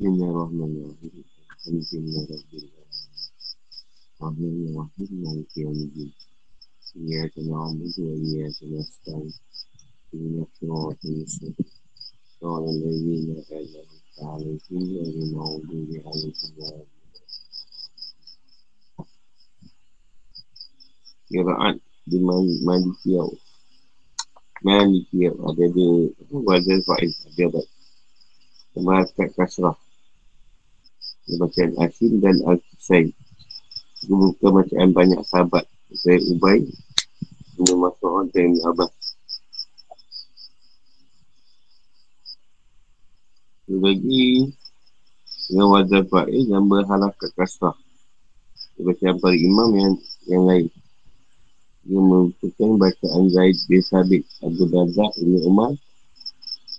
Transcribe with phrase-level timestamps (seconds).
[0.00, 1.12] Bismillahirrahmanirrahim.
[21.28, 21.76] Qiraat
[22.08, 23.28] di Maliki yaw.
[24.64, 25.36] Maliki yaw.
[25.44, 26.08] Ada di
[26.48, 27.12] wazir fa'il.
[27.28, 27.68] Ada baik.
[28.72, 29.76] Kemarakat kasrah.
[31.38, 33.12] Bacaan Asim dan Al-Qisay.
[34.08, 35.68] Buka bacaan banyak sahabat.
[35.92, 36.64] Saya Ubay.
[37.60, 38.94] Ini Mas'ud dan Abbas.
[43.70, 44.50] Lagi
[45.46, 47.76] dengan wazal fa'il dan berhalakat kasrah.
[48.80, 49.94] Bacaan para imam yang
[50.26, 50.66] yang lain.
[51.84, 55.72] Dia merupakan bacaan Zaid bin Sabit, Abu Darda, Ibn Umar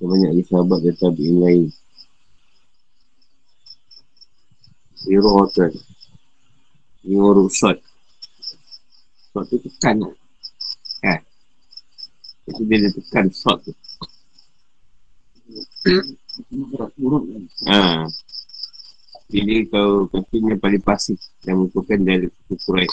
[0.02, 1.64] banyak lagi sahabat dan tabi'in lain.
[5.02, 5.74] Sirotan.
[7.50, 7.78] Short.
[9.34, 10.14] Short tu tekan lah.
[11.02, 11.22] Kan?
[12.46, 13.74] Itu dia tekan short tu.
[17.66, 18.06] ha.
[19.32, 21.18] Jadi kalau kata yang paling pasif
[21.50, 22.90] yang merupakan dari ukuran.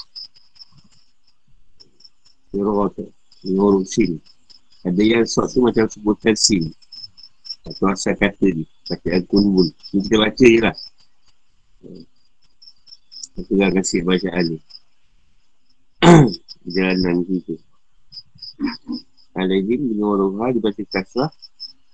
[2.49, 3.13] Sirotan.
[3.45, 4.17] Ini huruf sin.
[4.81, 6.73] Ada yang short tu macam sebutan sin.
[7.69, 8.65] Atau asal kata ni.
[8.89, 9.69] Bacaan kunbul.
[9.93, 10.77] Ini kita baca je lah.
[13.39, 14.59] Aku kasih bacaan ni.
[16.75, 17.55] Jalanan kita.
[19.39, 21.31] Al-Azim dengan Ha dibaca kasrah.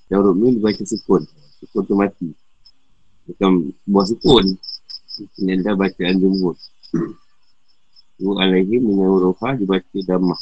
[0.08, 1.28] Dan huruf Min dibaca sukun.
[1.60, 2.32] Sukun tu mati.
[3.28, 4.56] Bukan buah sukun.
[5.44, 6.56] Ini dah bacaan jumhur.
[8.24, 10.40] Huruf Al-Azim dengan Ha dibaca damah.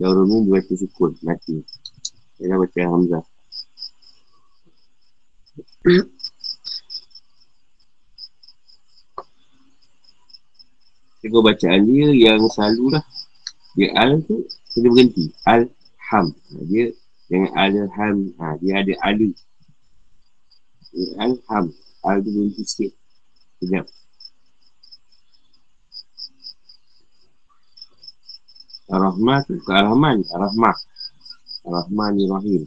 [0.00, 1.12] Dan huruf Min dibaca sukun.
[1.20, 1.60] Mati.
[2.40, 3.24] Dia dah baca Hamzah.
[11.24, 13.04] Tengok bacaan dia yang selalu lah.
[13.76, 15.32] Dia al tu, kena berhenti.
[15.44, 16.26] Al-ham.
[16.32, 16.92] Ha, dia
[17.28, 18.16] dengan al-ham.
[18.40, 19.30] Ha, dia ada alu.
[21.20, 21.72] Al-ham.
[22.04, 22.92] Al tu berhenti sikit.
[23.60, 23.86] Sekejap.
[28.86, 30.24] Ar-Rahman tu ke Ar-Rahman.
[30.30, 30.76] Ar-Rahman.
[31.66, 32.62] Ar-Rahman ni Rahim.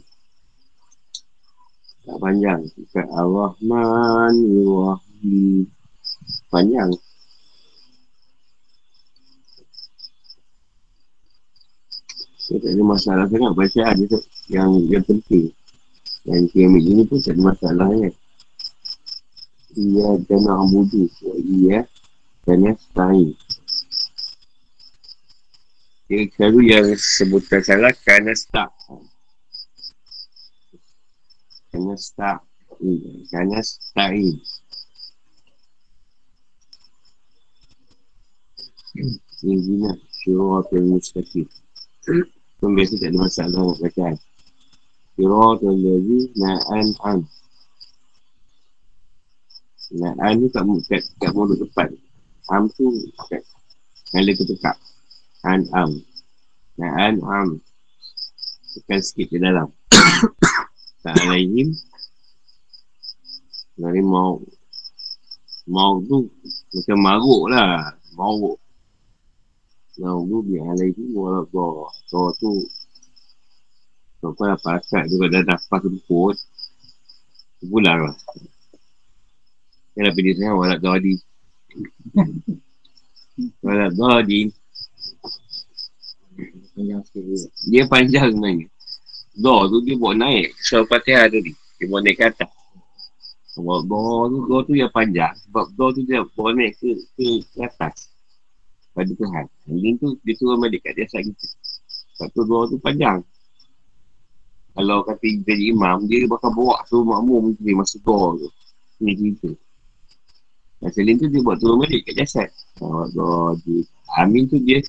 [2.04, 2.60] Tak panjang.
[2.76, 5.64] Dekat Ar-Rahman ni Rahim.
[6.52, 6.90] Panjang.
[12.50, 14.18] Saya tak ada masalah sangat baca ada
[14.50, 15.54] yang yang penting.
[16.26, 18.14] Yang kiamat ini pun tak ada masalah kan.
[19.78, 21.06] Ia dan amudu.
[21.46, 21.86] Ia
[22.42, 23.38] dan stain.
[26.10, 28.74] Dia selalu yang sebutan salah kerana start.
[31.70, 32.42] Kerana start.
[33.30, 34.42] Kerana stain.
[39.38, 39.94] Ini zina.
[40.18, 41.46] Syurah al-Mustaqim.
[42.60, 44.16] Pun biasa tak ada masalah nak bacaan.
[45.16, 47.18] Siratul ladzi na'an an.
[49.96, 51.88] Na'an ni tak kat, kat mulut depan.
[52.52, 52.92] Am tu
[53.32, 53.40] kat
[54.12, 54.76] kala ketekak.
[55.48, 56.04] An am.
[56.76, 57.64] Na'an am.
[58.76, 59.72] Tekan sikit ke dalam.
[61.02, 61.72] tak alaihim.
[63.80, 64.36] Dari mau
[65.64, 66.28] mau tu
[66.76, 67.96] macam maruk lah.
[68.12, 68.60] Maruk.
[70.00, 71.68] Mau bi alaihi wa radha.
[72.08, 72.64] So tu
[74.20, 76.36] So kau dah pakat juga dah dapat rumput.
[77.64, 78.16] Pulang lah.
[79.92, 81.14] Saya dah pilih sangat Walat Dodi
[83.64, 84.42] Walat Dodi
[87.68, 87.84] Dia.
[87.88, 88.66] Panjang sebenarnya.
[89.40, 90.52] Do tu dia buat naik.
[90.60, 92.52] Surah Fatihah tadi Dia buat naik ke atas.
[93.56, 94.00] Sebab do
[94.32, 95.32] tu, do tu yang panjang.
[95.48, 98.19] Sebab do tu dia buat naik ke, ke, ke atas
[98.94, 99.46] pada Tuhan.
[99.70, 101.46] Ini tu dia turun balik kat jasad kita.
[102.18, 103.22] Satu dua tu panjang.
[104.70, 108.48] Kalau kata jadi imam, dia bakal bawa tu makmum mesti masa dua tu.
[109.02, 109.48] Ini cerita.
[110.90, 112.48] Selain tu dia buat turun balik kat jasad.
[112.80, 113.04] Oh,
[113.64, 113.84] dia.
[114.18, 114.82] Amin tu dia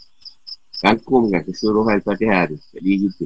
[0.82, 2.58] rangkumkan keseluruhan Fatihah tu.
[2.74, 3.26] Jadi gitu.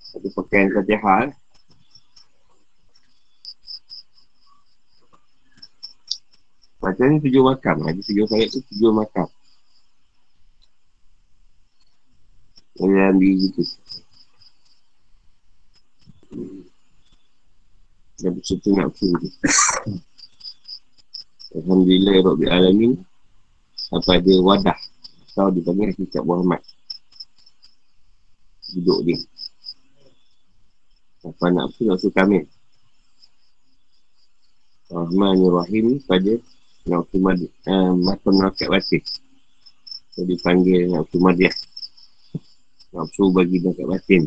[0.00, 1.30] Satu pakaian Fatihah
[6.78, 7.82] Macam ni tujuh makam.
[7.82, 9.26] Ada tujuh ayat tu tujuh makam.
[12.78, 13.62] Yang ambil gitu.
[18.18, 19.10] Dan berserta nak tu.
[21.58, 22.92] Alhamdulillah ya Rabbi Alamin.
[23.74, 24.78] Sampai ada wadah.
[25.34, 26.62] Atau dipanggil Hakikat Muhammad.
[28.74, 29.18] Duduk dia.
[31.26, 32.46] Apa nak pun nak suka kamil.
[34.88, 36.40] Rahman Rahim pada
[36.88, 39.04] Nafsu Madiah uh, Mata Merakat Batin
[40.16, 41.54] So dipanggil Nafsu Madiah
[42.96, 44.22] Nafsu bagi Merakat Batin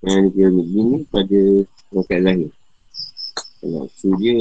[0.00, 1.40] Dan dia ni pada
[1.92, 2.50] Merakat Zahir
[3.62, 4.36] Nafsu dia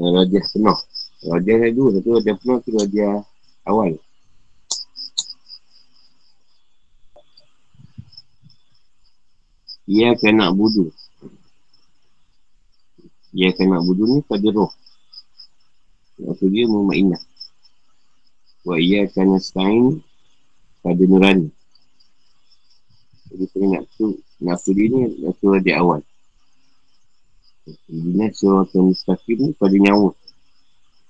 [0.00, 0.78] uh, Rajah penuh
[1.24, 3.14] Rajah ada dua Satu rajah penuh Satu rajah
[3.64, 3.96] awal.
[9.84, 10.88] Ia nak budu.
[13.34, 14.70] Ia akan nak budu ni pada roh.
[16.22, 17.18] Waktu dia mumainah.
[18.62, 19.98] Wa ia akan nastain
[20.86, 21.50] pada nurani.
[23.34, 25.98] Jadi pada nafsu, nafsu dia ni nafsu di awal.
[27.66, 30.14] Jadi nafsu yang mustaqim ni pada nyawa.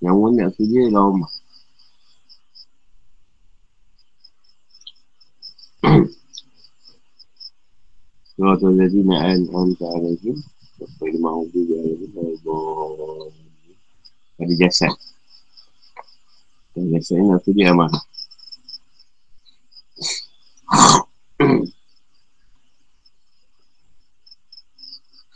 [0.00, 1.28] Nyawa ni nafsu dia lama.
[8.32, 10.40] Surah Al-Zazina Al-Amta Al-Azim
[11.04, 13.32] Lima hubu dia Al-Azim
[14.34, 14.92] Pada jasad.
[16.75, 17.90] Dan jasad ni aku dia amal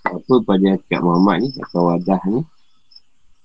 [0.08, 2.40] Apa pada Hakikat Muhammad ni Atau wadah ni?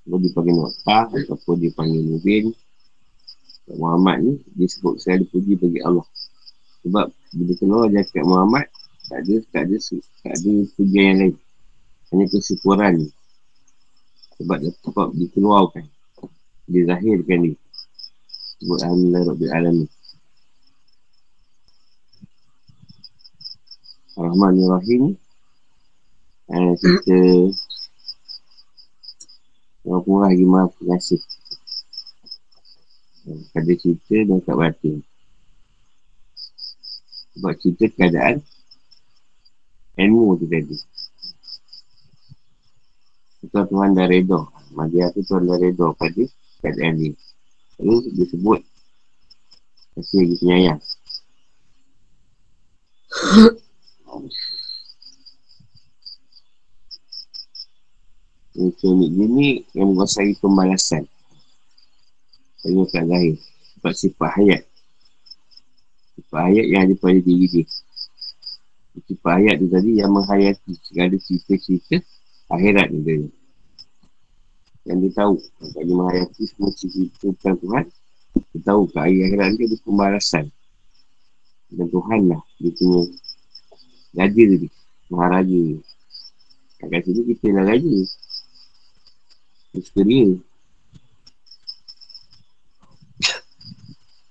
[0.03, 2.55] Atau dipanggil Notah Ataupun dipanggil Mubin
[3.71, 6.03] Muhammad ni disebut saya dipuji bagi Allah.
[6.83, 8.67] Sebab bila keluar jaket Muhammad
[9.07, 9.77] tak ada, tak ada,
[10.23, 11.35] tak ada pujian yang lain.
[12.13, 13.09] Hanya kesyukuran.
[14.37, 15.89] Sebab dia sebab dikeluarkan.
[16.69, 17.51] Dizahirkan ni.
[18.61, 19.89] Sebut Alhamdulillah Rabbil Alamin.
[24.13, 25.03] Rahman Rahim.
[26.53, 27.17] Eh, kita
[29.83, 31.17] yang murah lagi maaf pengasih.
[33.57, 35.01] Ada cerita dan tak batin.
[37.33, 38.45] Sebab cerita keadaan
[39.97, 40.92] ilmu tu tadi.
[43.51, 44.39] Tuan dah reda.
[44.71, 46.23] Madia tu Tuhan dah reda pada
[46.63, 47.11] keadaan ni.
[47.81, 48.63] Lalu disebut
[49.93, 50.81] kasih lagi penyayang.
[58.53, 61.03] Macam ni, dia ni yang menguasai pembalasan.
[62.63, 63.35] Tanya kat lahir.
[63.75, 64.63] Sebab sifat hayat.
[66.15, 67.65] Sifat hayat yang ada pada diri dia.
[69.03, 71.99] Sifat ayat tu tadi yang menghayati segala cerita-cerita
[72.51, 73.29] akhirat ni tadi.
[74.83, 75.35] Yang dia tahu.
[75.39, 77.85] Kalau dia menghayati semua cerita tentang Tuhan,
[78.51, 80.45] dia tahu ke akhir akhirat ni ada pembalasan.
[81.73, 83.01] Dan Tuhan lah, dia punya
[84.13, 84.69] raja dia,
[85.09, 85.79] maharaja dia.
[86.83, 87.89] Kat sini kita lah raja.
[89.73, 90.27] Dia.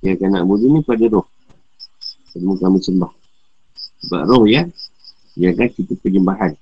[0.03, 1.27] Dia akan nak bodoh ni pada roh.
[2.31, 3.13] Semua kami sembah.
[4.03, 4.67] Sebab roh ya
[5.39, 6.53] Dia akan kita penyembahan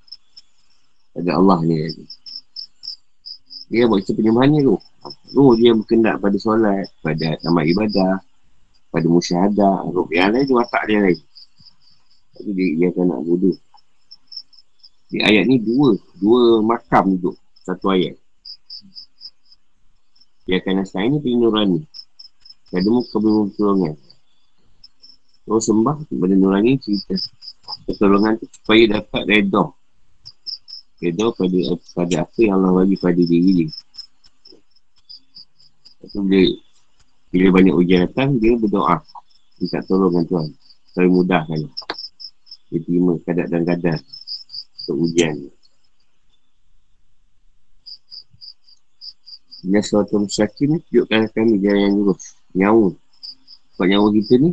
[1.21, 1.77] Pada Allah ni.
[3.69, 4.81] Dia buat kita penyembahan ni roh
[5.37, 8.25] Roh dia berkendak pada solat Pada amal ibadah
[8.89, 9.85] Pada musyahadah.
[9.93, 11.21] Roh yang lain tu watak dia lain.
[12.41, 13.57] Tapi dia, dia akan nak bodoh.
[15.13, 17.37] Di ayat ni dua Dua makam duduk.
[17.69, 18.17] Satu ayat.
[20.49, 21.81] Dia akan nasihat ni penyuruhan ni
[22.73, 23.93] Ada muka bermukulungan
[25.51, 27.19] Kau sembah kepada nurani cerita.
[27.83, 29.67] Pertolongan tu supaya dapat redha.
[31.01, 31.59] Redha pada,
[31.97, 33.69] pada apa yang Allah bagi pada diri dia.
[36.01, 36.41] Lepas bila,
[37.33, 39.01] bila banyak ujian datang, dia berdoa.
[39.61, 40.49] Minta tolongan Tuhan.
[40.93, 41.61] Supaya mudahkan.
[42.69, 43.99] Dia terima kadar dan kadar
[44.85, 45.51] untuk ujian ni.
[49.61, 52.23] Bila suatu musyakim ni, tunjukkan kami jalan yang lurus.
[52.57, 52.89] Nyawa.
[53.77, 54.51] Sebab nyawa kita ni,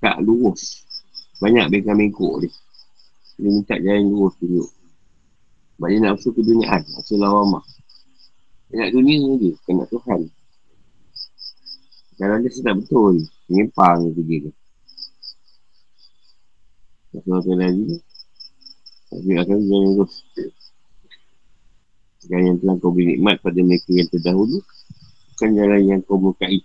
[0.00, 0.84] tak lurus.
[1.40, 2.52] Banyak bengkak mengkuk dia.
[3.36, 4.75] Dia minta jalan lurus tunjuk.
[5.76, 6.82] Sebab dia nafsu keduniaan.
[6.88, 7.60] Nafsu lawamah.
[8.72, 9.54] Dia nak dunia ni dia.
[9.60, 10.20] Dia nak Tuhan.
[12.16, 13.28] Kalau dia sedap betul.
[13.52, 14.48] Menyempang tu dia.
[17.12, 18.00] Nafsu apa lagi.
[19.12, 20.14] Tapi akan jalan lurus.
[22.24, 24.58] Jalan yang telah kau beri nikmat pada mereka yang terdahulu.
[25.36, 26.64] Bukan jalan yang kau bukai.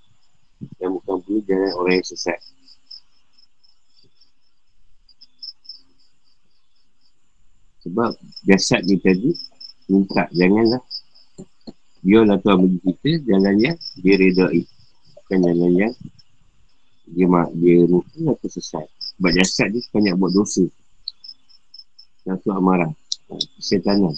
[0.79, 2.39] Dan bukan pula jalan orang yang sesat.
[7.81, 8.13] Sebab
[8.45, 9.33] jasad ni tadi
[9.89, 10.81] minta janganlah
[12.05, 14.61] biarlah Tuhan bagi kita jalan yang dia redai.
[15.17, 15.93] Bukan jalan yang
[17.11, 18.85] dia mak dia rupa atau sesat.
[19.17, 20.65] Sebab jasad ni banyak buat dosa.
[22.21, 22.93] Satu amarah.
[23.57, 24.13] Kesetanan.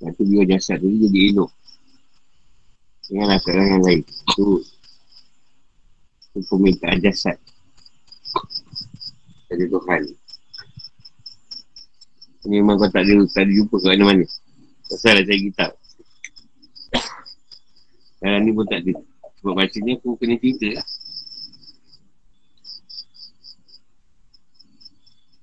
[0.00, 1.50] Nanti biar jasad tu jadi elok.
[3.10, 4.00] Janganlah kat yang lain.
[4.06, 4.46] Itu
[6.30, 7.36] itu permintaan jasad.
[9.50, 10.19] Dari Tuhan.
[12.48, 14.24] Memang kau tak ada, tak ada jumpa kat mana-mana.
[14.88, 15.70] Pasal dah cari kitab.
[18.16, 18.92] Sekarang ni pun tak ada.
[19.40, 20.86] Sebab baca ni aku kena cerita lah.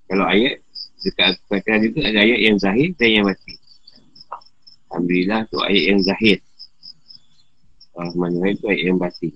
[0.07, 0.55] Kalau ayat,
[1.03, 3.57] dekat Al-Fatihah itu ada ayat yang zahir dan yang batin.
[4.87, 6.37] Alhamdulillah tu ayat yang zahir.
[7.97, 9.33] Rahman Rahim tu ayat yang batin.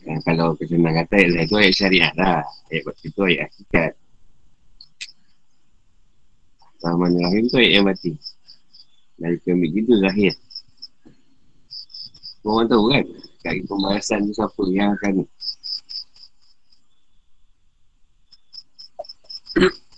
[0.00, 2.40] Dan kalau kesenang kata ayat itu ayat syariat lah.
[2.72, 3.92] Ayat batin tu ayat hakikat.
[6.80, 8.16] Rahman Rahim tu ayat yang batin.
[9.20, 10.32] Dari kemik itu zahir.
[12.40, 13.04] Orang tahu kan?
[13.44, 15.28] Kat pembahasan tu siapa yang akan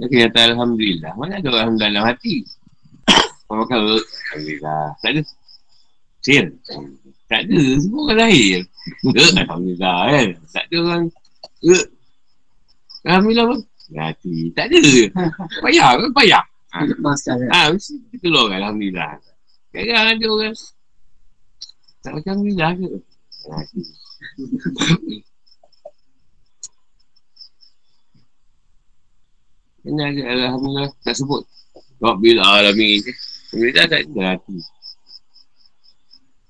[0.00, 1.12] Dia kata Alhamdulillah.
[1.18, 2.46] Mana ada Alhamdulillah dalam hati?
[3.50, 4.86] Orang makan Alhamdulillah.
[5.02, 5.22] Tak ada.
[6.22, 6.44] Sir.
[7.26, 7.60] Tak ada.
[7.82, 8.58] Semua orang lahir.
[9.42, 10.28] Alhamdulillah kan.
[10.54, 11.02] Tak ada orang.
[13.02, 13.60] Alhamdulillah pun.
[13.90, 14.54] Hati.
[14.54, 14.78] Tak ada.
[15.66, 16.10] Payah kan?
[16.14, 16.44] Payah.
[16.70, 16.86] Ha,
[17.50, 19.18] ha mesti keluar kan Alhamdulillah.
[19.74, 20.54] Kadang-kadang ada orang.
[22.06, 22.88] Tak macam Alhamdulillah ke?
[23.50, 23.82] Hati.
[29.82, 30.22] Kena ada
[30.54, 31.42] Alhamdulillah tak sebut.
[31.98, 33.02] Rabbil Alamin.
[33.50, 34.58] Alhamdulillah tak ada hati.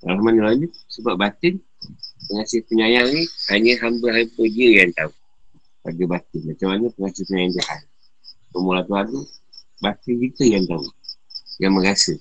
[0.04, 1.56] Alhamdulillah ni sebab batin
[2.28, 5.12] pengasih penyayang ni hanya hamba-hamba dia yang tahu.
[5.80, 6.40] Pada batin.
[6.44, 7.80] Macam mana pengasih penyayang jahat.
[8.52, 9.22] Pemula Tuhan tu
[9.80, 10.84] batin kita yang tahu.
[11.56, 12.14] Yang merasa.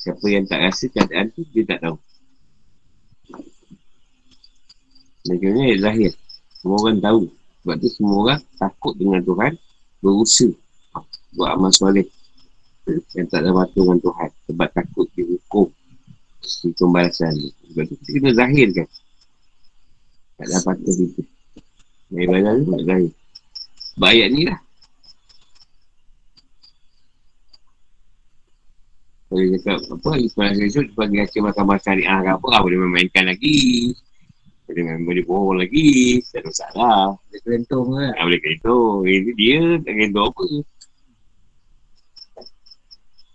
[0.00, 1.96] Siapa yang tak rasa keadaan tu dia tak tahu.
[5.28, 6.12] Macam ni lahir.
[6.56, 7.28] Semua orang tahu
[7.60, 9.52] sebab tu semua orang takut dengan Tuhan
[10.00, 10.67] Berusaha
[11.36, 12.06] Buat amal soleh.
[13.12, 14.30] Yang tak ada batu dengan Tuhan.
[14.48, 15.68] Sebab takut dihukum
[16.40, 18.88] Di pembalasan Sebab tu kita kena zahirkan
[20.40, 21.22] Tak ada patut itu
[22.08, 23.12] Yang ibadah tu tak zahir.
[23.98, 24.60] Sebab ayat ni lah.
[29.28, 32.64] Kalau dia cakap apa Ismail Yusuf sebagai hakim mahkamah syariah ke apa?
[32.64, 33.92] Boleh memainkan lagi?
[34.64, 36.22] Boleh main boleh bohong lagi.
[36.32, 37.00] Tak ada masalah.
[37.20, 38.06] Boleh kelentung ke?
[38.08, 38.96] Ha, boleh kelentung.
[39.04, 40.44] Ini dia tak kelentung apa.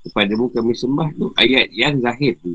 [0.03, 2.51] Kepada mu kami sembah tu ayat yang zahir tu.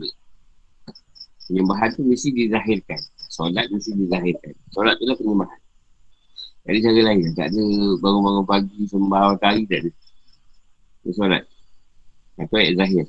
[1.48, 3.00] Penyembahan tu mesti dizahirkan.
[3.32, 4.52] Solat mesti dizahirkan.
[4.68, 5.60] Solat tu lah penyembahan.
[6.68, 7.32] Jadi cara lain.
[7.32, 7.64] Tak ada
[8.04, 9.90] bangun-bangun pagi sembah matahari tak ada.
[11.08, 11.42] Ini solat.
[12.36, 13.06] Itu ayat zahir.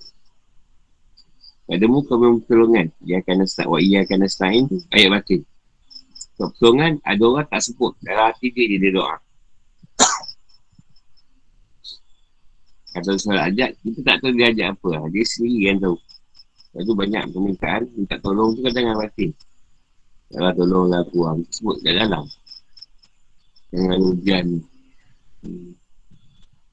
[1.67, 2.87] Pada mu kami pertolongan.
[3.03, 3.67] Ia akan nasta'in.
[3.67, 5.41] Wa ia akan nasta'in tu ayat batin.
[6.39, 9.19] Pertolongan ada orang tak sebut dalam hati dia, dia doa.
[12.89, 15.03] Kata solat ajak, kita tak tahu dia ajak apa lah.
[15.13, 15.97] Dia sendiri yang tahu.
[16.69, 19.31] Lepas tu banyak permintaan, minta tolong tu kadang dengan batin.
[20.29, 22.25] Kalau tolonglah aku lah, sebut kat dalam.
[23.69, 24.45] Dengan hujan.
[25.45, 25.69] Hmm.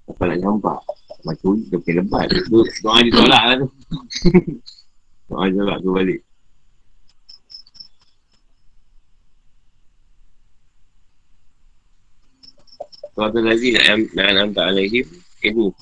[0.09, 0.81] Apa nak nampak?
[1.25, 2.27] Macam tu, dia pakai lebat.
[2.49, 3.69] Doa dia tolak lah tu.
[5.29, 6.21] doa dia tolak tu balik.
[13.17, 15.09] Suatu lagi yang nampak alaihim
[15.41, 15.73] Ini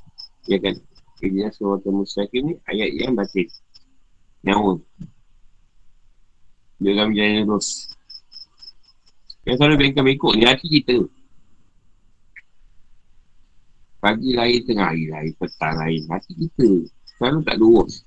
[0.44, 0.76] Ya kan
[1.24, 3.48] Ini suatu musyakir ni Ayat yang batin.
[4.44, 4.76] Nyawa
[6.82, 7.68] Dia akan berjalan terus.
[9.48, 10.98] Yang selalu bengkam ikut ni Hati kita.
[14.04, 16.70] Pagi lain Tengah hari lain Petang lain Hati kita
[17.16, 18.04] Selalu tak lurus.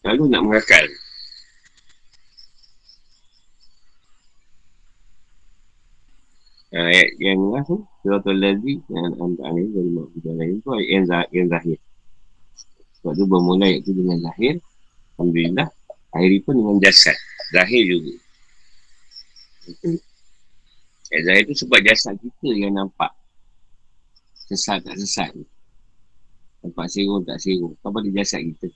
[0.00, 0.84] Selalu nak mengakal
[6.74, 11.04] ayat yang lah tu surat al-lazi yang anda ni dari makhluk lain tu ayat yang,
[11.06, 11.78] zah- yang zahir.
[12.98, 14.54] Sebab tu bermula ayat tu dengan zahir
[15.14, 15.68] Alhamdulillah.
[16.14, 17.14] Akhiri pun dengan jasad.
[17.54, 18.12] Zahir juga.
[21.14, 23.10] Ayat zahir tu sebab jasad kita yang nampak.
[24.50, 25.30] Sesat tak sesat
[26.64, 28.72] nampak serong tak serong apa di jasad kita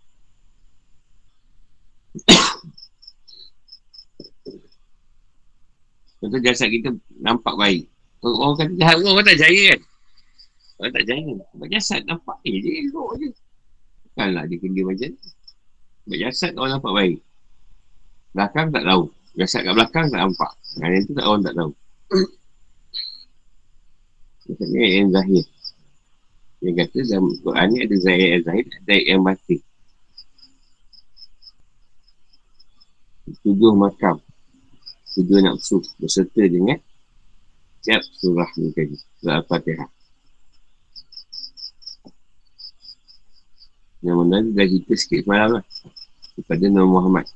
[6.18, 6.90] Contoh jasad kita
[7.22, 7.86] nampak baik.
[8.18, 9.80] Orang kata jahat orang, orang tak jaya kan?
[10.82, 11.34] Orang tak jaya.
[11.54, 13.28] Sebab jasad nampak eh dia elok je.
[14.10, 15.28] Bukanlah dia kena macam ni.
[16.02, 17.18] Sebab jasad orang nampak baik.
[18.34, 19.02] Belakang tak tahu.
[19.38, 20.50] Jasad kat belakang tak nampak.
[20.82, 21.70] Yang itu tak orang tak tahu.
[24.48, 25.44] Maksudnya yang zahir.
[26.58, 29.60] Yang kata dalam Quran ni ada zahir yang zahir, ada yang batin.
[33.46, 34.18] Tujuh makam
[35.18, 36.78] tujuh nafsu berserta dengan
[37.82, 39.90] siap surah ni tadi surah Al-Fatihah
[43.98, 45.64] Yang mana dah cerita sikit semalam lah.
[46.38, 47.26] Daripada Nabi Muhammad.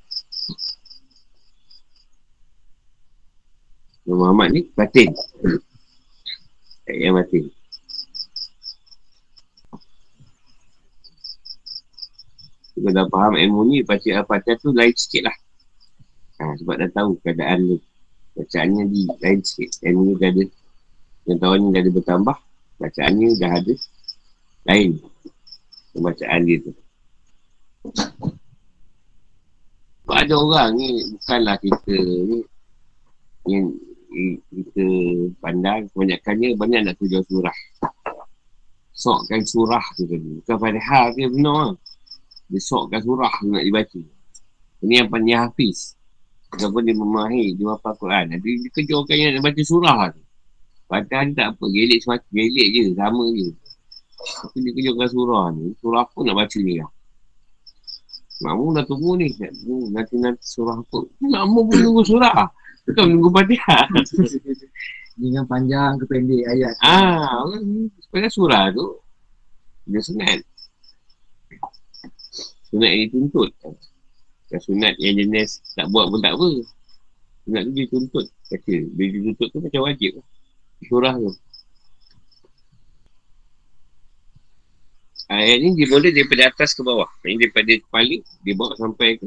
[4.06, 5.10] Nabi Muhammad ni batin.
[6.86, 7.44] Yang batin.
[12.72, 15.36] Kalau dah faham ilmu ni, baca Al-Fatihah tu lain sikit lah.
[16.42, 17.78] Ha, sebab dah tahu keadaan ni.
[18.34, 19.78] Bacaannya di lain sikit.
[19.86, 20.44] Ilmu ni dah ada.
[21.22, 22.38] Pengetahuan dah ada bertambah.
[22.82, 23.74] Bacaannya dah ada.
[24.66, 24.90] Lain.
[25.94, 26.72] Pembacaan dia tu.
[30.02, 32.38] Sebab ada orang ni, bukanlah kita ni.
[33.46, 33.66] Yang
[34.50, 34.86] kita
[35.38, 37.58] pandang kebanyakannya banyak nak tujuh surah.
[38.92, 40.42] Sokkan surah tu tadi.
[40.42, 41.78] Bukan padahal dia benar lah.
[42.50, 44.00] Dia sokkan surah tu nak dibaca.
[44.82, 45.94] Ini yang pandai hafiz.
[46.52, 48.36] Ataupun dia memahir, dia apa Quran.
[48.36, 50.22] Dia, dia kejarkan yang nak baca surah tu.
[50.92, 51.64] Dia tak apa.
[51.72, 52.28] Gelik semata.
[52.28, 52.82] Gelik je.
[52.92, 53.48] Sama je.
[54.20, 55.72] Tapi dia kejarkan surah ni.
[55.80, 56.90] Surah apa nak baca ni lah.
[58.42, 59.32] Makmu dah tunggu ni.
[59.96, 61.00] Nanti-nanti surah apa.
[61.24, 62.44] Makmu pun tunggu surah.
[62.82, 63.86] Bukan menunggu fatihah.
[65.12, 66.74] Dengan panjang ke pendek ayat.
[66.82, 67.44] Ah,
[68.04, 68.86] sebenarnya surah tu
[69.86, 70.38] dia sunat.
[72.70, 73.50] Sunat yang dituntut.
[74.52, 76.60] Bukan sunat yang jenis tak buat pun tak apa.
[77.48, 78.26] Sunat tu dia tuntut.
[78.52, 80.26] Kata, dia dituntut tu macam wajib lah.
[80.84, 81.32] Surah tu.
[85.32, 87.08] Ayat ni dimulai daripada atas ke bawah.
[87.24, 89.26] Ini daripada kepala, dia bawa sampai ke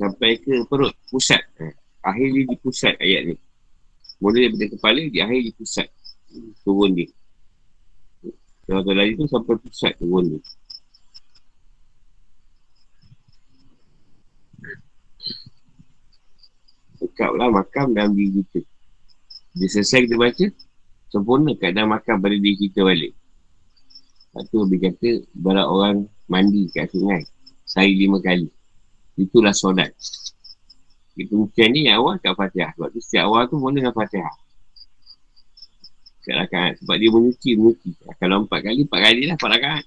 [0.00, 1.44] sampai ke perut, pusat.
[1.60, 1.68] Ha.
[2.08, 3.36] Akhir dia di pusat ayat ni.
[4.16, 5.92] Mula daripada kepala, di akhir di pusat.
[6.64, 7.12] Turun dia.
[8.64, 10.40] Kalau tadi tu sampai pusat turun dia.
[17.22, 18.66] Dekap lah makam dalam diri kita.
[19.54, 20.46] Dia selesai kita baca,
[21.06, 23.14] sempurna keadaan makam pada diri kita balik.
[24.34, 27.22] Lepas tu dia kata, berat orang mandi kat sungai.
[27.62, 28.50] Saya lima kali.
[29.14, 29.94] Itulah solat.
[31.14, 32.74] Di pengujian ni yang awal kat Fatihah.
[32.74, 34.34] Sebab tu setiap awal tu mula dengan Fatihah.
[36.26, 36.82] Kat rakaat.
[36.82, 37.90] Sebab dia menyuci, menyuci.
[38.18, 39.84] Kalau empat kali, empat kali lah empat rakaat.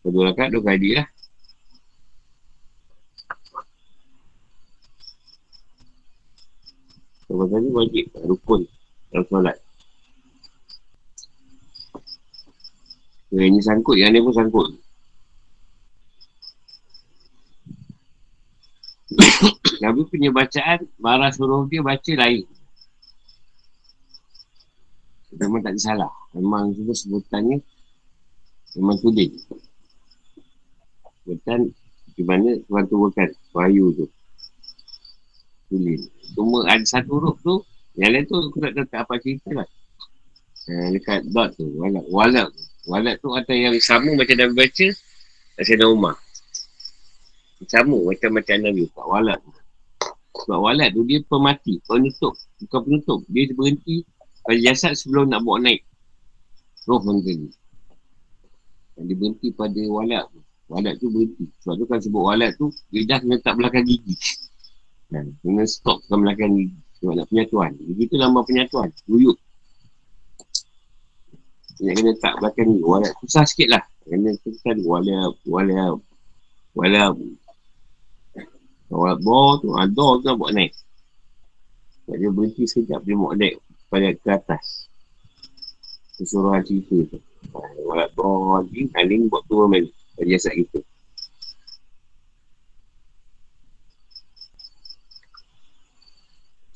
[0.00, 1.11] Dua rakaat, dua kali lah.
[7.32, 8.68] Sebab tadi wajib rukun
[9.08, 9.56] dalam solat.
[13.32, 14.68] Yang ni sangkut, yang ni pun sangkut.
[19.82, 22.48] Nabi punya bacaan Marah suruh dia baca lain
[25.36, 27.60] Memang tak salah Memang semua sebutannya
[28.72, 29.36] Memang tulis
[31.20, 31.68] Sebutan
[32.16, 34.08] Di mana Tuhan turunkan Wahyu tu
[35.72, 37.64] Tulis Cuma ada satu huruf tu
[37.96, 39.68] Yang lain tu aku tak tahu apa cerita lah.
[40.68, 44.86] Uh, Dekat dot tu Walat tu Walat tu atau yang sama macam Nabi baca
[45.64, 46.18] Saya Umar.
[47.64, 49.40] Sama macam macam Nabi Pak Walat
[50.44, 52.36] Sebab Walat tu dia pemati Penutup.
[52.60, 54.04] Bukan penutup Dia berhenti
[54.44, 55.80] Pada jasad sebelum nak bawa naik.
[56.84, 57.48] Roh pun tadi
[59.00, 60.40] Dia berhenti pada Walat tu.
[60.68, 61.46] Walat tu berhenti.
[61.64, 64.18] Sebab tu kan sebut Walat tu Lidah kena tak belakang gigi
[65.12, 69.36] Dan kena stop ke belakang gigi Sebab nak penyatuan Gigi tu lama penyatuan Ruyuk
[71.84, 76.00] Nak kena tak belakang gigi Walat susah sikit lah Kena tekan Walat Walat
[76.72, 77.12] Walau
[78.92, 80.76] kalau bawah tu, ha, door tu buat naik.
[82.04, 83.56] Tak dia berhenti sekejap, dia buat naik
[83.88, 84.92] pada ke atas.
[86.20, 87.18] Kesuruhan cerita tu.
[87.88, 90.84] Walau bawah lagi, Aling buat turun balik pada jasad kita.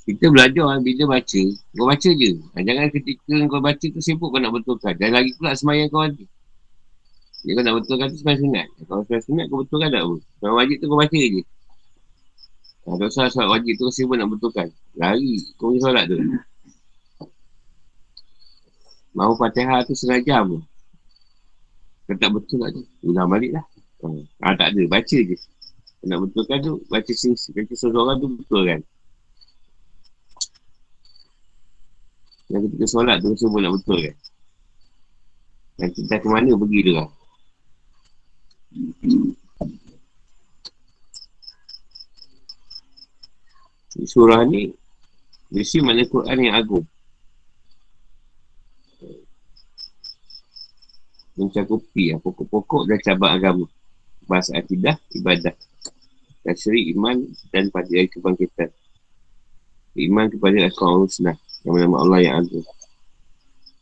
[0.06, 1.42] Kita belajar bila baca,
[1.74, 2.30] kau baca je.
[2.38, 4.94] Jangan ketika kau baca tu sibuk kau nak betulkan.
[4.94, 6.30] Dan lagi pula semayang kau nanti.
[7.42, 8.66] Dia kau nak betulkan tu semayang sunat.
[8.86, 10.16] Kalau semayang sunat kau betulkan tak apa.
[10.38, 11.42] Semayang wajib tu kau baca je.
[12.86, 14.70] Ha, tak usah solat wajib tu sibuk nak betulkan.
[14.94, 15.42] Lari.
[15.58, 16.16] Kau pergi solat tu.
[19.18, 20.60] Mahu fatihah tu setengah jam tu.
[22.06, 22.82] Kau tak betul tak tu.
[23.10, 23.66] Ulang balik lah.
[24.06, 24.82] Ha, tak ada.
[24.86, 25.34] Baca je.
[26.06, 28.62] Nak betulkan tu, baca baca seseorang tu betul
[32.46, 34.16] Yang ketika solat tu semua nak betul kan.
[35.76, 37.08] Dan kita ke mana pergi tu kan.
[44.06, 44.70] surah ni
[45.50, 46.86] mesti mana Quran yang agung.
[51.36, 53.66] Mencakupi ya, pokok-pokok dan cabang agama.
[54.24, 55.52] Bahasa akidah, ibadah.
[56.40, 58.72] Tasri iman dan pada kebangkitan.
[59.96, 61.32] Iman kepada Al-Quran Husna
[61.66, 62.66] nama-nama Allah yang agung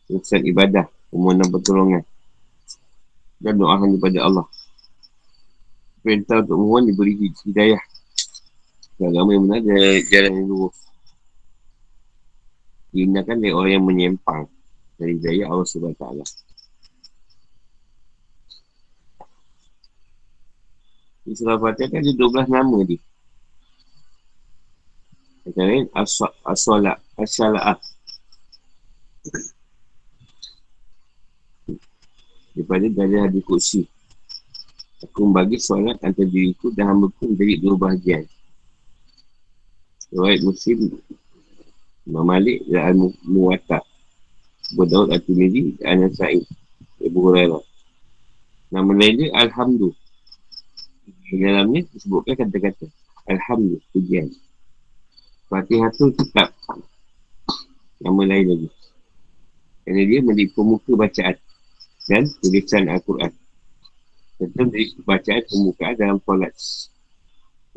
[0.09, 2.03] urusan ibadah, permohonan pertolongan
[3.41, 4.45] dan doa hanya pada Allah.
[6.05, 7.81] Perintah untuk mohon diberi hidayah.
[9.01, 10.77] Agama yang benar dari jalan yang lurus.
[12.95, 14.47] Dihindarkan dari orang yang menyempang
[14.95, 16.05] dari hidayah Allah SWT.
[21.25, 23.01] Di surah Fatihah kan ada 12 nama dia.
[25.45, 27.77] Antara lain, as-salat, as-sala'ah.
[32.55, 33.85] Daripada dari hadis kursi.
[35.05, 38.23] Aku membagi solat antara diriku dan hamba pun menjadi dua bahagian.
[40.15, 40.95] Riwayat Muslim
[42.05, 43.81] Imam Malik dan Al-Muwatta
[44.71, 46.45] Abu Daud Al-Tumidi dan Al-Sa'id
[47.01, 47.63] Ibu Hurairah
[48.69, 49.97] Nama lain dia Alhamdulillah
[51.25, 52.85] di dalamnya disebutkan kata-kata
[53.25, 54.29] Alhamdulillah, pujian.
[55.45, 56.49] Fatihah tu tetap
[58.01, 58.69] nama lain lagi.
[59.85, 61.37] Kerana dia menjadi pemuka bacaan
[62.09, 63.31] dan tulisan Al-Quran.
[64.41, 66.53] Serta menjadi bacaan pemuka dalam solat.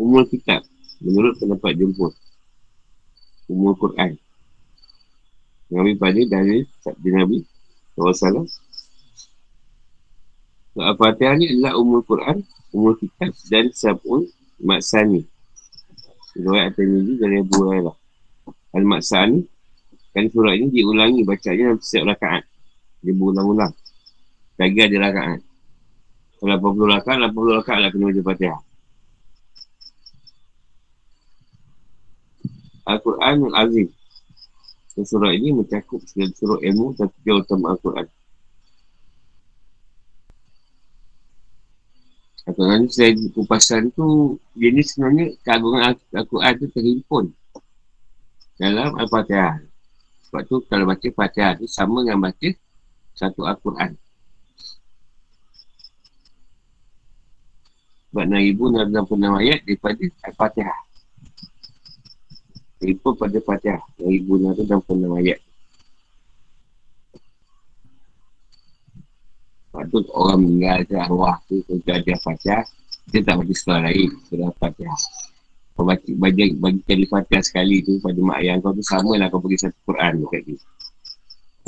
[0.01, 0.65] Umur kitab
[1.05, 2.13] menurut pendapat jemput.
[3.49, 4.17] Umur Quran.
[5.69, 7.45] Mengambil pada dari Sabda Nabi.
[7.99, 8.09] So,
[10.79, 14.29] Al-Fatihah ni adalah umur Quran umur kitab dan sabun
[14.61, 15.25] maksani.
[16.39, 17.97] Riwayat At-Tirmidzi dari Abu Hurairah.
[18.79, 19.39] Al-Maksani
[20.15, 22.47] kan surah ini diulangi bacanya dalam setiap rakaat.
[23.03, 23.75] Dia berulang-ulang.
[24.59, 25.41] Lagi ada rakaat.
[26.39, 28.61] Kalau 80 rakaat, 80 rakaat lah kena baca Fatihah.
[32.89, 33.89] Al-Quran Al-Azim.
[34.99, 38.07] Surah ini mencakup segala surah ilmu dan tiga utama Al-Quran.
[42.57, 47.25] Nanti saya kupasan tu Dia ni sebenarnya keagungan Al-Quran tu terhimpun
[48.57, 49.61] Dalam Al-Fatihah.
[50.29, 52.49] Sebab tu kalau baca Fatihah tu sama dengan baca
[53.13, 53.93] Satu Al-Quran.
[58.09, 60.81] Sebab 6,066 ayat daripada Al-Fatihah.
[62.81, 63.83] Terhimpun pada Fatihah.
[64.01, 65.39] 6,066 ayat
[69.87, 72.67] Tu orang meninggal ke arwah tu Kalau dia fatihah
[73.15, 74.99] Dia tak baca surah lain Surah fatihah
[75.79, 79.31] Kau baca bagi, bagi kali fatihah sekali tu Pada mak ayah kau tu sama lah
[79.31, 80.59] Kau pergi satu Quran dekat dia.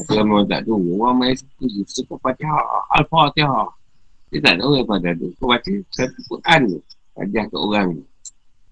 [0.01, 2.61] Tapi orang tak tahu Orang main satu je Surah fatihah
[2.99, 3.67] Al-Fatihah
[4.35, 6.79] Dia tak tahu apa dah tu Kau baca satu Quran tu
[7.21, 8.05] Ajar ke orang tu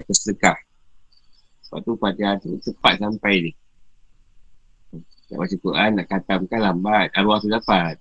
[0.03, 0.59] Kau sedekah.
[1.69, 3.53] Lepas tu fatihah tu cepat sampai ni.
[5.29, 7.13] Nak baca Quran, nak katamkan lambat.
[7.13, 8.01] Arwah tu dapat.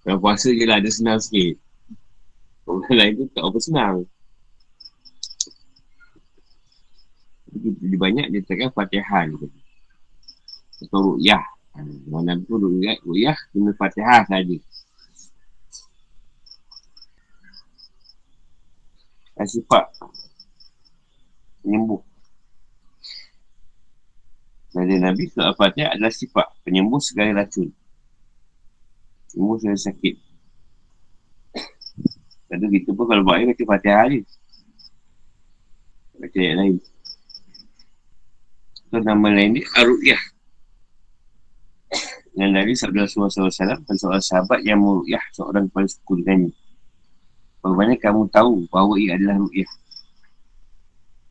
[0.00, 1.60] Kalau puasa je lah, dia senang sikit.
[2.64, 3.96] Orang lain tu tak apa senang.
[7.50, 9.36] Lebih banyak dia tekan fatihah ni.
[10.80, 11.44] Atau ru'yah.
[12.08, 14.56] Mana tu ru'yah, ru'yah kena fatihah saja.
[19.40, 19.88] Sifat
[21.64, 22.04] penyembuh.
[24.70, 27.72] Dari Nabi Surah Fatihah adalah sifat penyembuh segala racun.
[29.30, 30.14] Semua saya sakit.
[32.50, 34.20] Kata kita pun kalau buat air baca fatihah je.
[36.18, 36.76] Baca ayat lain.
[38.90, 40.18] So nama lain ni Ar-Ru'yah.
[42.34, 46.50] Dan dari sabda Rasulullah SAW dan seorang sahabat yang meru'yah seorang kepala suku dengannya.
[47.62, 49.70] Bagaimana kamu tahu bahawa ia adalah ru'yah?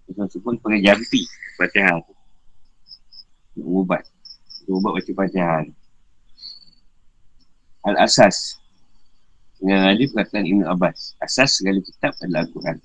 [0.07, 1.27] Rasulullah sebut pakai jampi
[1.59, 2.15] fatihah tu.
[3.59, 4.07] Ubat.
[4.71, 5.67] Ubat baca fatihah.
[7.87, 8.59] Al-Asas.
[9.59, 11.19] Dengan ada perkataan Ibn Abbas.
[11.19, 12.77] Asas segala kitab adalah Al-Quran.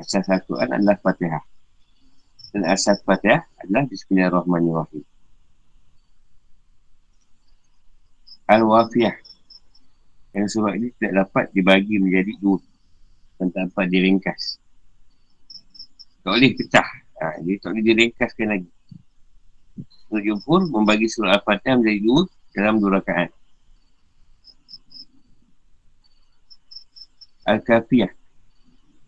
[0.00, 1.44] Asas Al-Quran adalah Fatihah.
[2.52, 5.04] Dan asas Fatihah adalah Bismillahirrahmanirrahim.
[8.48, 9.16] Al-Wafiyah.
[10.36, 12.60] Yang surah ini tidak dapat dibagi menjadi dua.
[13.36, 14.60] Dan tak dapat diringkas.
[16.24, 16.88] Tak boleh pecah.
[17.20, 18.68] Ha, Dia tak boleh diringkaskan lagi
[20.06, 22.20] Ibn Jumhur membagi surah Al-Fatihah menjadi dua
[22.54, 23.30] dalam dua rakaat.
[27.46, 28.10] Al-Kafiyah.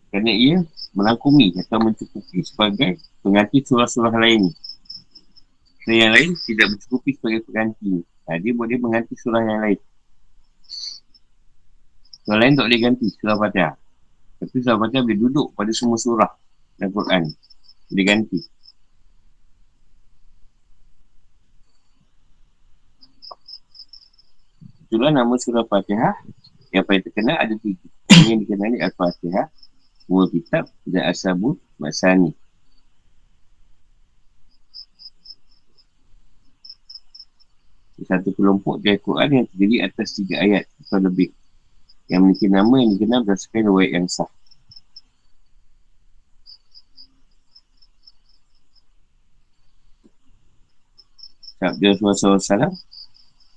[0.09, 0.57] Kerana ia
[0.95, 4.47] merangkumi atau mencukupi sebagai pengganti surah-surah lain.
[5.85, 8.03] Dan yang lain tidak mencukupi sebagai pengganti.
[8.03, 9.79] Nah, dia boleh mengganti surah yang lain.
[12.25, 13.73] Surah lain tak boleh ganti surah Fatihah.
[14.37, 16.31] Tapi surah Fatihah boleh duduk pada semua surah
[16.77, 17.23] dalam Quran.
[17.89, 18.39] Boleh ganti.
[24.89, 26.17] Itulah nama surah Fatihah
[26.73, 27.85] yang paling terkenal ada tiga.
[28.25, 29.53] Yang dikenali Al-Fatihah,
[30.09, 32.33] Umur Kitab dan As-Sabut Masani.
[38.01, 41.29] Satu kelompok dari Quran yang terdiri atas tiga ayat atau lebih.
[42.09, 44.31] Yang memiliki nama yang dikenal berdasarkan riwayat yang sah.
[51.61, 52.73] Sabda Rasulullah SAW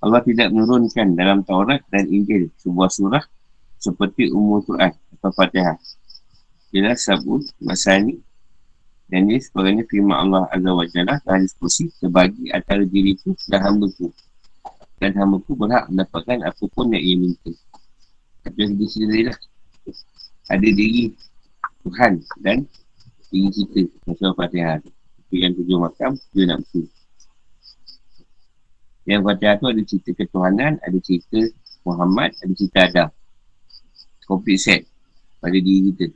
[0.03, 3.25] Allah tidak menurunkan dalam Taurat dan Injil sebuah surah
[3.79, 5.79] seperti umur Quran atau Fatihah.
[6.75, 8.19] Ialah sabun, masani
[9.13, 13.93] dan ini sebagainya firman Allah Azza wa Jalla dalam diskusi terbagi antara diriku dan hamba.
[14.97, 17.53] Dan hamba berhak mendapatkan apapun yang ia minta.
[18.57, 19.39] Yang dia sendiri lah.
[20.49, 21.13] Ada diri
[21.85, 22.65] Tuhan dan
[23.29, 23.81] diri kita.
[24.09, 24.81] Masalah Fatihah.
[25.29, 26.89] Itu yang tujuh makam, dia nak betul.
[29.03, 31.41] Yang Fatihah tu ada cerita ketuhanan, ada cerita
[31.83, 33.09] Muhammad, ada cerita Adam.
[34.23, 34.87] Komplit set
[35.43, 36.07] pada diri kita.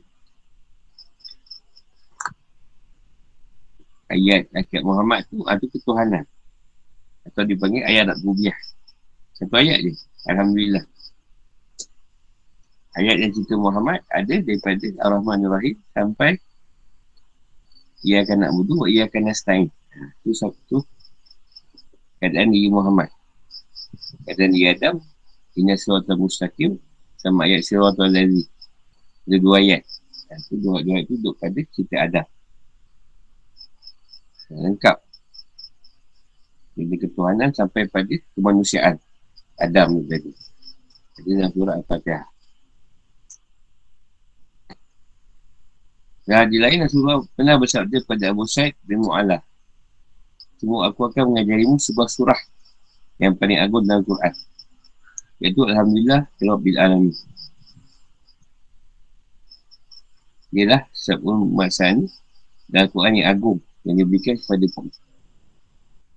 [4.07, 6.23] Ayat ayat Muhammad tu ada ketuhanan.
[7.27, 8.55] Atau dipanggil ayat nak bubiah.
[9.35, 9.91] Satu ayat je.
[10.31, 10.87] Alhamdulillah.
[12.95, 16.39] Ayat yang cerita Muhammad ada daripada Ar-Rahman Ar-Rahim sampai
[18.07, 19.67] ia akan nak budu, ia akan nak stain.
[20.23, 20.87] Itu satu
[22.19, 23.09] keadaan diri Muhammad.
[24.25, 25.01] Keadaan diri Adam,
[25.57, 26.77] Inna surata mustaqim
[27.17, 28.45] sama ayat surata lazi.
[29.25, 29.81] Ada dua ayat.
[30.27, 32.27] Itu dua, dua ayat itu duduk pada cerita Adam.
[34.47, 34.97] Lengkap.
[36.77, 38.95] Jadi ketuhanan sampai pada kemanusiaan.
[39.57, 40.31] Adam itu tadi.
[41.17, 42.27] Jadi dalam surah Al-Fatihah.
[46.27, 49.41] Dan di lain Rasulullah pernah bersabda pada Abu Said bin Mu'alah.
[50.57, 52.41] Semua aku akan mengajarimu sebuah surah
[53.21, 54.33] yang paling agung dalam Quran.
[55.37, 57.15] Iaitu Alhamdulillah Rabbil Alamin.
[60.49, 62.09] Ialah sebuah maksaan
[62.65, 65.05] dalam Quran yang agung yang diberikan kepada kita.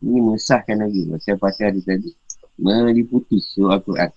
[0.01, 2.11] Ini mengesahkan lagi macam pasal ada tadi.
[2.57, 4.11] Meliputi surah Al-Quran.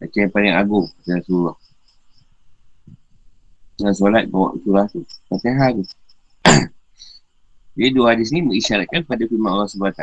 [0.00, 1.56] Macam yang paling agung dalam surah.
[3.80, 5.00] Dengan solat bawa surah tu.
[5.32, 5.84] Fatihah tu.
[7.78, 10.02] Jadi dua hadis ni mengisyaratkan pada firman Allah SWT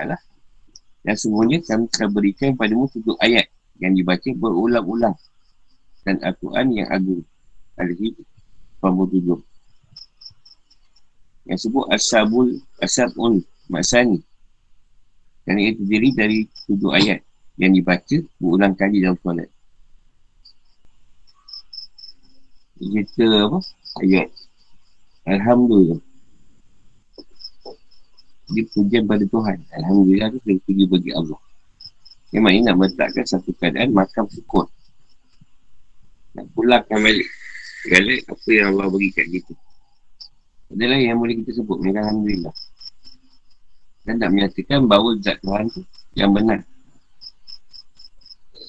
[1.04, 3.48] dan semuanya kami akan berikan padamu tujuh ayat
[3.80, 5.16] yang dibaca berulang-ulang
[6.04, 7.24] dan Al-Quran yang agung.
[7.78, 8.18] Al-Hid
[8.82, 9.38] 87.
[11.48, 12.48] Yang sebut As-Sabul
[12.82, 14.20] As-Sabun Maksani
[15.48, 17.24] dan ia terdiri dari tujuh ayat
[17.56, 19.48] yang dibaca berulang kali dalam solat.
[22.78, 23.60] Kita apa?
[24.04, 24.30] Ayat.
[25.24, 26.04] Alhamdulillah.
[28.48, 29.60] Dia pujian pada Tuhan.
[29.76, 31.40] Alhamdulillah tu dia puji bagi Allah.
[32.32, 34.68] Memang ini nak meletakkan satu keadaan makam syukur.
[36.36, 37.28] Nak pulangkan balik.
[37.84, 39.54] Segala apa yang Allah beri kat kita.
[40.76, 41.78] Ada lain yang boleh kita sebut.
[41.80, 42.56] Mereka Alhamdulillah.
[44.08, 45.82] Dan nak menyatakan bahawa zat Tuhan tu
[46.16, 46.64] yang benar.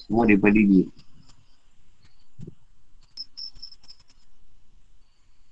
[0.07, 0.87] Semua daripada dia.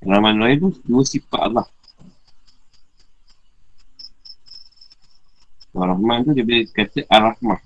[0.08, 1.68] Rahman Rahim tu dua sifat Allah.
[5.78, 7.62] Ar-Rahman tu dia boleh kata Ar-Rahmah.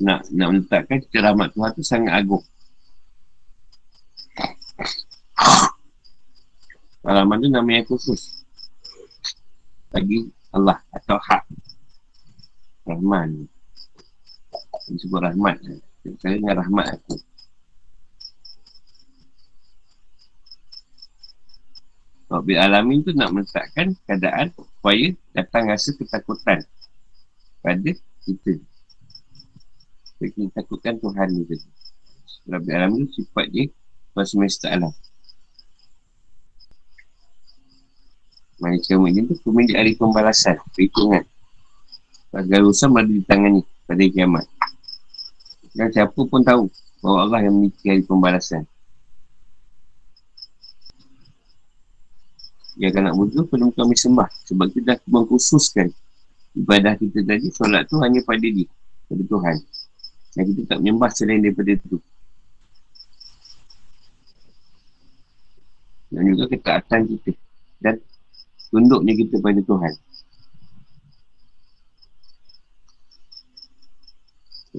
[0.00, 2.42] Nak, nak menetapkan cerita rahmat Tuhan tu sangat agung.
[7.06, 8.42] Ar-Rahman tu nama yang khusus.
[9.94, 11.46] Bagi Allah atau hak.
[12.90, 13.46] Rahman.
[14.90, 15.62] Disebut rahmat.
[16.18, 17.29] Saya dengan rahmat aku.
[22.30, 26.62] Rabbil Alamin tu nak meletakkan keadaan supaya datang rasa ketakutan
[27.58, 27.90] pada
[28.22, 28.54] kita.
[30.06, 31.68] Supaya kita takutkan Tuhan ni tadi.
[32.46, 33.66] Rabbil Alamin tu sifat dia
[34.14, 34.94] pada semesta alam.
[38.62, 41.26] Manusia macam tu pemilik hari pembalasan, perhitungan.
[42.30, 44.46] Agar urusan berada di tangan ni pada kiamat.
[45.74, 46.70] Dan siapa pun tahu
[47.02, 48.62] bahawa Allah yang memiliki hari pembalasan.
[52.80, 55.92] Yang akan nak wudhu perlu kami sembah sebab kita dah mengkhususkan
[56.56, 58.64] ibadah kita tadi solat tu hanya pada dia
[59.04, 59.56] pada Tuhan.
[60.30, 61.98] Dan kita tak menyembah selain daripada itu.
[66.10, 67.30] Dan juga ketaatan kita
[67.84, 67.94] dan
[68.72, 69.92] tunduknya kita pada Tuhan.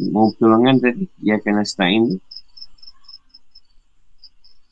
[0.09, 2.17] Mau pertolongan tadi dia akan astain tu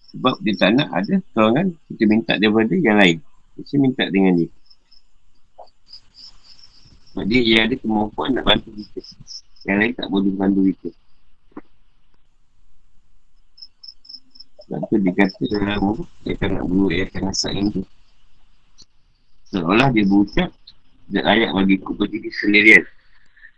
[0.09, 3.17] sebab dia tak nak ada pertolongan kita minta daripada yang lain.
[3.61, 4.49] Kita minta dengan dia.
[7.13, 9.01] Sebab dia yang ada kemampuan nak bantu kita.
[9.69, 10.89] Yang lain tak boleh bantu kita.
[14.65, 15.81] Sebab tu dia kata dalam
[16.25, 17.81] dia akan nak bunuh dia akan nasak ini
[19.49, 20.53] Seolah dia berucap
[21.09, 22.85] dan ayat bagi ku berdiri sendirian.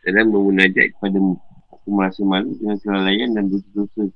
[0.08, 1.36] Dalam memunajat kepadamu.
[1.76, 4.08] Aku merasa malu dengan kelalaian dan dosa-dosa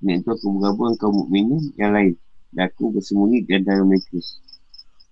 [0.00, 2.14] Dengan itu aku bergabung kaum mukminin yang lain.
[2.52, 4.20] Dan aku bersembunyi di antara mereka.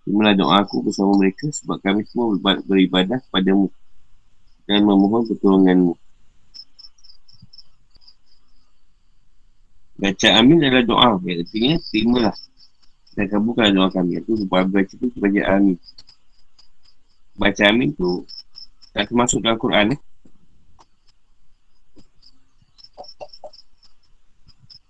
[0.04, 2.36] Terimalah doa aku bersama mereka sebab kami semua
[2.68, 3.72] beribadah kepadamu
[4.68, 5.94] dan memohon pertolonganmu.
[9.94, 11.10] Baca amin adalah doa.
[11.24, 12.36] Yang artinya, terimalah.
[13.14, 14.20] Dan kabulkan doa kami.
[14.20, 15.76] Itu sebab baca itu baca amin.
[17.34, 18.28] Baca amin tu
[18.94, 20.00] tak termasuk dalam Quran eh.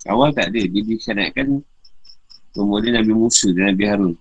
[0.05, 0.61] Awal tak ada.
[0.61, 1.65] Dia disyaratkan
[2.53, 4.15] kemudian Nabi Musa dan Nabi Harun.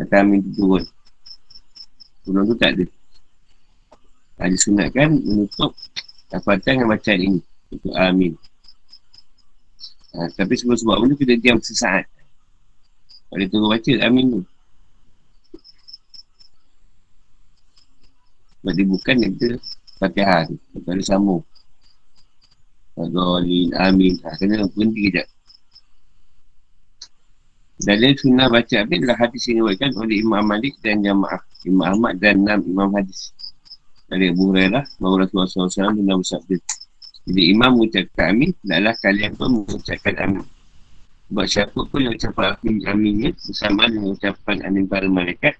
[0.00, 0.84] Kata amin tu turun.
[2.24, 2.84] Turun tu tak ada.
[4.40, 5.76] Ada sunatkan menutup
[6.32, 7.40] dapatan dengan bacaan ini.
[7.70, 8.32] Untuk amin.
[10.10, 12.08] Ha, tapi sebab-sebab benda kita diam sesaat.
[13.28, 14.42] Kalau dia turun baca amin tu.
[18.60, 19.60] Sebab dia bukan yang kita
[20.00, 20.56] fatihah tu.
[20.80, 21.44] Tak ada sambung.
[23.00, 24.20] Fadolin, amin.
[24.20, 25.26] Ha, kena berhenti kejap.
[27.80, 31.40] Dalil sunnah baca amin adalah hadis yang diwakilkan oleh Imam Malik dan Jamaah.
[31.64, 33.32] Imam Ahmad dan enam Imam Hadis.
[34.04, 36.56] Dari Abu Hurairah, bahawa Rasulullah SAW pernah bersabda.
[37.24, 40.44] Jadi Imam mengucapkan amin, adalah kalian pun mengucapkan amin.
[41.32, 45.56] Sebab siapa pun yang ucapkan aminnya bersama dengan ucapan amin para malaikat,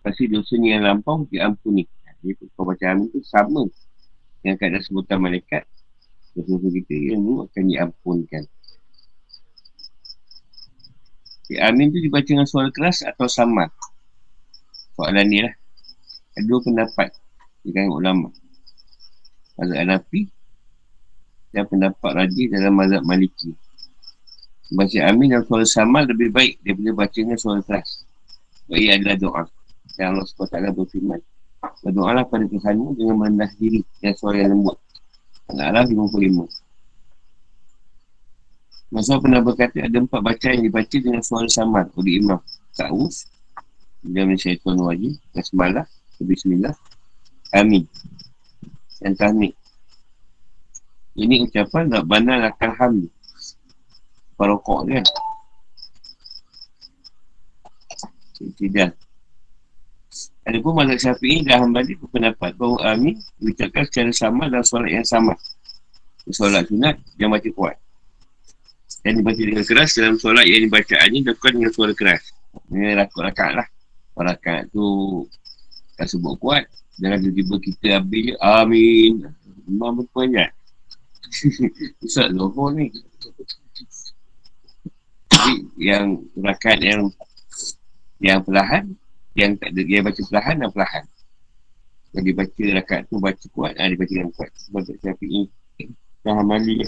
[0.00, 1.84] pasti dosanya yang lampau diampuni.
[2.24, 3.68] Jadi kau baca amin tu sama
[4.40, 5.68] dengan keadaan sebutan malaikat.
[6.32, 8.42] Dosa-dosa kita yang itu akan diampunkan.
[11.42, 13.68] Okay, amin tu dibaca dengan suara keras atau sama?
[14.96, 15.52] Soalan ni lah.
[16.32, 17.12] Ada dua pendapat
[17.60, 18.28] di kalangan ulama.
[19.60, 20.32] Mazhab Hanafi
[21.52, 23.52] dan pendapat rajih dalam mazhab Maliki.
[24.72, 28.08] Baca amin dan suara sama lebih baik daripada baca dengan suara keras.
[28.64, 29.44] Sebab ia adalah doa.
[29.92, 31.20] Dan Allah SWT berfirman.
[31.84, 34.80] Berdoalah pada Tuhanmu dengan merendah diri dan suara yang lembut.
[35.50, 36.46] Al-A'raf 55.
[38.92, 42.38] Masa pernah berkata ada empat bacaan yang dibaca dengan suara samar oleh imam.
[42.76, 43.26] Ta'us,
[44.04, 45.88] dia mensyaitan wajib, Basmalah,
[46.20, 46.76] Bismillah,
[47.52, 47.84] Amin.
[49.00, 49.52] Dan Tahmid.
[51.12, 53.12] Ini ucapan Rabbana lakal hamd.
[54.40, 55.04] Parokok kan?
[58.40, 58.90] Tidak.
[60.42, 65.06] Ada pun mazhab syafi'i dan hambali berpendapat bahawa Amin diucapkan secara sama dalam solat yang
[65.06, 65.38] sama.
[66.34, 67.76] Solat sunat yang baca kuat.
[69.06, 72.22] Yang dibaca dengan keras dalam solat yang dibacaannya dilakukan dengan suara keras.
[72.74, 73.66] Ini rakat-rakat lah.
[74.18, 74.86] Rakat tu
[75.94, 76.66] tak sebut kuat.
[76.98, 78.34] Jangan tiba-tiba kita je.
[78.42, 79.22] Amin.
[79.70, 80.50] Memang berpanjang.
[82.04, 82.90] Ustaz Zohor ni.
[85.32, 87.08] Jadi yang rakat yang
[88.22, 88.94] yang perlahan
[89.32, 91.04] yang tak ada, dia baca perlahan dan perlahan.
[92.12, 94.50] Yang dia baca rakat tu baca kuat, ah, dia baca yang kuat.
[94.52, 95.42] Sebab tak syafi'i.
[96.22, 96.84] Dah hamali.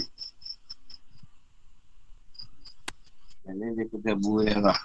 [3.45, 4.79] Dan dia kata buerah.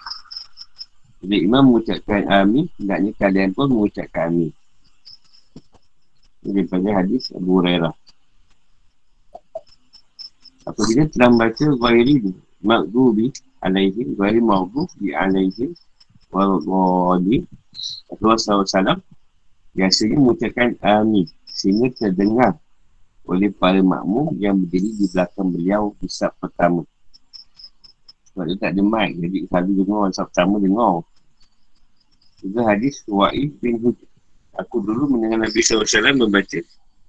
[1.21, 4.49] Jadi imam mengucapkan amin, hendaknya kalian pun mengucapkan amin.
[6.41, 7.93] Ini pada hadis Abu Hurairah.
[10.65, 13.29] Apabila telah membaca Ghairi Maghdubi
[13.61, 15.77] alaihim Ghairi Maghdubi alaihim
[16.31, 17.43] Wal-Wadi
[18.07, 18.99] Rasulullah SAW
[19.75, 22.55] Biasanya mengucapkan amin Sehingga terdengar
[23.27, 26.87] Oleh para makmum yang berdiri di belakang beliau Hisap pertama.
[28.31, 30.95] Sebab dia tak ada mic Jadi selalu dengar Masa pertama dengar.
[32.41, 34.09] Juga hadis Wa'i bin Hujjah
[34.59, 36.59] Aku dulu mendengar Nabi SAW membaca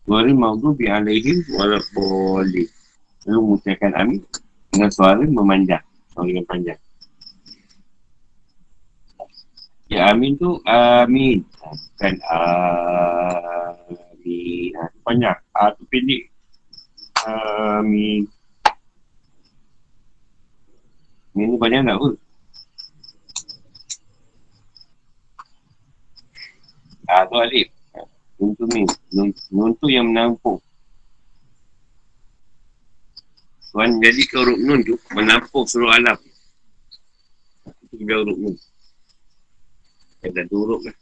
[0.03, 2.51] Suara maudhu bi alaihim Walaupun
[3.23, 4.19] Lalu mengucapkan amin
[4.75, 6.79] Dengan suara memanjang Suara yang panjang
[9.93, 14.73] Ya amin tu amin Bukan amin
[15.05, 16.33] Banyak A tu pendek
[17.29, 18.25] Amin
[21.33, 22.13] ini banyak tak pun.
[27.09, 27.69] Ah, tu alif.
[28.37, 28.85] Untuk ni.
[29.49, 30.61] Nun tu yang menampung.
[33.73, 36.19] Tuan jadi ke huruf nun tu menampung seluruh alam.
[37.89, 38.57] Itu juga huruf nun.
[40.23, 40.97] Ada dua huruf lah.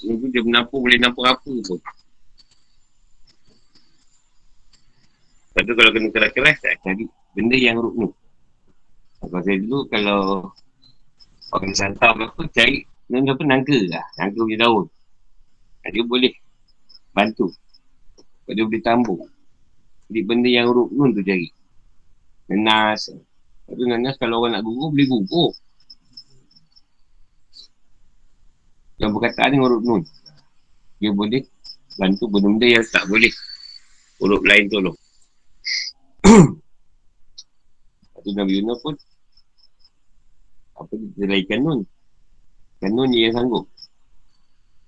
[0.00, 1.78] Tu dia menampung boleh nampung apa pun.
[5.50, 7.04] Lepas tu kalau kena keras-keras tak cari
[7.36, 8.10] benda yang nun.
[9.20, 10.20] Kalau saya dulu kalau
[11.52, 14.06] orang santau apa, cari ni apa nangka lah.
[14.18, 14.86] Nangka punya daun.
[15.90, 16.32] Dia boleh
[17.12, 17.52] bantu.
[18.46, 19.22] Sebab dia boleh tambung.
[20.08, 21.46] Jadi benda yang nun tu cari.
[22.50, 23.10] Nenas.
[23.14, 25.50] Lepas tu nenas kalau orang nak gugur, boleh gugur.
[29.00, 30.04] Yang perkataan ni huruf nun.
[31.00, 31.40] Dia boleh
[31.96, 33.32] bantu benda-benda yang tak boleh.
[34.20, 34.98] Huruf lain tolong.
[38.12, 38.92] Lepas Nabi Yunus pun
[40.76, 41.80] apa dia terlaikan nun.
[42.84, 43.64] Kan nun yang sanggup.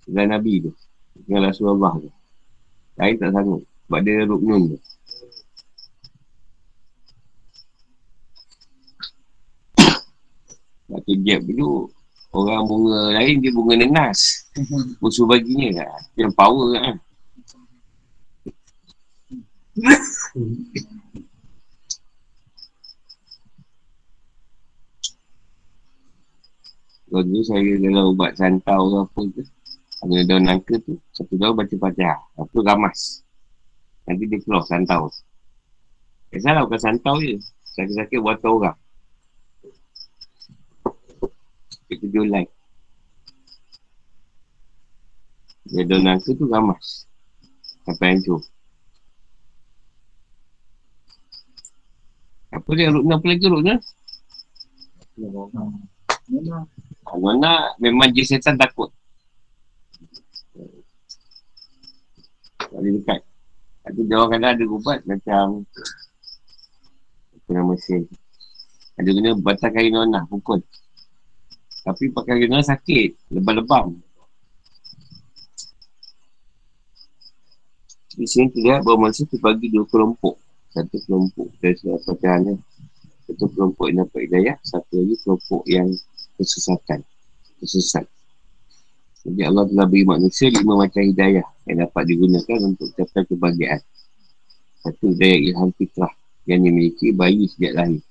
[0.05, 0.77] Dan Nabi tu.
[1.25, 2.13] Dengan Rasulullah tu.
[3.01, 3.65] Lain tak sanggup.
[3.65, 4.79] Sebab dia huruf nun tu.
[10.85, 11.89] Sebab tu jab dulu
[12.33, 14.49] Orang bunga lain dia bunga nenas.
[15.05, 16.01] Musuh baginya lah.
[16.17, 16.97] Yang power kan.
[27.13, 29.43] Kalau dulu saya dalam ubat santau ke apa tu
[30.01, 33.01] Ada daun nangka tu Satu daun baca fatihah Lepas tu ramas.
[34.09, 35.13] Nanti dia keluar santau.
[36.33, 37.37] Tak salah bukan santau je.
[37.77, 38.77] Sakit-sakit buat orang
[41.93, 42.49] kita tujuh like.
[45.69, 47.05] Dia ada nangka tu ramas.
[47.85, 48.41] Sampai hancur.
[52.53, 53.75] Apa dia rukna apa lagi rukna?
[57.13, 58.89] Mana memang je setan takut.
[62.59, 63.21] Tak dekat.
[63.83, 65.69] Tapi dia orang kadang ada ubat macam
[67.35, 68.09] apa nama mesin.
[68.97, 70.63] Ada guna batang kain nonah pukul.
[71.83, 73.35] Tapi pakai guna sakit.
[73.35, 73.99] Lebam-lebam.
[78.13, 80.39] Di sini terlihat bahawa manusia terbagi dua kelompok.
[80.73, 82.57] Satu kelompok dari surat pertahanan.
[83.27, 84.57] Satu kelompok yang dapat hidayah.
[84.63, 85.89] Satu lagi kelompok yang
[86.39, 87.01] kesesatan.
[87.59, 88.07] Kesesat.
[89.23, 93.83] Jadi Allah telah beri manusia lima macam hidayah yang dapat digunakan untuk capai kebahagiaan.
[94.83, 96.11] Satu hidayah ilham fitrah
[96.47, 98.03] yang dimiliki bayi sejak lahir.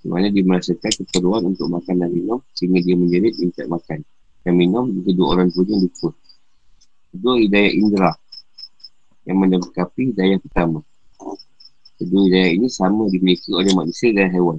[0.00, 4.00] Di mana dia keperluan untuk makan dan minum sehingga dia menjerit minta makan.
[4.40, 6.08] Dan minum di kedua orang tuanya lupa.
[7.12, 8.12] Kedua hidayah indera
[9.28, 10.80] yang menangkapi hidayah pertama.
[12.00, 14.56] Kedua hidayah ini sama dimiliki oleh manusia dan haiwan.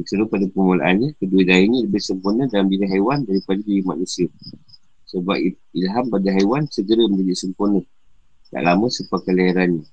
[0.00, 4.26] Seru pada permulaannya, kedua hidayah ini lebih sempurna dalam diri haiwan daripada diri manusia.
[5.06, 5.36] Sebab
[5.76, 7.84] ilham pada haiwan segera menjadi sempurna.
[8.50, 9.86] Tak lama selepas kelahirannya.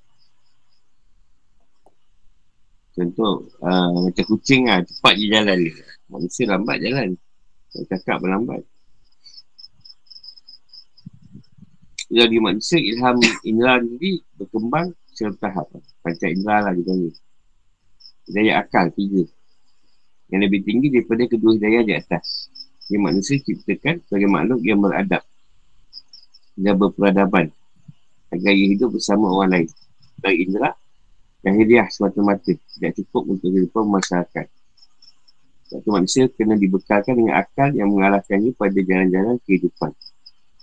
[2.98, 5.86] Contoh uh, macam kucing lah cepat je jalan dia.
[6.10, 7.14] Manusia lambat jalan.
[7.70, 8.66] Cakap berlambat.
[12.10, 15.68] Jadi manusia ilham indera diri berkembang secara tahap.
[16.02, 17.14] Pancak indera lah dia panggil.
[18.26, 19.24] Hidayah akal tiga.
[20.34, 22.50] Yang lebih tinggi daripada kedua hidayah di atas.
[22.90, 25.22] Yang manusia ciptakan sebagai makhluk yang beradab.
[26.58, 27.54] Dan berperadaban.
[28.34, 29.70] Agar ia hidup bersama orang lain.
[30.18, 30.74] Dari indera
[31.48, 34.52] Jahiliah semata-mata tidak cukup untuk kehidupan masyarakat.
[35.72, 39.96] Satu manusia kena dibekalkan dengan akal yang mengalahkannya pada jalan-jalan kehidupan.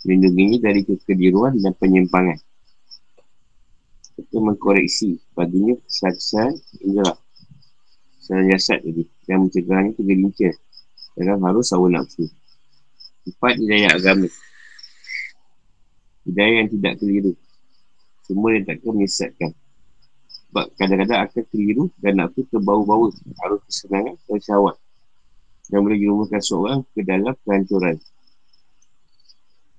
[0.05, 2.37] Melindunginya dari kekeliruan dan penyimpangan.
[4.21, 6.53] Itu mengkoreksi baginya kesaksian
[6.85, 7.17] indera.
[8.21, 9.09] Secara jasad tadi.
[9.25, 10.53] Yang mencegahnya tergelincir.
[11.17, 12.29] Dalam harus awal nafsu.
[13.25, 14.29] Empat hidayah agama.
[16.29, 17.33] Hidayah yang tidak keliru.
[18.29, 19.53] Semua yang takkan menyesatkan.
[20.55, 24.79] Sebab kadang-kadang akan keliru dan nafsu terbau-bau arus kesenangan dan syawat.
[25.67, 27.99] Dan boleh dirumuskan seorang ke dalam kehancuran.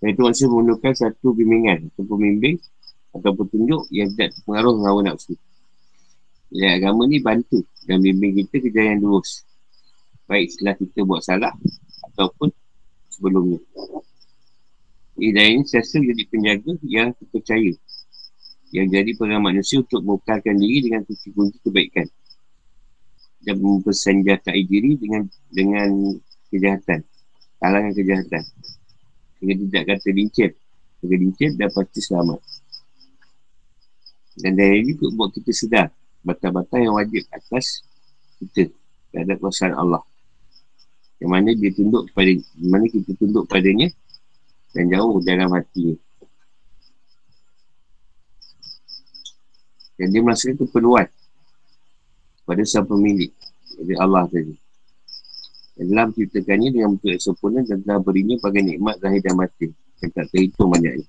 [0.03, 2.59] Dan itu maksud menggunakan satu bimbingan atau pembimbing
[3.15, 5.39] atau petunjuk yang tidak terpengaruh dengan nafsu.
[6.51, 9.47] Jadi agama ni bantu dan bimbing kita ke jalan yang lurus.
[10.27, 11.55] Baik setelah kita buat salah
[12.11, 12.51] ataupun
[13.07, 13.63] sebelumnya.
[15.15, 17.71] Hidayah ini sesa jadi penjaga yang terpercaya
[18.75, 22.07] yang jadi peran manusia untuk mengukarkan diri dengan kunci-kunci kebaikan.
[23.45, 26.19] Dan mempersenjatai diri dengan dengan
[26.51, 26.99] kejahatan.
[27.63, 28.43] Kalangan kejahatan.
[29.39, 30.49] Sehingga tidak akan terlincir
[31.05, 32.39] terlincir dan pasti selamat.
[34.35, 35.87] Dan dari ini untuk buat kita sedar
[36.25, 37.85] batal-batal yang wajib atas
[38.41, 38.67] kita
[39.13, 40.03] terhadap kuasa Allah.
[41.23, 43.87] Yang mana dia tunduk kepada mana kita tunduk padanya
[44.75, 45.95] dan jauh dalam hati
[49.95, 51.07] Dan dia merasakan keperluan
[52.43, 53.31] pada sang pemilik.
[53.75, 54.55] Jadi Allah tadi.
[55.75, 59.67] Dan dalam ciptakannya dengan bentuk yang sempurna dan telah berinya bagai nikmat zahir dan mati.
[59.99, 61.07] Yang tak terhitung banyaknya.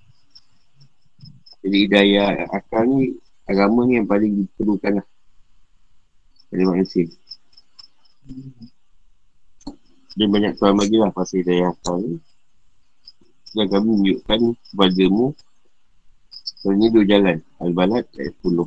[1.63, 3.15] Jadi hidayah akal ni,
[3.47, 5.07] agama ni yang paling diperlukan lah.
[6.51, 7.07] Pada manusia.
[10.17, 12.19] Dia banyak tuan lagi lah pasal hidayah akal ni.
[13.55, 15.35] Dan kami menunjukkan kepada mu
[16.67, 17.39] Sebenarnya dua jalan.
[17.63, 18.67] Al-Balad ayat 10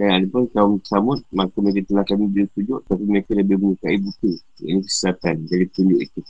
[0.00, 4.00] Dan ada pun kaum samud Maka mereka telah kami beri tunjuk Tapi mereka lebih menyukai
[4.00, 4.32] buku
[4.64, 6.24] Ini kesesatan Jadi tunjuk itu.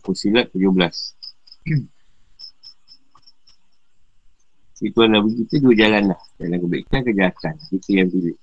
[0.00, 0.64] Fusilat 17
[4.88, 6.18] Itu Nabi kita dua jalan lah.
[6.42, 7.54] Jalan kebaikan kejahatan.
[7.70, 8.34] Kita yang pilih.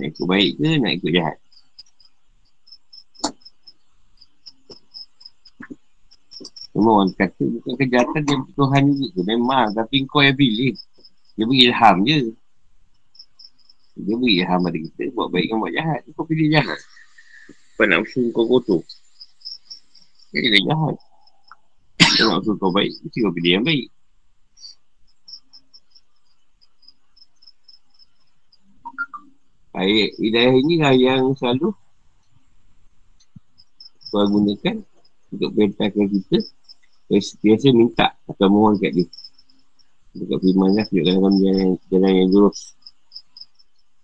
[0.00, 1.36] Nak ikut baik ke nak ikut jahat
[6.74, 9.20] Memang orang kata bukan kejahatan dia Tuhan juga.
[9.30, 9.70] Memang.
[9.78, 10.74] Tapi kau yang pilih.
[11.38, 12.20] Dia beri ilham je.
[13.94, 15.02] Dia beri ilham pada kita.
[15.14, 16.00] Buat baik kan buat jahat.
[16.18, 16.78] Kau pilih jahat.
[17.78, 18.82] Kau nak usul kau kotor.
[20.34, 20.96] Dia kena jahat.
[22.18, 22.90] Kau nak usul kau baik.
[23.06, 23.86] Mesti kau pilih yang baik.
[29.74, 31.74] Ayat hidayah ini lah yang selalu
[34.10, 34.86] kau gunakan
[35.34, 36.38] untuk perintahkan kita
[37.10, 39.06] biasa minta atau mohon kat dia.
[40.14, 42.78] Dekat firman lah tunjukkan dalam jalan, jalan yang lurus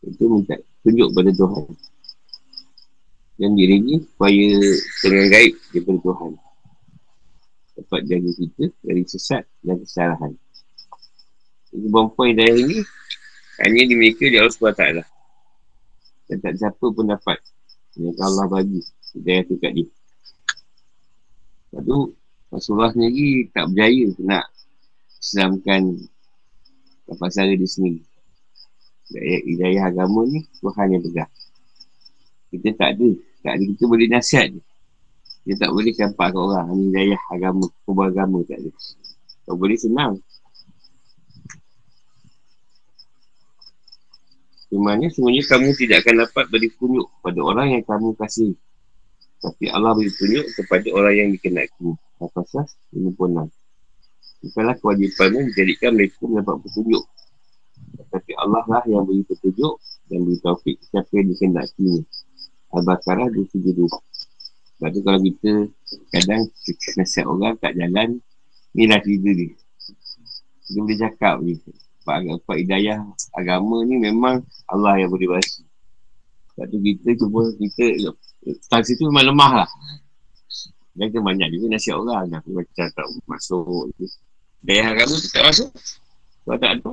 [0.00, 1.64] itu minta tunjuk pada Tuhan.
[3.40, 4.48] Dan diri ni supaya
[5.00, 6.32] dengan gaib daripada Tuhan.
[7.80, 10.32] Dapat jaga kita dari sesat dan kesalahan.
[11.72, 12.78] Jadi perempuan dari ini
[13.64, 14.84] hanya dimiliki di Allah SWT
[16.30, 17.38] dan tak siapa pun dapat.
[17.96, 18.80] Yang Allah bagi
[19.16, 19.88] hidayah tu kat dia.
[21.80, 21.98] Tu
[22.50, 24.46] Rasulullah sendiri tak berjaya nak
[25.22, 25.82] Islamkan
[27.06, 28.02] Apa cara dia sendiri
[29.10, 31.32] Hidayah, agama ni Tuhan yang pegang
[32.50, 33.10] Kita tak ada.
[33.42, 33.64] Tak ada.
[33.74, 34.62] Kita boleh nasihat je
[35.46, 36.66] Kita tak boleh campak kat orang.
[36.74, 38.70] Ini hidayah agama Kubah agama tak ada.
[39.46, 40.14] Tak boleh senang.
[44.70, 48.54] Sebenarnya semuanya kamu tidak akan dapat beri tunjuk pada orang yang kamu kasih.
[49.40, 51.96] Tapi Allah beri tunjuk kepada orang yang dikenaki.
[52.20, 53.48] Al-Fasas 56
[54.40, 57.04] Bukanlah kewajipanmu menjadikan mereka mendapat petunjuk.
[58.10, 59.74] Tapi Allah lah yang beri petunjuk
[60.10, 62.04] Dan beri taufik siapa yang dikendaki
[62.74, 63.88] Al-Baqarah 272
[64.78, 65.52] Sebab tu kalau kita
[66.12, 66.42] Kadang
[66.98, 68.18] nasihat orang tak jalan
[68.76, 69.50] Inilah cerita dia
[70.70, 71.54] Dia boleh cakap ni.
[72.00, 72.98] Sebab apa hidayah
[73.36, 75.66] agama ni memang Allah yang boleh basi.
[76.54, 77.86] Sebab tu kita cuba Kita
[78.40, 79.70] Tak situ memang lemah lah.
[80.96, 83.92] Dan kan banyak juga nasihat orang Tapi macam tak masuk.
[84.00, 84.08] Je
[84.60, 85.68] Daya agama tu tak masuk.
[86.44, 86.92] Sebab tak ada.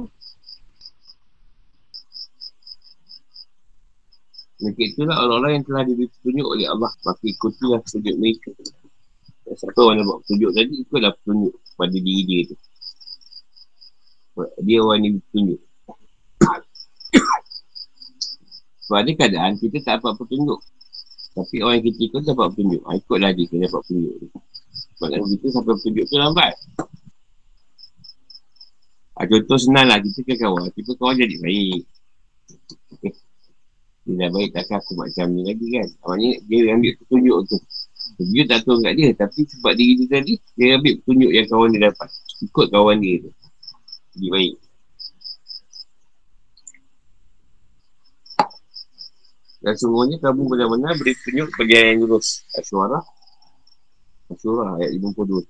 [4.58, 6.92] Maka itulah orang-orang yang telah diberi petunjuk oleh Allah.
[7.04, 8.52] Maka ikutilah petunjuk mereka.
[9.48, 12.58] Siapa orang yang buat petunjuk tadi Itulah petunjuk pada diri dia tu.
[14.68, 15.60] Dia orang yang petunjuk
[18.86, 20.60] Sebab ada keadaan kita tak dapat petunjuk
[21.38, 22.82] tapi orang yang kita ikut dapat petunjuk.
[22.82, 24.28] Ha, ikutlah dia kena dapat petunjuk tu.
[24.98, 26.54] Sebab kalau kita sampai petunjuk tu lambat.
[29.14, 30.02] Ha, contoh senang lah.
[30.02, 30.74] Kita kan kawan.
[30.74, 31.82] Kita kawan jadi baik.
[32.98, 33.14] Okay.
[34.10, 35.88] Dia dah baik takkan aku macam ni lagi kan.
[36.02, 37.58] Maksudnya dia ambil petunjuk tu.
[38.18, 39.10] Dia tak tahu kat dia.
[39.14, 42.10] Tapi sebab diri dia tadi, dia ambil petunjuk yang kawan dia dapat.
[42.42, 43.32] Ikut kawan dia tu.
[44.18, 44.54] Jadi baik.
[49.68, 52.48] Dan semuanya kamu benar-benar beri tunjuk kepada yang lurus.
[52.56, 53.04] Asyurah.
[54.32, 55.44] Asyurah ayat 52.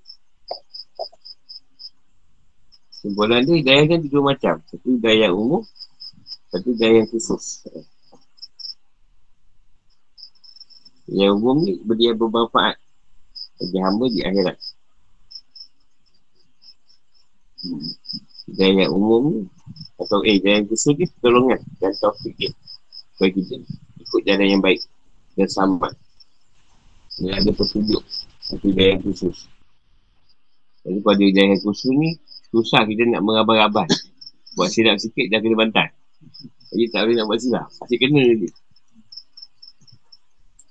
[2.97, 4.55] Simpulan dia hidayah kan tiga macam.
[4.73, 5.61] Satu hidayah umum.
[6.49, 7.61] Satu hidayah khusus.
[11.05, 12.81] Yang umum ni berdia bermanfaat
[13.61, 14.57] bagi hamba di akhirat.
[18.49, 19.39] Hidayah umum ni
[20.01, 22.49] atau eh hidayah khusus ni pertolongan dan taufik dia
[23.21, 24.79] bagi kita ikut jalan yang baik
[25.35, 25.93] dan sambat.
[27.17, 28.03] Dia ada petunjuk
[28.41, 29.49] satu hidayah khusus.
[30.87, 32.15] Jadi pada hidayah khusus ni,
[32.53, 33.89] susah kita nak merabar-rabar.
[34.55, 35.91] Buat silap sikit dah kena bantai.
[36.71, 37.67] Jadi tak boleh nak buat silap.
[37.83, 38.49] Asyik kena je.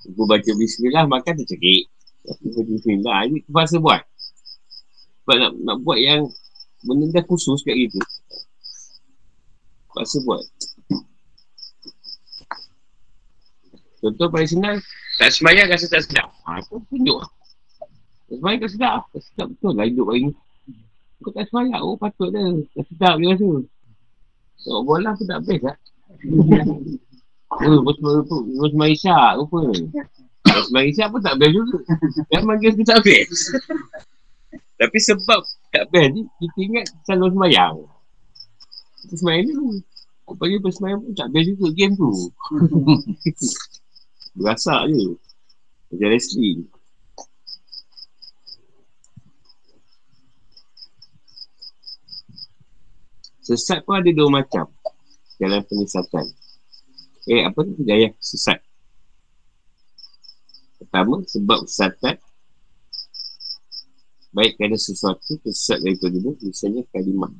[0.06, 1.90] Aku baca bismillah, makan tercekik.
[2.30, 4.02] Aku baca bismillah, ini terpaksa buat.
[5.26, 6.30] Sebab nak, nak buat yang
[6.86, 7.98] benda dah khusus kat gitu.
[9.90, 10.42] Terpaksa buat.
[14.06, 14.78] Contoh paling senang
[15.18, 17.18] Tak semayang rasa tak sedap Ha tu tunjuk
[18.30, 20.32] Tak semayang tak sedap Tak sedap betul lah hidup hari ni
[21.26, 22.46] Kau tak semayang Oh patut dah
[22.78, 23.50] Tak sedap dia rasa
[24.62, 25.76] Tengok bola pun tak best lah
[27.46, 29.70] Oh, bos bos Maisha rupa.
[30.44, 31.78] Bos Maisha pun tak best juga.
[32.34, 33.54] Yang manggil tu tak best.
[34.76, 35.40] Tapi sebab
[35.70, 37.76] tak best ni, kita ingat selalu semayang.
[39.14, 39.78] Semayang dulu.
[40.26, 42.10] Kau panggil semayang pun tak best juga game tu.
[44.36, 45.16] Berasak je.
[45.88, 46.60] Macam wrestling.
[53.46, 54.68] Sesat pun ada dua macam.
[55.40, 56.26] Jalan penyesatan.
[57.26, 58.60] Eh, apa tu hidayah sesat?
[60.76, 62.20] Pertama, sebab kesesatan
[64.36, 67.32] Baik ada sesuatu kesesat daripada dia, misalnya kalimah.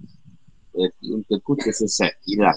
[0.72, 2.57] Berarti untukku tersesat, hilang.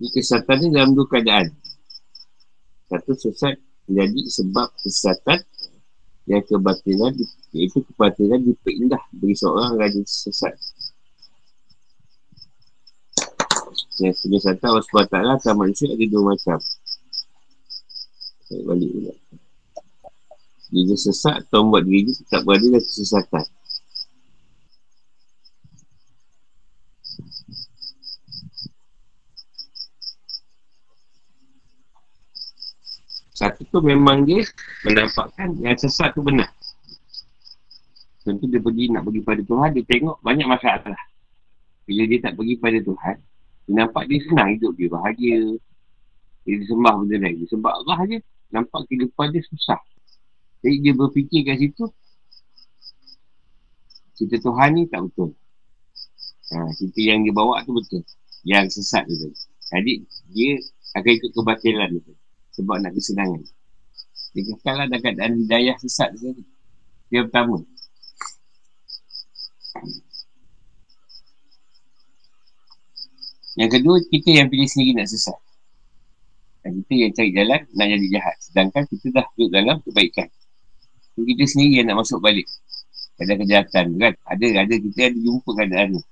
[0.00, 1.52] Ini kesesatan ni dalam dua keadaan.
[2.88, 5.44] Satu sesat menjadi sebab kesesatan
[6.24, 7.12] yang kebatilan
[7.52, 10.56] iaitu kebatilan diperindah bagi seorang raja sesat.
[14.00, 16.58] Yang penyesatan Allah SWT akan manusia ada dua macam.
[18.48, 19.14] Saya balik pula.
[20.72, 23.44] Dia sesat atau membuat diri tetap berada dalam kesesatan.
[33.40, 34.44] Satu tu memang dia
[34.84, 36.52] menampakkan yang sesat tu benar.
[38.20, 41.00] Tentu dia pergi nak pergi pada Tuhan, dia tengok banyak masalah.
[41.88, 43.16] Bila dia tak pergi pada Tuhan,
[43.64, 45.56] dia nampak dia senang hidup dia, bahagia.
[46.44, 47.48] Dia disembah benda lain.
[47.48, 48.18] Sembah Allah je,
[48.52, 49.80] nampak kehidupan dia susah.
[50.60, 51.88] Jadi dia berfikir kat situ,
[54.20, 55.32] cerita Tuhan ni tak betul.
[56.52, 58.04] Ha, cerita yang dia bawa tu betul.
[58.44, 59.32] Yang sesat tu.
[59.72, 60.60] Jadi dia
[60.92, 62.19] akan ikut kebatilan tu.
[62.54, 63.42] Sebab nak kesenangan.
[64.30, 66.34] Dia kekal lah dalam keadaan hidayah sesat tu.
[67.10, 67.62] Dia pertama.
[73.58, 75.38] Yang kedua, kita yang pilih sendiri nak sesat.
[76.62, 78.36] Dan kita yang cari jalan nak jadi jahat.
[78.38, 80.28] Sedangkan kita dah duduk dalam kebaikan.
[81.16, 82.46] So, kita sendiri yang nak masuk balik.
[83.20, 84.14] Ada kejahatan kan.
[84.24, 86.02] Ada, ada kita ada jumpa keadaan tu.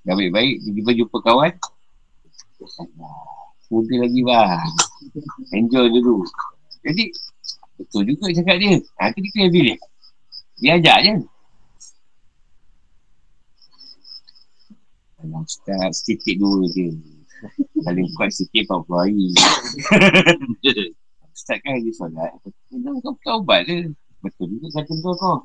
[0.00, 1.52] Dah baik-baik, tiba-tiba jumpa kawan.
[3.70, 4.66] Muda lagi bang.
[5.54, 6.26] Enjoy dulu.
[6.82, 7.14] Jadi,
[7.78, 8.82] betul juga cakap dia.
[8.98, 9.78] Ha, itu kita yang pilih.
[10.58, 11.14] Dia ajak je.
[15.22, 16.90] Alam Ustaz, sedikit dulu je.
[17.86, 19.30] Paling kuat sikit 40 hari.
[21.30, 22.34] Ustaz kan dia solat.
[22.68, 23.86] Kenapa kau bukan ubat dia?
[24.20, 25.38] Betul juga kata kau kau.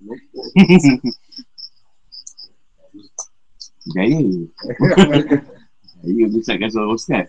[3.96, 4.20] Gaya.
[6.00, 7.28] Gaya besarkan suara Ustaz.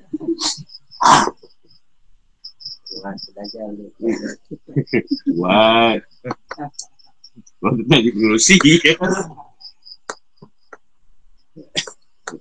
[5.35, 5.99] What?
[7.61, 8.55] Kau tak nak dipengerusi.
[8.59, 8.91] Itu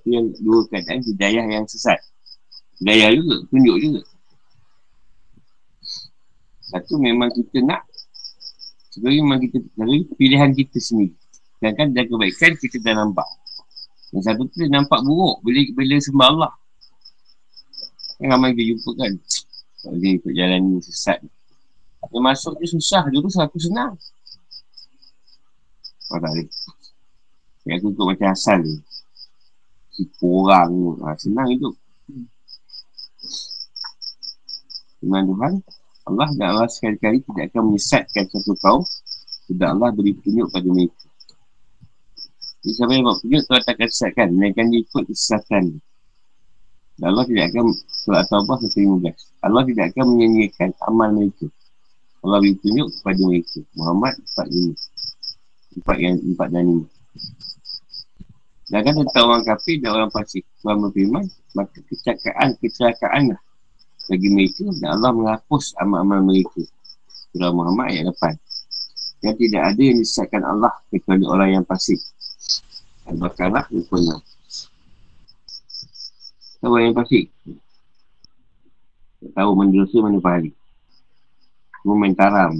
[0.07, 1.99] yang dua keadaan hidayah yang sesat.
[2.79, 4.01] Hidayah juga, tunjuk juga.
[6.71, 7.83] Satu memang kita nak
[8.91, 11.15] Sebenarnya memang kita Dari pilihan kita sendiri.
[11.57, 13.27] Sedangkan dalam kebaikan kita dah nampak.
[14.11, 16.51] Yang satu tu nampak buruk Bila, bila sembah Allah
[18.19, 19.13] Yang ramai kita jumpa kan
[19.79, 23.95] Kalau dia ikut jalan ni sesat Dia masuk dia susah Dulu satu senang.
[26.11, 26.47] Oh tak boleh.
[27.63, 28.75] Yang aku ikut macam asal ni.
[29.95, 30.71] Tipu orang.
[31.07, 31.71] Ha, Senang hidup.
[34.99, 35.53] Firman Tuhan
[36.11, 38.83] Allah dan Allah sekali-kali tidak akan menyesatkan satu kaum
[39.47, 41.07] Tidak Allah beri petunjuk pada mereka.
[42.61, 45.63] Jadi siapa yang buat petunjuk Tuhan tak akan sesatkan Mereka dia ikut kesesatan.
[46.99, 51.47] Dan Allah tidak akan Surah Taubah 115 Allah tidak akan menyanyikan amal mereka.
[52.21, 53.59] Allah beri petunjuk kepada mereka.
[53.79, 56.87] Muhammad 45 Empat yang empat dan lima
[58.71, 60.47] dan tentang orang kafir dan orang fasik.
[60.63, 63.41] Tuhan berfirman Maka kecelakaan, kecelakaan lah
[64.11, 66.59] bagi mereka dan Allah menghapus amal-amal mereka.
[67.31, 69.23] Surah Muhammad ayat 8.
[69.23, 72.03] Yang tidak ada yang disesatkan Allah kecuali orang yang pasif.
[73.07, 74.19] Al-Baqarah 26.
[76.59, 77.31] Tahu yang pasif?
[79.21, 80.51] Tak tahu mana dosa mana pahala.
[81.79, 82.51] Semua main taram.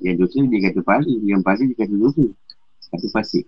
[0.00, 1.12] Yang dosa dia kata pahala.
[1.28, 2.24] Yang pahala dia kata dosa.
[2.88, 3.44] Kata pasif.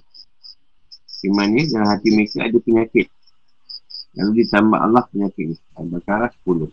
[1.23, 3.07] Di mana dalam hati mereka ada penyakit.
[4.19, 5.55] Lalu ditambah Allah penyakit ni.
[5.79, 6.67] Al-Baqarah 10.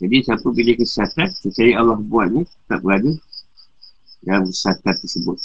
[0.00, 3.10] Jadi siapa pilih kesesatan, percaya Allah buat ni, tak berada
[4.24, 5.38] dalam kesesatan tersebut.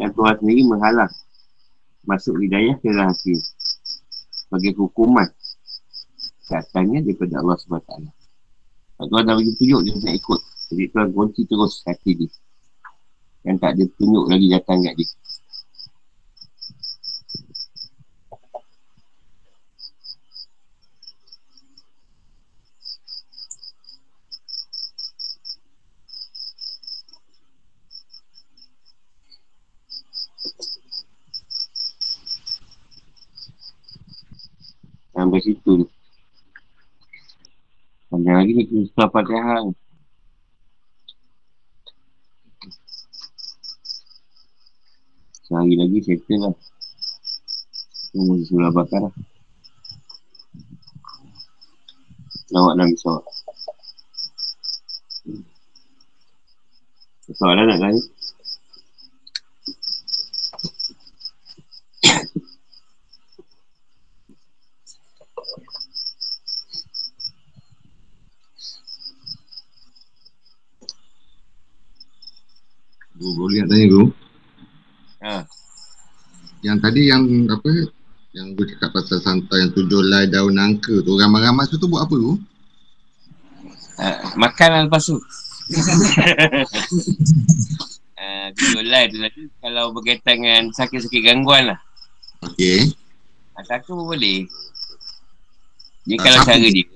[0.00, 1.12] Yang Tuhan sendiri menghalang
[2.08, 3.36] masuk hidayah ke dalam hati.
[4.32, 5.28] Sebagai hukuman.
[6.42, 7.92] Kesesatannya daripada Allah SWT.
[9.02, 10.40] Tuhan dah bagi tunjuk dia nak ikut.
[10.72, 12.30] Jadi Tuhan kunci terus hati dia.
[13.42, 15.10] Yang tak ada tunjuk lagi datang kat dia.
[35.12, 35.86] Sampai situ ni.
[38.62, 39.62] Panjang lagi ni kita surah Fatihah.
[45.42, 46.54] Sehari lagi settle lah.
[48.12, 49.14] Tunggu surah bakar lah.
[52.52, 53.24] Lawak Nabi Sawak.
[57.32, 58.02] Soalan nak tanya?
[73.22, 74.06] Guru, boleh nak tanya guru?
[75.22, 75.46] Ha.
[76.60, 77.70] Yang tadi yang apa?
[78.32, 81.14] Yang guru cakap pasal santai yang tujuh lai daun nangka tu.
[81.14, 82.34] Ramai-ramai tu tu buat apa guru?
[83.94, 85.14] Ha, makan lah lepas tu.
[88.18, 91.78] uh, tujuh live tu tadi kalau berkaitan dengan sakit-sakit gangguan lah.
[92.42, 92.90] Okey.
[93.54, 94.48] Atas tu pun boleh.
[96.02, 96.74] Dia Ah, kalau siapa cara tu?
[96.74, 96.86] dia,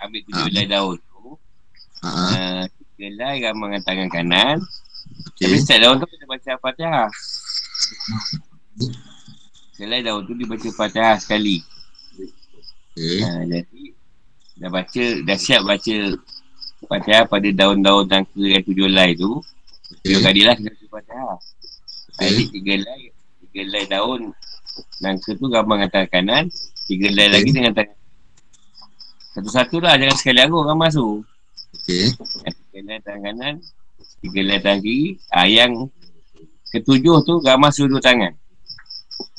[0.00, 0.46] ambil tujuh Ah.
[0.50, 1.22] helai daun tu,
[1.98, 2.10] Ha.
[2.10, 4.56] uh, tiga helai ramal dengan tangan kanan.
[5.18, 5.60] Tapi Okey.
[5.62, 7.08] setiap daun tu kena baca Fatihah.
[9.78, 11.62] Helai daun tu dibaca Fatihah sekali.
[12.94, 13.22] Okey.
[13.22, 13.82] Ha, jadi,
[14.58, 15.96] dah baca, dah siap baca
[16.86, 19.38] Fatihah pada daun-daun tangka yang tujuh helai tu.
[20.02, 20.26] Tujuh Okey.
[20.26, 21.36] kali lah kena baca Fatihah.
[22.14, 22.22] Okey.
[22.26, 23.02] Jadi tiga helai,
[23.42, 24.20] tiga helai daun
[25.02, 26.44] nangka tu gambar dengan tangan kanan,
[26.86, 27.34] tiga helai Okey.
[27.34, 27.96] lagi dengan tangan
[29.38, 31.22] satu-satu lah, jangan sekali gambar tu.
[31.78, 32.10] Okey.
[32.42, 33.54] Yang Tiga helai tangan kanan,
[34.20, 35.16] tiga tangan kiri.
[35.30, 35.88] Ah, yang
[36.70, 38.34] ketujuh tu gambar sudut tangan.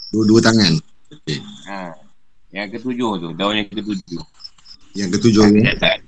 [0.09, 0.73] Dua-dua tangan.
[1.09, 1.38] Okey.
[1.69, 1.93] Ha.
[2.49, 4.21] Yang ketujuh tu, daun yang ketujuh.
[4.97, 5.59] Yang ketujuh Ha, ni.
[5.61, 5.99] kenyataan.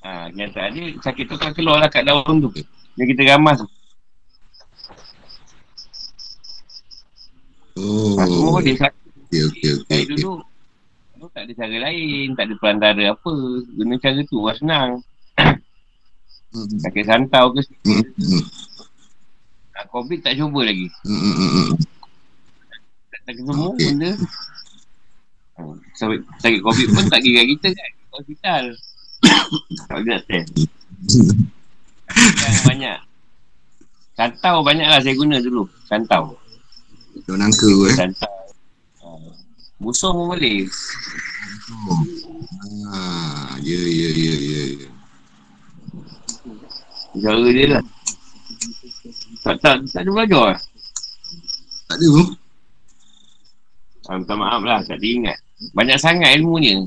[0.00, 2.50] Ha, kenyataan dia sakit tu kan keluar lah kat daun tu.
[2.98, 3.68] Yang kita gamas tu.
[7.78, 8.18] Oh.
[8.18, 8.98] Ha, boleh sakit.
[9.30, 9.86] Okey.
[9.86, 10.18] Dari okey.
[10.18, 10.42] dulu
[11.14, 13.30] Dulu tak ada cara lain Tak ada perantara apa
[13.78, 14.90] Guna cara tu lah senang.
[16.52, 18.42] Sakit santau ke Hmm,
[19.72, 21.78] ha, Covid tak cuba lagi hmm.
[23.08, 23.86] Tak sakit semua Okey.
[23.88, 24.10] benda
[25.54, 25.60] ha,
[25.94, 28.64] sakit, sakit covid pun tak kira kita kan hospital
[29.86, 30.48] Tak boleh nak test
[32.10, 32.98] Yang banyak
[34.12, 36.34] Santau banyak lah saya guna dulu Santau
[37.24, 37.94] Daun nangka tu eh.
[37.94, 38.34] Santau
[39.00, 39.08] ha.
[39.78, 40.66] Musuh pun boleh
[42.90, 44.62] Ah, ya ya ya ya.
[44.76, 44.90] ya.
[47.18, 47.84] Cara dia lah
[49.40, 50.58] tak, tak, tak ada belajar lah
[51.88, 52.26] Tak ada tu.
[54.10, 55.38] Ah, minta maaf lah, tak diingat.
[55.70, 56.82] Banyak sangat ilmunya.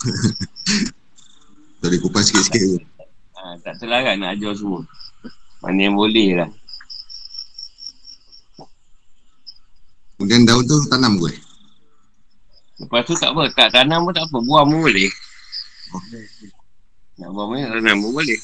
[1.84, 2.80] Tadi kupas sikit-sikit tu.
[3.36, 4.80] Ha, tak terlarat nak ajar semua.
[5.60, 6.50] Mana yang boleh lah.
[10.16, 11.32] Kemudian daun tu tanam gue.
[12.80, 14.36] Lepas tu tak apa, tak tanam pun tak apa.
[14.40, 15.12] Buang pun boleh.
[17.20, 18.40] Nak buang pun tanam pun boleh.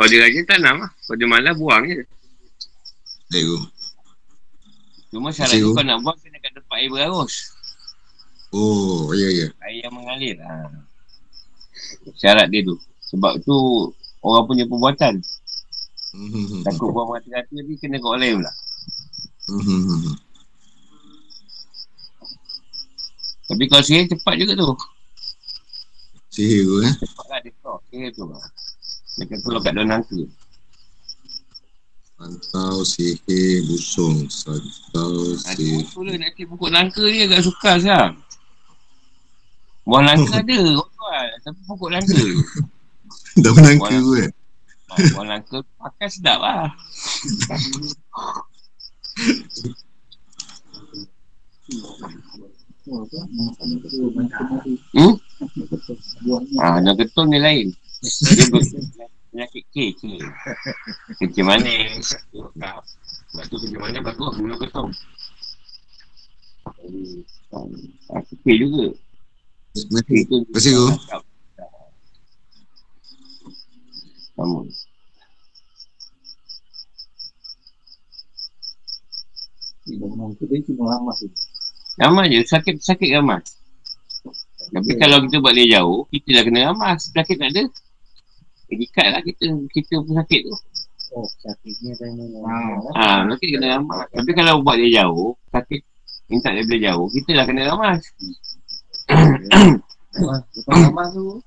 [0.00, 0.88] Kalau dia rajin tanam lah.
[1.04, 2.00] Kalau dia malas buang je.
[3.28, 3.58] Baik tu.
[5.12, 7.52] Cuma syarat tu kau nak buang kena kat tempat air berarus.
[8.48, 9.52] Oh, ya ya.
[9.60, 10.40] Air yang mengalir.
[10.40, 10.72] Ha.
[12.16, 12.80] Syarat dia tu.
[13.12, 13.92] Sebab tu
[14.24, 15.20] orang punya perbuatan.
[16.16, 18.52] Hmm, hmm, hmm, Takut buang mati-mati tapi kena kat orang lain pula.
[19.52, 20.16] hmm, hmm, hmm, hmm.
[23.52, 24.72] Tapi kalau sihir cepat juga tu.
[26.32, 26.92] Sihir tu eh.
[27.04, 27.84] Cepat lah dia keluar.
[27.92, 28.48] Sihir tu lah.
[29.20, 30.16] Dia akan keluar kat daun nangka.
[32.16, 34.24] Pantau, sihir, busung.
[34.32, 35.84] Santau, sihir.
[35.84, 38.16] buku lah nak cek pokok nangka ni agak sukar sekarang.
[39.84, 41.28] Buah nangka ada, jual.
[41.44, 42.16] Tapi pokok nangka.
[43.44, 44.32] Daun nangka tu eh.
[44.88, 46.72] Ha, buah nangka pakai sedap lah.
[54.96, 55.14] Hmm?
[56.58, 57.68] Ha, nak ketul ni lain.
[58.00, 58.64] Dia ber-
[59.30, 60.02] penyakit K, K.
[61.20, 62.16] Kencing manis.
[62.32, 64.88] Sebab tu kencing manis bagus, minum ketul.
[68.16, 68.90] Aku pay juga.
[68.90, 69.80] Tu.
[69.86, 70.00] Terima
[70.56, 70.74] kasih.
[74.34, 74.60] Sama.
[79.90, 81.26] Ramah tu.
[82.00, 82.40] Ramah je.
[82.48, 83.40] Sakit-sakit ramah.
[84.70, 86.96] Tapi kalau kita buat dia jauh, kita dah kena ramah.
[86.96, 87.64] Sakit tak ada.
[88.72, 89.46] Ikat lah kita.
[89.66, 90.54] Kita pun sakit tu.
[91.10, 92.54] Oh, sakitnya kena Ha,
[92.86, 93.18] ramah.
[93.26, 94.06] nanti kena ramah.
[94.08, 95.80] Tapi kalau buat dia jauh, sakit
[96.26, 97.98] minta dia boleh jauh, kita lah kena ramah.
[99.10, 101.42] Lepas ramah tu,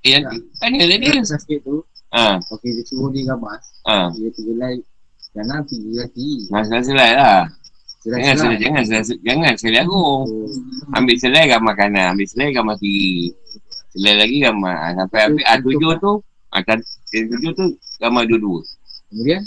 [0.00, 1.22] Eh, nanti tanya lah dia.
[1.22, 3.62] sakit tu, Ha, okey dia suruh dia gamas.
[3.86, 4.10] ha.
[4.10, 4.74] Dia tiga lai
[5.30, 6.50] kanan, tiga kaki.
[6.50, 7.40] Nah, selai lah.
[8.00, 8.34] Jangan Selai-selai.
[8.34, 10.24] selai, jangan selai, jangan selai agung.
[10.24, 10.48] Oh,
[10.90, 13.30] Ambil selai gambar kanan, ambil selai gambar kiri.
[13.90, 14.74] Selai lagi gambar.
[14.74, 16.12] Ha, Sampai habis A tujuh tu,
[16.48, 17.64] ha, tan- A tujuh tu
[17.98, 18.60] gambar dua-dua.
[19.10, 19.42] Kemudian,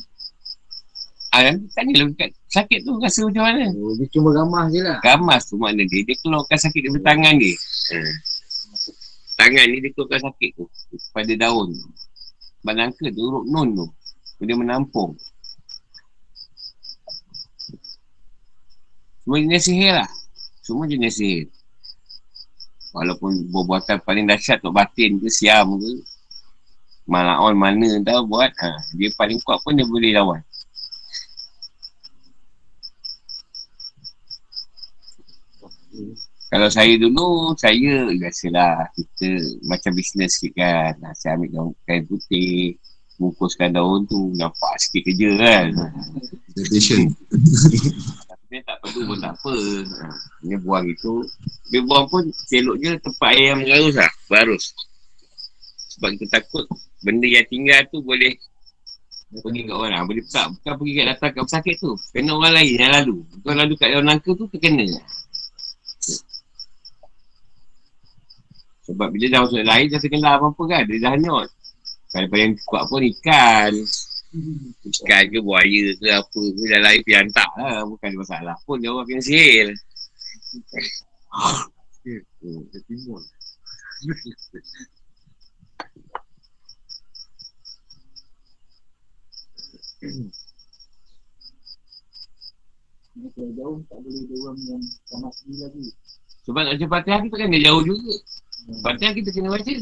[1.34, 3.66] Ha, nanti tanya lah kat sakit tu rasa macam mana.
[3.74, 5.02] oh, dia cuma ramah je lah.
[5.02, 7.56] Gamas tu makna dia, dia keluarkan sakit daripada tangan dia.
[7.90, 7.98] Ha.
[9.34, 10.70] Tangan ni dia keluarkan sakit tu
[11.10, 11.74] pada daun.
[12.62, 13.86] Balangka tu, urut nun tu.
[14.46, 15.18] Dia menampung.
[19.24, 20.10] Semua jenis sihir lah.
[20.62, 21.48] Semua jenis sihir.
[22.94, 25.92] Walaupun perbuatan paling dahsyat untuk batin ke siam ke.
[27.10, 28.54] Malaon mana tahu buat.
[28.54, 30.40] Ha, dia paling kuat pun dia boleh lawan.
[36.54, 40.94] Kalau saya dulu, saya biasalah kita macam bisnes sikit kan.
[41.02, 42.78] Ha, saya ambil daun kain putih,
[43.18, 45.68] bungkuskan daun tu, nampak sikit kerja kan.
[48.54, 49.56] Dia tak perlu pun tak apa.
[49.82, 50.06] Ha,
[50.46, 51.26] dia buang itu.
[51.74, 54.12] Dia buang pun seloknya tempat air yang mengarus lah.
[54.30, 54.64] Berarus.
[55.98, 56.70] Sebab kita takut
[57.02, 58.38] benda yang tinggal tu boleh
[59.42, 60.06] pergi kat orang.
[60.06, 60.54] Boleh tak.
[60.54, 61.98] Bukan pergi kat datang kat pesakit tu.
[62.14, 63.26] Kena orang lain yang lalu.
[63.42, 64.86] Kau lalu kat daun nangka tu terkena.
[68.86, 70.82] Sebab bila dah masuk lain dah terkena apa-apa kan.
[70.86, 71.50] Dia dah hanyut.
[72.14, 73.74] Kalau yang kuat pun ikan.
[74.34, 77.86] Ikan ke buaya ke apa ke dah lain pergi hantar lah.
[77.86, 79.70] Bukan ada masalah pun dia orang kena sihir.
[82.02, 83.22] Dia timbul.
[93.14, 95.86] Dia kalau jauh, tak boleh dia orang yang sama sendiri lagi.
[96.44, 98.14] Sebab nak baca Fatihah kita kan dia jauh juga.
[98.82, 99.74] Fatihah kita kena baca.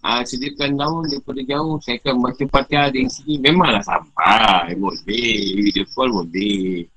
[0.00, 1.76] Ah, sediakan daun daripada jauh.
[1.84, 3.36] Saya akan baca Fatihah di sini.
[3.36, 4.72] Memanglah sampai.
[4.80, 5.60] Boleh.
[5.60, 6.88] Video call boleh.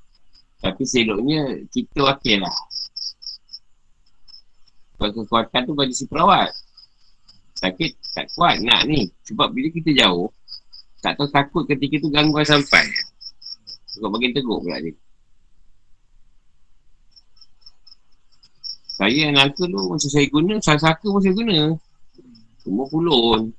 [0.64, 2.58] Tapi seloknya kita wakil lah.
[4.95, 6.47] Kalau kekuatan tu bagi si perawat.
[7.60, 9.12] Sakit tak kuat nak ni.
[9.28, 10.32] Sebab bila kita jauh,
[11.04, 12.88] tak tahu takut ketika tu gangguan sampai.
[13.91, 14.95] Sebab bagian teruk pula dia.
[18.95, 21.76] Saya yang nangka tu masa saya guna, saka pun saya guna.
[22.64, 23.51] Semua pulun.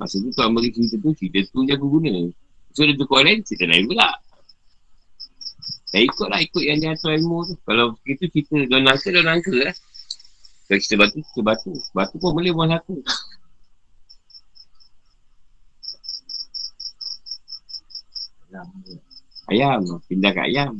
[0.00, 2.32] Masa tu tuan bagi cerita tu, cerita tu je aku guna.
[2.72, 4.08] So dia tukar lain, cerita lain pula.
[5.88, 7.54] Saya ikut lah, ikut yang dia hantar ilmu tu.
[7.68, 9.74] Kalau itu cerita daun nangka, daun nangka lah.
[10.68, 11.72] Kalau cerita batu, cerita batu.
[11.92, 12.96] Batu pun boleh buang satu.
[19.48, 20.76] Ayam, pindah kat ayam.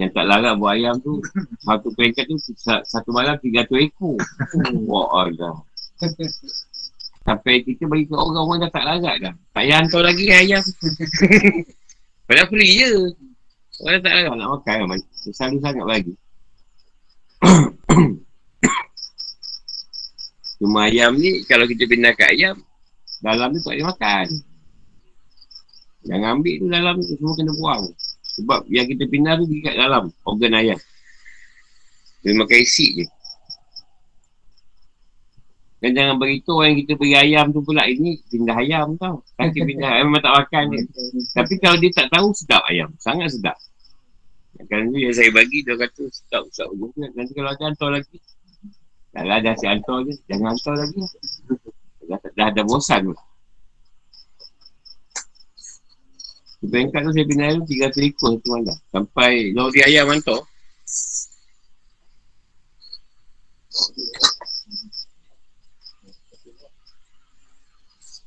[0.00, 1.20] Yang tak larang buat ayam tu,
[1.68, 4.16] satu peringkat tu sa- satu malam 300 ekor.
[4.88, 5.60] Wah, Allah.
[7.20, 9.36] Sampai kita bagi ke orang, orang dah tak larat dah.
[9.36, 10.64] Tak payah hantar lagi kan ayam.
[12.26, 13.12] Padahal free je.
[13.84, 15.00] Orang tak larat nak makan kan.
[15.36, 16.16] Selalu sangat bagi.
[20.60, 22.56] Cuma ayam ni, kalau kita pindah kat ayam,
[23.20, 24.26] dalam tu tak boleh makan.
[26.08, 27.84] Yang ambil tu dalam tu semua kena buang.
[28.38, 30.78] Sebab yang kita pindah tu dekat dalam organ ayam.
[32.20, 33.06] Dia makan isi je.
[35.80, 39.24] Dan jangan beritahu orang yang kita beri ayam tu pula ini pindah ayam tau.
[39.40, 40.82] Kaki pindah ayam memang tak makan dia.
[41.32, 42.92] Tapi kalau dia tak tahu sedap ayam.
[43.00, 43.56] Sangat sedap.
[44.68, 47.08] Kan tu yang saya bagi dia kata sedap sedap juga.
[47.16, 48.20] Nanti kalau ada hantar lagi.
[49.16, 50.14] Dah lah dah si hantar je.
[50.28, 51.00] Jangan hantar lagi.
[52.04, 53.16] Dah, dah, dah bosan tu.
[56.60, 58.76] Di bengkat tu saya pindah tu 300 ekor tu malam.
[58.92, 60.44] Sampai lori ayam hantar.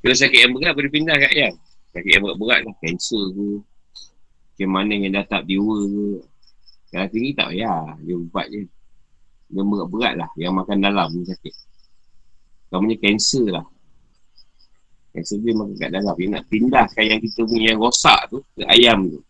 [0.04, 1.54] Kalau sakit yang berat boleh pindah kat ayam.
[1.94, 2.74] Sakit yang berat-berat lah.
[2.82, 3.48] Kanser ke.
[4.54, 6.08] Macam mana yang dah tak diwa ke.
[6.92, 7.96] Kalau tinggi tak payah.
[8.02, 8.62] Dia ubat je.
[9.48, 10.28] Dia berat-berat lah.
[10.36, 11.54] Yang makan dalam ni sakit.
[12.68, 13.64] Kalau punya kanser lah.
[15.14, 16.10] Kanser dia makan kat dalam.
[16.18, 19.22] Dia nak pindahkan yang kita punya yang rosak tu ke ayam tu.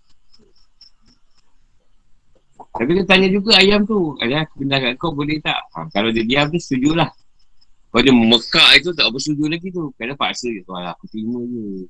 [2.72, 4.16] Tapi dia tanya juga ayam tu.
[4.16, 5.60] Ada aku pindah kat kau boleh tak?
[5.76, 7.12] Ha, kalau dia diam tu setujulah.
[7.92, 9.92] Kalau dia mekak itu tak apa setuju lagi tu.
[10.00, 10.64] Kadang paksa je.
[10.64, 11.84] Wah aku terima je.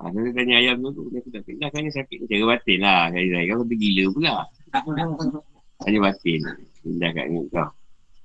[0.00, 1.04] ha, dia tanya ayam tu tu.
[1.12, 2.24] Dia tak pindah kan dia sakit.
[2.32, 3.12] Cara batin lah.
[3.12, 4.48] Saya kau tu gila pula.
[5.84, 6.40] Tanya batin.
[6.80, 7.68] Pindah kat kau.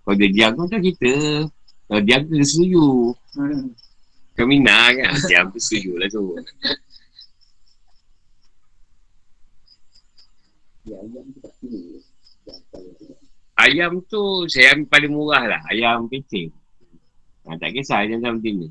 [0.06, 1.14] Kalau dia diam tu tak kita.
[1.90, 2.86] Kalau diam tu dia setuju.
[4.38, 5.18] Kau minah kan.
[5.26, 6.26] Diam tu setuju lah tu.
[10.86, 11.02] Ya,
[13.58, 15.62] ayam tu tu saya ambil paling murah lah.
[15.74, 16.54] Ayam pecing.
[17.50, 18.70] Ha, tak kisah ayam sama ni.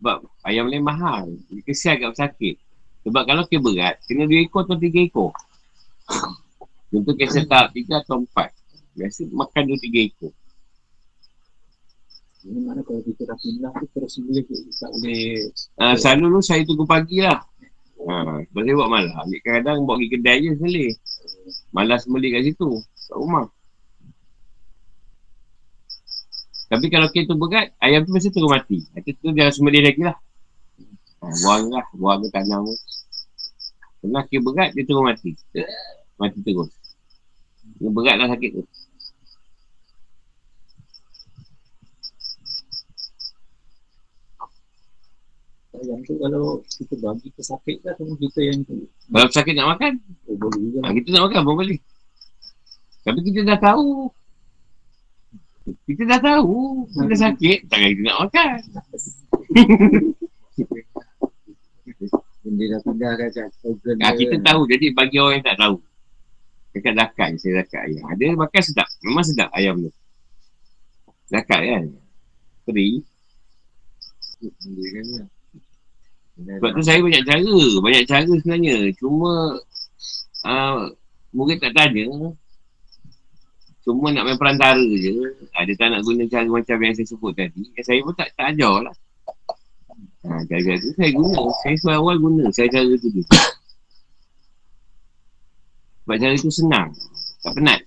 [0.00, 1.28] Sebab ayam lain mahal.
[1.52, 2.56] Dia kesian kat pesakit.
[3.04, 5.32] Sebab kalau ke berat, kena dua ekor atau tiga ekor.
[6.88, 8.48] Contoh kisah tak tiga atau empat.
[8.96, 10.32] Biasa makan dua tiga ekor.
[12.48, 16.64] Ini mana kalau kita dah pindah tu terus boleh tak boleh Uh, selalu tu saya
[16.64, 17.44] tunggu pagi lah.
[18.08, 19.12] Ha, saya buat malam.
[19.12, 20.84] Kadang-kadang buat pergi kedai je sekali.
[21.76, 22.70] Malas beli kat situ.
[22.80, 23.46] Kat rumah.
[26.72, 28.80] Tapi kalau kereta berat, ayam tu mesti terus mati.
[28.96, 30.16] Itu tu dia harus beli lagi lah.
[31.20, 31.84] Ha, buang lah.
[31.92, 32.76] Buang ke tanam tu.
[34.00, 35.32] Pernah kira berat, dia terus mati.
[36.16, 36.72] Mati terus.
[37.76, 38.62] Dia berat lah sakit tu.
[45.78, 48.74] Ayam tu kalau kita bagi pesakit kan sama kita yang tu.
[49.06, 49.92] Kalau sakit nak makan,
[50.24, 50.78] Oh, boleh juga.
[50.80, 51.78] ha, kita nak makan pun boleh.
[53.00, 53.88] Tapi kita dah tahu.
[55.84, 56.56] Kita dah tahu.
[56.88, 58.56] Kita sakit, takkan kita nak makan.
[62.40, 64.18] Benda dah pindah kan kat organ Ha, dia.
[64.18, 64.60] kita tahu.
[64.66, 65.76] Jadi bagi orang yang tak tahu.
[66.70, 68.04] Dekat zakat je, saya zakat ayam.
[68.06, 68.88] Ada makan sedap.
[69.02, 69.90] Memang sedap ayam tu.
[71.26, 71.84] Zakat kan?
[72.64, 73.04] Free.
[74.40, 75.28] Benda kan.
[76.38, 77.58] Sebab tu saya banyak cara.
[77.82, 78.76] Banyak cara sebenarnya.
[78.94, 79.58] Cuma
[80.46, 80.80] uh,
[81.34, 82.06] murid tak tanya.
[83.82, 85.16] Cuma nak main perantara je.
[85.56, 87.66] Ha, dia tak nak guna cara macam yang saya sebut tadi.
[87.74, 88.94] Eh, saya pun tak, tak ajar lah.
[90.28, 91.40] Ha, cara tu saya guna.
[91.64, 92.44] Saya suai awal guna.
[92.54, 93.22] Saya cara tu je.
[96.04, 96.88] Sebab cara tu senang.
[97.42, 97.80] Tak penat.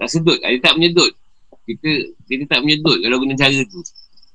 [0.00, 0.38] Tak sedut.
[0.42, 1.12] Dia tak menyedut.
[1.62, 1.90] Kita
[2.26, 3.80] kita tak menyedut kalau guna cara tu.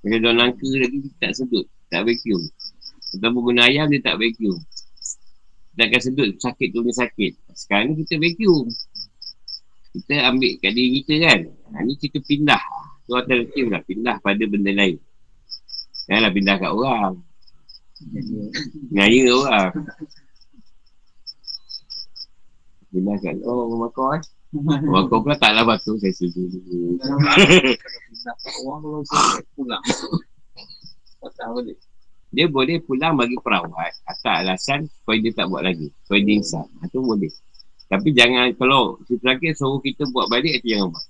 [0.05, 1.65] Macam daun langka lagi kita tak sedut.
[1.91, 2.43] Tak vacuum.
[3.15, 4.59] Ataupun guna ayam dia tak vacuum.
[5.77, 7.31] Dia akan sedut sakit tu punya sakit.
[7.53, 8.65] Sekarang ni kita vacuum.
[9.95, 11.39] Kita ambil kat diri kita kan.
[11.47, 12.63] Ha, ni kita pindah.
[13.07, 13.81] Tu alternatif lah.
[13.85, 14.97] Pindah pada benda lain.
[16.09, 17.13] Janganlah pindah kat orang.
[18.91, 19.71] Ngaya orang.
[22.91, 24.23] Pindah kat oh rumah kau eh.
[24.57, 25.95] Rumah kau pula tak lah batu.
[26.01, 26.97] Saya setuju.
[28.65, 29.83] Orang kalau sakit pulang.
[31.23, 31.77] Tak tahu dia.
[32.35, 35.87] Dia boleh pulang bagi perawat atas alasan supaya dia tak buat lagi.
[36.03, 36.67] Supaya dia insaf.
[36.83, 37.31] Itu boleh.
[37.87, 41.05] Tapi jangan kalau si terakhir suruh kita buat balik itu jangan buat.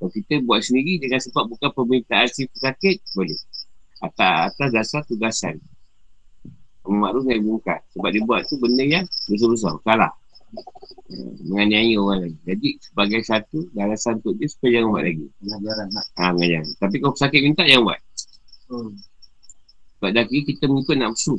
[0.00, 3.36] Kalau kita buat sendiri dengan sebab bukan permintaan si pesakit, boleh.
[4.00, 5.60] Atas, atas dasar tugasan.
[6.88, 7.78] Makruf dan bungkat.
[7.94, 9.76] Sebab dia buat tu benda yang besar-besar.
[9.86, 10.10] Salah.
[11.14, 12.34] Eh, Menganiaya orang lain.
[12.42, 15.26] Jadi sebagai satu alasan untuk dia supaya jangan buat lagi.
[15.46, 16.06] Nak.
[16.18, 16.24] Ha.
[16.80, 18.00] Tapi kalau pesakit minta jangan buat.
[18.72, 18.90] Oh.
[20.00, 21.36] Sebab dah kira kita mengikut nafsu.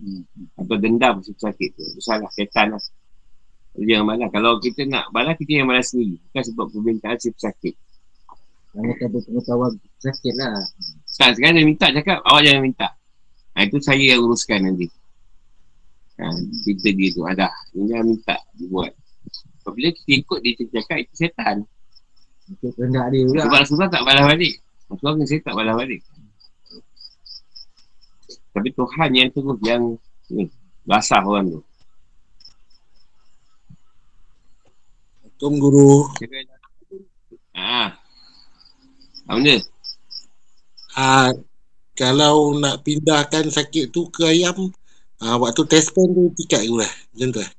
[0.00, 0.24] Hmm.
[0.56, 1.84] Atau dendam si pesakit tu.
[1.84, 2.32] Itu salah.
[2.32, 2.82] Setan lah.
[3.76, 4.28] Jadi jangan balas.
[4.32, 6.16] Kalau kita nak balas, kita yang balas sendiri.
[6.16, 7.76] Bukan sebab permintaan si pesakit.
[8.72, 10.54] Hanya tak berpengetahuan sakit lah.
[11.18, 12.88] Tak, sekarang dia minta cakap, awak jangan minta.
[13.58, 14.86] Ha, itu saya yang uruskan nanti.
[16.22, 16.30] Ha,
[16.62, 17.50] kita dia tu ada.
[17.74, 18.92] Dia jangan minta dibuat.
[19.62, 21.56] Apabila kita ikut dia cakap, itu setan.
[22.48, 23.42] Untuk rendah dia pula.
[23.44, 24.54] Sebab Rasulullah tak balas balik.
[24.88, 26.00] Rasulullah saya tak balas balik.
[28.52, 29.82] Tapi Tuhan yang terus yang
[30.32, 30.48] ni,
[30.84, 31.62] basah orang tu.
[35.38, 35.94] Assalamualaikum Guru.
[37.54, 37.94] Ha.
[39.28, 39.56] Apa benda?
[40.98, 41.30] Ah,
[41.94, 44.74] kalau nak pindahkan sakit tu ke ayam,
[45.22, 46.90] ah, waktu test pen tu tikat tu lah.
[47.14, 47.50] Macam tu lah.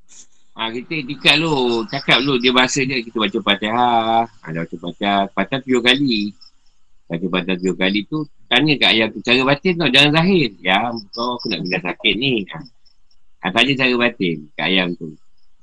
[0.59, 1.87] Ha, kita etikat dulu.
[1.87, 2.99] Cakap dulu dia bahasa dia.
[2.99, 4.27] Kita baca fatihah.
[4.27, 5.21] Ha, dah baca fatihah.
[5.31, 6.35] Fatihah tujuh kali.
[7.07, 8.27] Baca fatihah tujuh kali tu.
[8.49, 9.21] Tanya kat ayam tu.
[9.21, 9.89] Cara batin tau.
[9.93, 10.49] Jangan zahir.
[10.65, 12.43] Ya, kau aku nak pindah sakit ni.
[12.49, 12.59] Ha.
[13.45, 15.13] ha tanya cara batin kat ayam tu.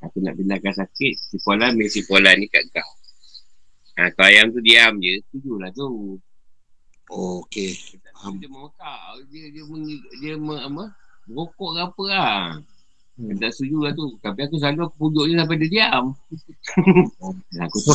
[0.06, 1.14] Aku nak pindahkan sakit.
[1.18, 2.90] Si Polan, si Polan ni kat kau.
[3.96, 5.18] Ha, kalau ayam tu diam je.
[5.34, 6.20] Tujulah tu.
[7.10, 7.74] Oh, okey.
[8.12, 8.38] Faham.
[8.38, 8.98] Dia memekak.
[9.32, 9.84] Dia, dia, meng,
[10.20, 10.84] dia me, apa?
[11.26, 12.38] Merokok ke apa lah.
[13.16, 13.32] Hmm.
[13.40, 14.14] Tak setuju lah tu.
[14.20, 16.04] Tapi aku selalu aku pujuk dia sampai dia diam.
[17.64, 17.92] Aku tu.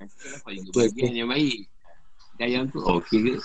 [0.00, 1.68] Aku dapat juga bagian yang baik.
[2.34, 3.32] Dan yang tu, oh, okey ke?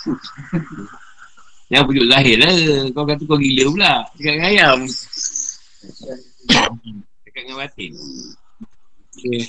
[1.70, 2.54] Yang pujuk zahir lah.
[2.98, 3.94] Kau kata kau gila pula.
[4.18, 4.80] Cakap dengan ayam.
[6.50, 7.94] Cakap dengan batin.
[9.14, 9.46] Okay.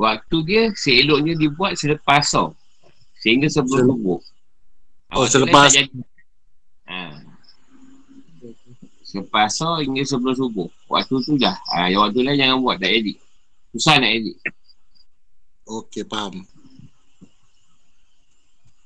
[0.00, 2.56] Waktu dia seeloknya dibuat selepas tau.
[3.20, 4.20] Sehingga sebelum Sel- subuh.
[5.14, 5.70] Oh, selepas.
[6.88, 7.20] Ha.
[9.04, 10.68] Selepas tau hingga sebelum subuh.
[10.88, 11.54] Waktu tu dah.
[11.76, 12.80] Ha, yang waktu lain jangan buat.
[12.80, 13.20] Tak edit.
[13.76, 14.36] Susah nak edit.
[15.64, 16.44] Okay, faham.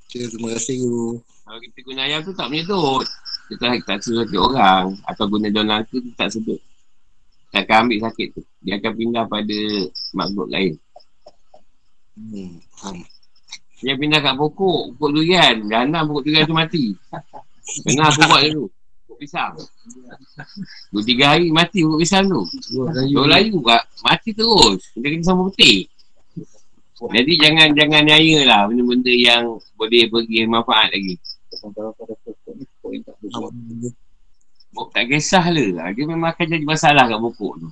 [0.09, 1.21] Okay, terima kasih guru.
[1.21, 3.05] Kalau kita guna ayam tu tak menyedut.
[3.53, 4.97] Kita tak, tak sedut orang.
[5.05, 6.57] Atau guna daun langka tu tak sedut.
[7.53, 8.41] Tak akan ambil sakit tu.
[8.65, 9.59] Dia akan pindah pada
[10.17, 10.81] makhluk lain.
[12.17, 13.05] Hmm, faham.
[13.85, 14.97] Dia pindah kat pokok.
[14.97, 15.69] Pokok durian.
[15.69, 16.85] Dah pokok durian tu mati.
[17.85, 18.65] Pernah aku buat dulu.
[19.05, 19.61] Pokok pisang.
[20.89, 22.49] Dua tiga hari mati pokok pisang tu.
[23.13, 23.85] Dua layu kat.
[24.09, 24.89] Mati terus.
[24.97, 25.85] Dia kena sama putih.
[26.99, 31.15] Jadi jangan jangan nyaya lah benda-benda yang boleh bagi manfaat lagi.
[31.63, 31.75] Yang
[34.91, 35.95] tak kisah lah.
[35.95, 37.69] Dia memang akan jadi masalah kat pokok tu.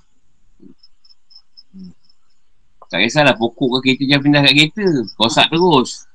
[2.87, 4.87] Tak kisahlah pokok ke kereta jangan pindah kat kereta.
[5.19, 6.07] Rosak terus.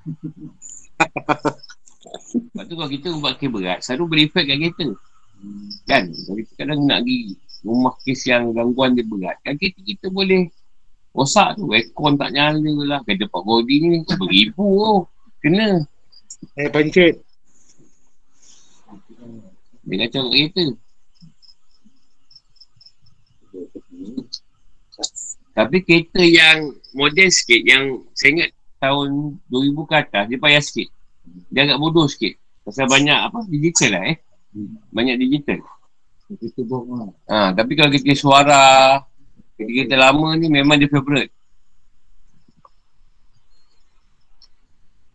[2.31, 4.87] Lepas tu kalau kita buat kereta berat, selalu berefek kat kereta.
[5.83, 6.03] Kan?
[6.15, 9.35] Kalau kita kadang nak pergi rumah kes yang gangguan dia berat.
[9.43, 10.47] Kan kereta kita boleh
[11.11, 11.71] rosak tu.
[11.71, 12.99] Aircon tak nyala lah.
[13.03, 14.95] Kereta Pak Bodi ni beribu tu.
[15.41, 15.81] Kena.
[16.57, 17.21] Eh, pancit.
[19.81, 20.65] Dia kacau kat kereta.
[25.51, 28.49] Tapi kereta yang modern sikit, yang saya ingat
[28.79, 30.87] tahun 2000 ke atas, dia payah sikit.
[31.51, 32.33] Dia agak bodoh sikit.
[32.63, 34.17] Pasal banyak apa, digital lah eh.
[34.95, 35.59] Banyak digital.
[36.31, 37.11] Kita buah lah.
[37.27, 38.61] Ha, tapi kalau kita suara,
[39.61, 41.29] kereta-kereta lama ni memang dia favourite.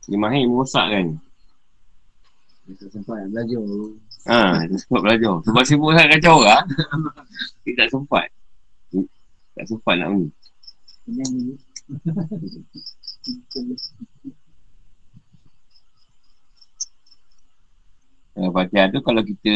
[0.07, 1.07] Dia mahir merosak kan.
[2.67, 3.63] Kita sempat nak belajar.
[4.27, 5.35] Ha, dia sempat belajar.
[5.47, 6.65] Sebab sibuk sangat kacau orang.
[7.67, 8.27] dia tak sempat.
[9.59, 10.27] Tak sempat nak ni.
[18.37, 19.55] Uh, Fatihah tu kalau kita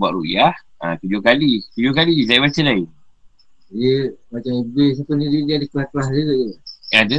[0.00, 1.62] buat ru'yah, ha, tujuh kali.
[1.76, 2.86] Tujuh kali saya baca lain.
[3.66, 6.36] Dia macam iblis apa ni dia, dia ada kelas-kelas dia ke?
[6.94, 7.18] Ada.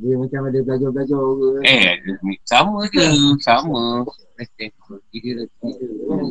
[0.00, 1.48] Dia macam ada belajar-belajar ke?
[1.64, 2.12] Eh, ada.
[2.44, 3.04] sama je.
[3.40, 3.84] Sama.
[4.40, 6.24] Dia dah kita kan.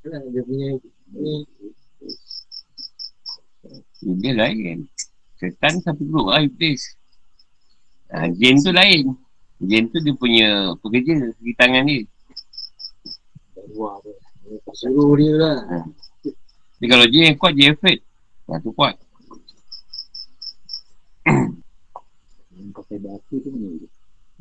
[0.00, 0.68] Kan dia punya
[1.16, 1.34] ni
[4.20, 4.88] Dia lain.
[5.36, 6.80] Setan satu grup lah iblis.
[8.12, 9.16] Ha, jin tu lain.
[9.60, 10.48] Jin tu dia punya
[10.80, 12.04] pekerja di tangan dia.
[13.60, 13.92] Dia
[14.76, 15.84] Suruh dia lah.
[16.80, 18.00] Tapi kalau jin kuat, jin efek.
[18.50, 18.98] Ha, tu kuat.
[22.50, 23.86] Yang pakai batu tu ni.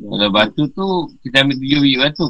[0.02, 0.88] Kalau batu tu,
[1.22, 2.28] kita ambil tujuh biji batu.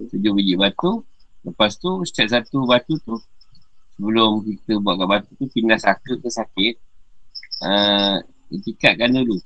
[0.00, 1.04] Tujuh biji batu.
[1.44, 3.20] Lepas tu, setiap satu batu tu,
[3.96, 6.74] sebelum kita buat kat batu tu, pindah saka ke sakit,
[7.60, 8.16] uh,
[8.48, 9.36] itikatkan dulu.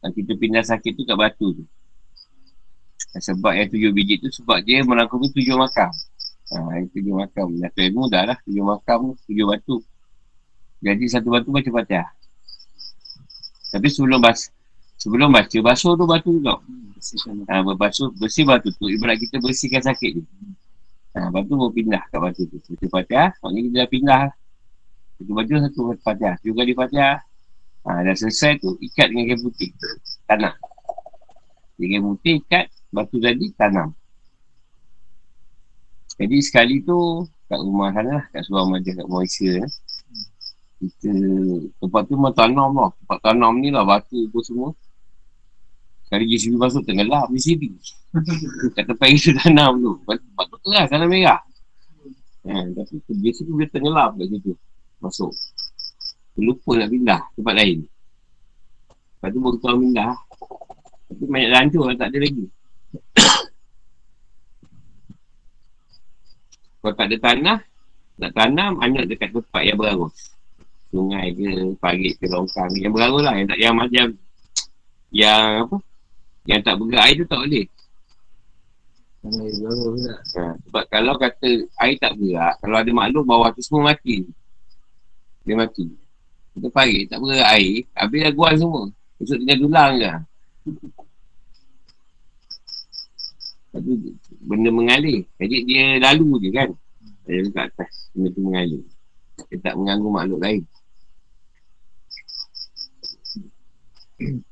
[0.00, 1.64] Uh, kita pindah sakit tu kat batu tu.
[3.20, 5.92] Sebab yang tujuh biji tu, sebab dia merangkumi tujuh makam.
[6.48, 7.52] Uh, tujuh makam.
[7.60, 9.84] Dato' ilmu dah lah, tujuh makam, tujuh batu.
[10.80, 12.08] Jadi satu batu baca fatihah.
[13.70, 14.50] Tapi sebelum bas
[15.00, 16.60] sebelum baca, basuh tu batu tu tau.
[17.48, 18.88] Ha, berbasuh, bersih batu tu.
[18.88, 20.22] Ibarat kita bersihkan sakit tu.
[21.16, 22.56] Ha, batu baru pindah kat batu tu.
[22.60, 24.24] Baca fatihah, maknanya kita dah pindah.
[25.16, 26.36] Satu baju, satu fatihah.
[26.44, 27.16] Juga di fatihah.
[27.88, 29.70] Ha, dah selesai tu, ikat dengan kain putih.
[30.28, 30.52] Tanam.
[31.80, 32.66] Dengan kain putih, ikat.
[32.92, 33.96] Batu tadi, tanam.
[36.20, 38.24] Jadi sekali tu, kat rumah sana lah.
[38.28, 39.64] Kat Surau Majah, kat Malaysia.
[39.64, 39.70] Eh.
[40.80, 41.12] Kita,
[41.76, 42.90] tempat tu memang tanam lah.
[43.04, 44.68] Tempat tanam ni lah, batu pun semua.
[46.08, 47.68] Sekali JCB masuk tenggelam JCB.
[48.74, 49.92] Kat tempat itu tanam tu.
[50.08, 51.40] Tempat tu keras tanah merah.
[52.48, 54.52] Ha, tapi JCB boleh tenggelam kat situ.
[55.04, 55.30] Masuk.
[56.32, 57.78] Terlupa nak pindah tempat lain.
[59.20, 60.12] Lepas tu baru tahu pindah.
[61.12, 62.46] Tapi banyak dah hancur lah, tak ada lagi.
[66.80, 67.58] Kalau tak ada tanah,
[68.16, 70.16] nak tanam, anak dekat tempat yang berarus.
[70.90, 73.34] Sungai ke, parit ke, longkang ke, yang berarus lah.
[73.38, 74.06] Yang, tak, yang macam,
[75.14, 75.76] yang apa,
[76.50, 77.66] yang tak bergerak air tu tak boleh.
[79.20, 81.50] Ha, sebab kalau kata
[81.84, 84.26] air tak bergerak, kalau ada makhluk bawah tu semua mati.
[85.46, 85.86] Dia mati.
[86.58, 88.82] Kita parit, tak bergerak air, habis dah guan semua.
[89.20, 90.12] Esok tinggal tulang je.
[93.70, 93.92] Lepas tu
[94.42, 95.22] benda mengalir.
[95.38, 96.68] Jadi dia lalu je kan.
[97.28, 98.82] Dia dekat atas, benda tu mengalir.
[99.46, 100.62] Dia tak mengganggu makhluk lain.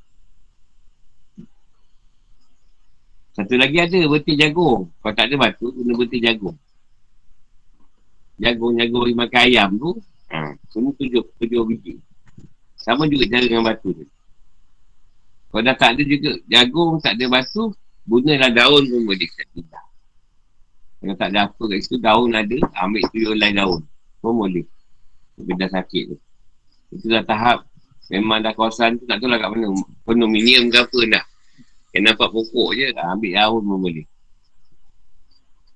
[3.37, 4.89] Satu lagi ada betul jagung.
[4.99, 6.57] Kalau tak ada batu, guna betul jagung.
[8.39, 9.99] Jagung-jagung yang makan ayam tu,
[10.31, 11.99] ha, semua tujuh, tujuh biji.
[12.79, 14.07] Sama juga cara dengan batu tu.
[15.49, 17.73] Kalau dah tak ada juga jagung, tak ada batu,
[18.05, 19.85] gunalah daun pun boleh kita pindah.
[20.99, 23.81] Kalau tak ada apa kat situ, daun ada, ambil tuyul lain daun.
[24.19, 24.67] Pun boleh.
[25.39, 26.17] Dah sakit tu.
[26.91, 27.68] Itulah tahap.
[28.09, 29.69] Memang dah kawasan tu tak tahu lah kat mana.
[30.01, 31.25] Kondominium ke apa dah.
[31.93, 34.05] Yang nampak pokok je, dah ambil daun pun boleh.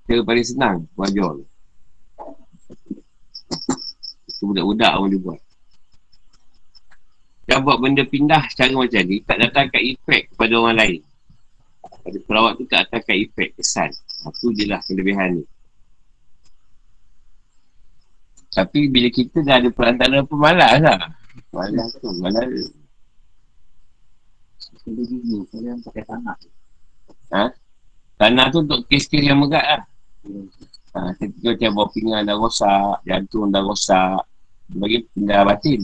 [0.09, 1.33] Cara paling senang, wajar.
[4.29, 5.39] Itu budak-budak pun dia buat.
[7.43, 11.01] Dia buat benda pindah secara macam ni, tak datangkan efek kepada orang lain.
[12.03, 13.89] Pada perawat tu tak datangkan efek, kesan.
[14.25, 15.43] Itu je lah kelebihan ni.
[18.53, 20.99] Tapi bila kita dah ada perantara pemalas lah.
[21.53, 22.65] Malas tu, malas tu.
[24.83, 26.37] Kena gigi, kalian pakai tanah.
[27.29, 27.45] Ha?
[28.17, 29.83] Tanah tu untuk kes-kes yang megat lah.
[30.93, 34.25] Ha, ketika macam bawa pinggan dah rosak, jantung dah rosak.
[34.73, 35.81] Bagi pindah batin.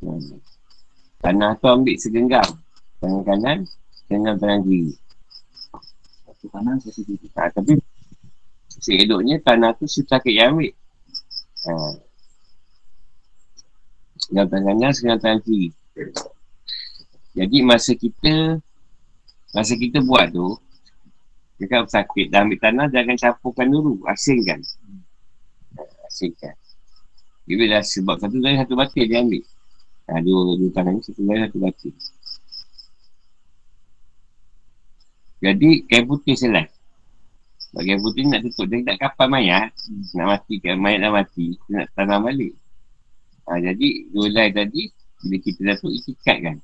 [0.00, 0.10] Ha.
[1.22, 2.48] Tanah tu ambil segenggam.
[3.04, 3.58] Tangan kanan,
[4.04, 4.92] segenggam tangan kiri.
[6.24, 7.28] Satu kanan, satu kiri.
[7.36, 7.72] Ha, tapi
[8.80, 10.72] seeloknya tanah tu si sakit yang ambil.
[11.68, 11.72] Ha.
[14.32, 15.68] Segenggam tangan kanan, segenggam tangan kiri.
[17.36, 18.64] Jadi masa kita
[19.52, 20.56] Masa kita buat tu
[21.60, 24.64] Dekat sakit dah ambil tanah Jangan campurkan dulu Asingkan.
[26.08, 26.56] Asingkan.
[27.44, 29.44] Dia dah sebab satu dari satu batin dia ambil.
[30.08, 31.94] Ha, dua, dua tangan ni satu dari satu batin
[35.44, 36.72] Jadi kain putih selai.
[37.76, 39.76] Kain putih nak tutup Dia tak kapal mayat.
[40.16, 42.61] Nak mati kan mayat dah mati Dia nak tanam balik
[43.48, 44.90] ha, Jadi dua lai tadi
[45.22, 46.56] Bila kita dah tu ikat kan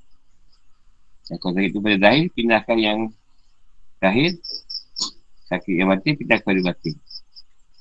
[1.28, 2.98] dan kalau sakit tu pada zahir, pindahkan yang
[4.00, 4.32] zahir.
[5.48, 6.96] Sakit yang batin, pindah kepada batin.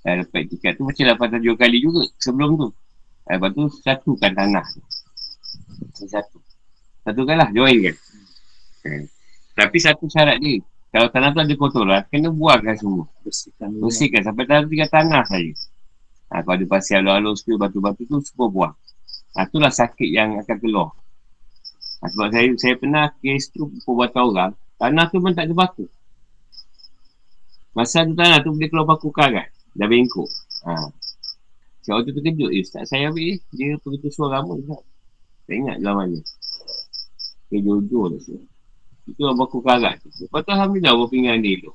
[0.04, 2.68] Dan lepas etikat tu macam dapat tujuh kali juga sebelum tu.
[3.24, 4.82] Dan lepas tu, satukan tanah tu.
[6.08, 6.40] Satu.
[7.08, 7.96] Satukan lah, join kan.
[8.84, 9.06] Hmm.
[9.56, 10.60] Tapi satu syarat dia.
[10.92, 13.08] Kalau tanah tu ada kotoran, kena buangkan semua.
[13.24, 13.68] Bersihkan.
[13.80, 15.56] Bersihkan sampai dalam tinggal tanah saja.
[16.28, 18.76] Ha, kalau ada pasir halus-halus tu, batu-batu tu, semua buang.
[19.36, 20.92] Ha, itulah sakit yang akan keluar.
[22.04, 25.86] Ha, sebab saya saya pernah kes tu perbuatan orang, tanah tu pun tak ada baku.
[27.78, 29.54] Masa tu tanah tu boleh keluar baku karat.
[29.78, 30.26] Dah bengkok.
[30.66, 30.90] Ha.
[31.86, 32.50] Saya waktu tu terkejut.
[32.50, 33.40] Eh, Ustaz saya ambil eh.
[33.54, 34.82] Dia begitu suara lama Ustaz.
[35.46, 36.20] Tak ingat dalam mana.
[37.54, 38.42] Dia jujur lah Ustaz.
[39.06, 40.10] Itu baku karat tu.
[40.26, 41.72] Lepas tu Alhamdulillah bawa pinggan dia tu.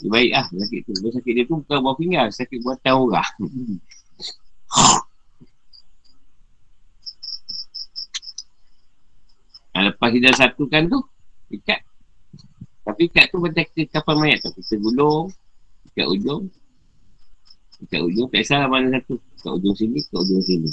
[0.00, 0.92] Dia baik lah sakit tu.
[0.96, 2.28] Dia sakit dia tu bukan bawa pinggan.
[2.32, 3.32] Sakit buatan orang.
[9.70, 10.98] Ha, lepas kita satukan tu,
[11.54, 11.80] ikat.
[12.84, 14.50] Tapi ikat tu macam kita kapal mayat tu.
[14.56, 15.30] Kita gulung,
[15.92, 16.50] ikat ujung.
[17.86, 19.16] Ikat ujung, tak salah mana satu.
[19.16, 20.70] Ikat ujung sini, ikat ujung sini.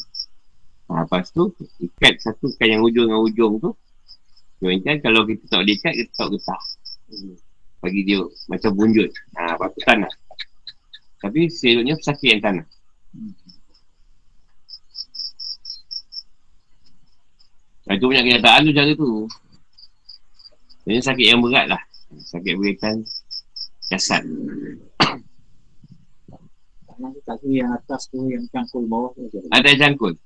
[0.88, 1.52] Ha, lepas tu,
[1.84, 3.72] ikat satukan yang ujung dengan ujung tu.
[4.58, 6.62] Joinkan, kalau kita tak boleh ikat, kita tak getah.
[7.78, 9.10] Bagi dia macam bunjut.
[9.38, 10.14] Ha, lepas tu tanah.
[11.22, 12.66] Tapi seloknya sakit yang tanah.
[17.88, 19.12] Dan itu banyak kenyataan tu cara tu.
[20.88, 21.82] Ini sakit yang berat lah.
[22.32, 23.04] Sakit berkaitan
[23.88, 24.24] jasad.
[26.98, 29.40] Yang atas tu, yang cangkul bawah tu.
[29.54, 30.18] Ada cangkul?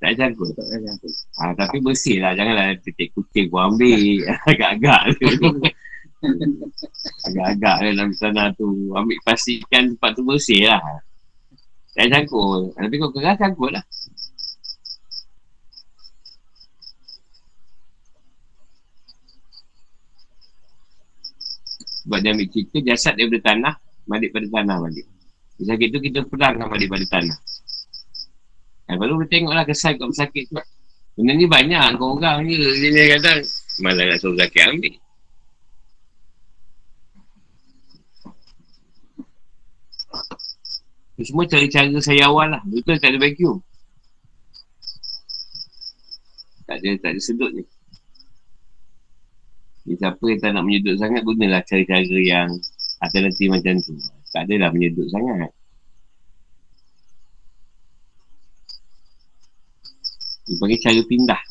[0.00, 0.48] Tak ada cangkul?
[0.56, 1.12] Tak ada cangkul.
[1.12, 2.32] Ha, tapi bersih lah.
[2.34, 4.00] Janganlah titik kucing pun ambil.
[4.50, 5.28] Agak-agak tu.
[7.30, 8.90] Agak-agak dalam sana tu.
[8.94, 10.82] Ambil pastikan tempat tu bersih lah.
[11.94, 12.74] Tak ada cangkul.
[12.74, 13.84] Tapi kau keras cangkul lah.
[22.06, 23.74] Sebab dia ambil cerita jasad daripada tanah
[24.08, 25.06] balik pada tanah balik.
[25.60, 27.38] Dia sakit tu kita perangkan balik pada tanah.
[28.88, 30.56] Ha, baru kita tengoklah kesan kat pesakit tu.
[31.18, 32.56] Benda ni banyak kau orang je.
[32.78, 33.42] Dia kadang
[33.84, 34.94] malah nak suruh sakit ambil.
[41.18, 42.62] Ini semua cara-cara saya awal lah.
[42.62, 43.58] Betul tak ada vacuum.
[46.62, 47.66] Tak ada, tak ada sedut ni.
[49.82, 52.46] Jadi siapa yang tak nak menyedut sangat, gunalah cara-cara yang
[53.02, 53.98] alternatif macam tu.
[54.30, 55.50] Tak adalah menyedut sangat.
[60.46, 61.42] Dia panggil cara pindah.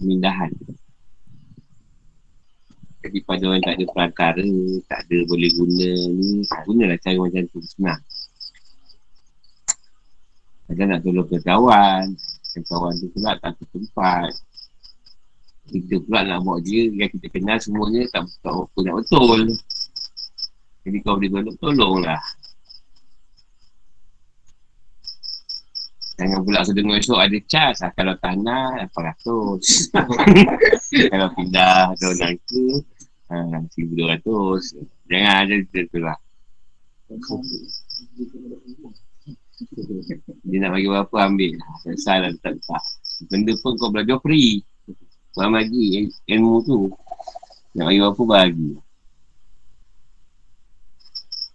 [0.00, 0.50] Pemindahan.
[3.00, 4.48] Jadi pada orang tak ada perantara,
[4.90, 7.62] tak ada boleh guna ni, gunalah cara macam tu.
[7.62, 8.00] Senang.
[10.70, 12.14] Kadang nak tolong ke kawan,
[12.54, 14.30] ke kawan tu pula tak ada tempat.
[15.66, 19.50] Kita pula nak bawa dia yang kita kenal semuanya tak, tak apa nak betul.
[20.86, 22.22] Jadi kau boleh tolong, tolonglah.
[26.22, 27.82] Jangan pula sedengar esok ada cas.
[27.82, 29.90] Ah, kalau tanah, 800.
[31.10, 32.64] kalau pindah atau nangka,
[33.26, 34.86] ah, 1200.
[35.10, 36.18] Jangan ada tu lah.
[40.46, 41.52] Dia nak bagi berapa ambil.
[41.84, 42.82] Selesai lah tak tak.
[43.28, 44.64] Benda pun kau belajar free.
[45.36, 46.88] Kau bagi il- ilmu tu.
[47.76, 48.70] Nak bagi berapa bagi.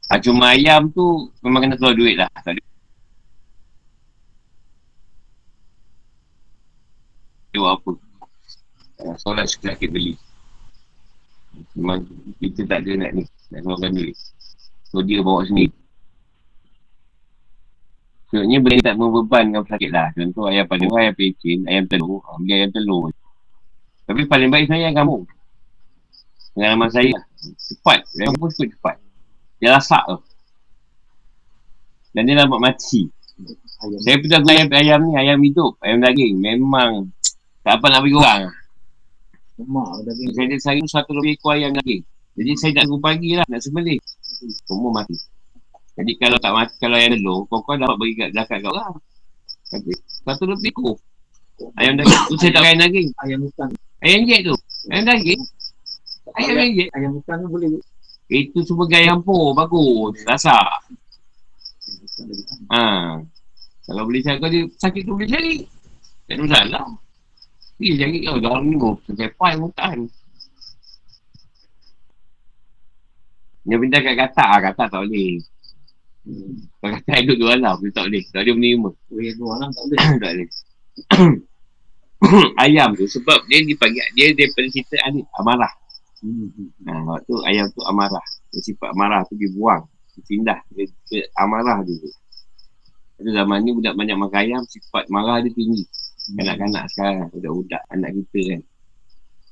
[0.06, 2.30] Ah, cuma ayam tu memang kena keluar duit lah.
[2.46, 2.62] Tak ada
[7.56, 7.92] buat apa.
[9.02, 10.14] Ah, Solat sikit beli.
[11.74, 12.06] Memang
[12.38, 13.24] kita tak ada nak ni.
[13.50, 14.16] Nak keluarkan duit.
[14.92, 15.85] So dia bawa sendiri.
[18.36, 20.12] Maksudnya benda tak membebankan pesakit lah.
[20.12, 22.20] Contoh ayam pada ayam pecin, ayam telur.
[22.20, 23.08] Ha, beli ayam telur.
[24.04, 25.24] Tapi paling baik saya ayam kampung.
[26.52, 27.16] Pengalaman saya.
[27.40, 28.04] Cepat.
[28.20, 28.96] Ayam pun cepat cepat.
[29.64, 30.20] Dia rasak tu.
[32.12, 33.08] Dan dia lambat mati.
[33.80, 36.36] Ayam Saya pernah guna ayam, ayam ni, ayam hidup, ayam daging.
[36.36, 37.08] Memang
[37.64, 38.42] tak apa nak bagi orang.
[39.56, 40.30] lemak daging.
[40.36, 42.04] Saya ada sayur satu lebih ekor ayam daging.
[42.36, 43.96] Jadi saya tak tunggu pagi lah nak sembelih.
[44.68, 45.16] Semua mati.
[45.96, 49.00] Jadi kalau tak mati, kalau ayam telur, kau-kau dapat bagi kat zakat kat orang.
[49.72, 49.92] Tapi
[50.28, 50.96] satu lebih ekor.
[51.80, 52.24] Ayam daging.
[52.28, 53.10] Tu saya tak ayam daging.
[53.24, 53.70] Ayam hutan.
[54.04, 54.56] Ayam jet tu.
[54.92, 55.42] Ayam daging.
[56.36, 56.90] Ayam yang jet.
[56.92, 57.70] Ayam hutan tu boleh.
[58.28, 59.56] Itu semua gaya hampur.
[59.56, 60.20] Bagus.
[60.28, 60.60] Rasa.
[62.76, 62.84] Ha.
[63.86, 65.56] Kalau boleh cari kau dia sakit tu boleh cari.
[66.28, 66.86] Tak ada masalah.
[67.80, 68.36] Dia cari kau.
[68.44, 69.98] Dah orang ni mau kepai hutan.
[73.66, 74.60] Dia pindah kat katak lah.
[74.60, 75.40] Katak tak boleh.
[76.26, 77.76] Kalau katak duduk dua alam.
[77.86, 78.24] Dia tak boleh.
[78.34, 78.90] Tak dia menerima.
[79.14, 80.00] Weh tu orang tak boleh.
[80.02, 80.50] tak boleh.
[82.66, 85.74] ayam tu sebab dia dipagi dia daripada cerita adik amarah.
[86.26, 86.50] Hmm.
[86.90, 88.26] Ha, waktu ayam tu amarah.
[88.50, 89.86] Dia sifat amarah tu dibuang.
[90.18, 90.60] Dia pindah.
[90.74, 92.10] Dia, dia amarah dulu.
[93.16, 95.88] Pada zaman ni budak banyak makan ayam, sifat marah dia tinggi.
[96.36, 98.62] Kanak-kanak sekarang, budak-budak, anak kita kan.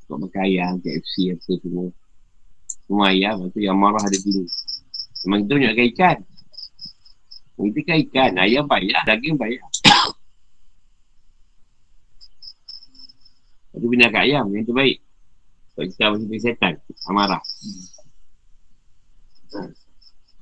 [0.09, 1.87] Kau makan ayam, KFC apa semua.
[2.67, 4.43] Semua ayam, tu yang marah dia tinggi.
[5.23, 6.17] Memang kita banyak makan ikan.
[7.53, 9.61] Kita kan ikan, ayam bayar, daging bayar.
[13.73, 14.97] Lepas tu pindah kat ayam, yang terbaik.
[15.73, 16.73] Sebab kita masih setan,
[17.09, 17.41] amarah.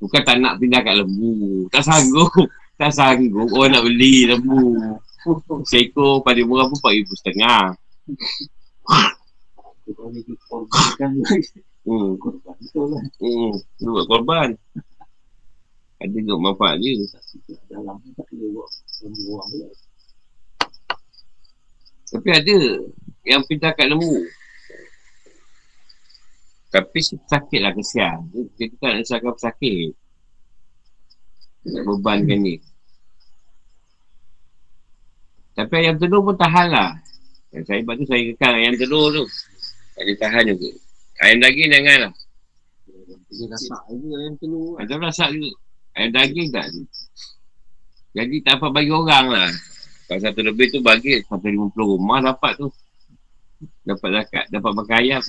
[0.01, 1.67] Bukan tak nak pindah kat lembu.
[1.71, 2.31] Tak sanggup.
[2.81, 3.45] Tak sanggup.
[3.53, 4.73] Orang nak beli lembu.
[5.69, 7.77] Seekor pada murah pun RM4,500.
[9.85, 11.11] Kita boleh korbankan
[11.85, 12.13] Hmm.
[12.17, 12.57] korban
[12.89, 13.03] lah.
[13.21, 13.53] Hmm.
[13.85, 14.49] Buat korban.
[16.01, 16.97] Ada juga manfaat dia.
[17.69, 18.69] Dalam tak boleh buat
[19.21, 19.67] buang pula.
[22.11, 22.57] Tapi ada
[23.23, 24.25] yang pindah kat lembu.
[26.73, 28.25] Tapi sakit lah kesian.
[28.57, 29.93] Dia tak nak sakit.
[31.61, 32.57] Dia nak bebankan ni.
[35.53, 36.97] Tapi ayam telur pun tahan lah.
[37.51, 39.23] Yang saya buat tu saya kekang ayam telur tu.
[39.93, 40.69] Tak dia tahan juga.
[41.21, 42.13] Ayam daging jangan lah.
[43.29, 44.79] Dia rasak juga ayam telur.
[44.79, 45.51] Macam rasa juga.
[46.01, 46.81] Ayam daging tak ada.
[48.17, 49.49] Jadi tak dapat bagi orang lah.
[50.09, 52.73] Kalau satu lebih tu bagi 150 rumah dapat tu.
[53.85, 54.45] Dapat zakat.
[54.49, 55.23] Dapat makan ayam.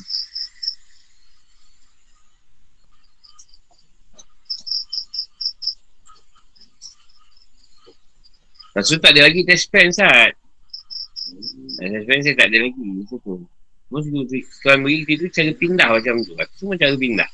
[8.73, 10.33] Lepas tu tak ada lagi test pen Sat.
[11.77, 12.81] Test pen saya tak ada lagi.
[12.81, 13.45] Macam tu.
[13.93, 16.33] Tu, tuan beri kita tu cara pindah macam tu.
[16.33, 17.29] Itu semua cara pindah.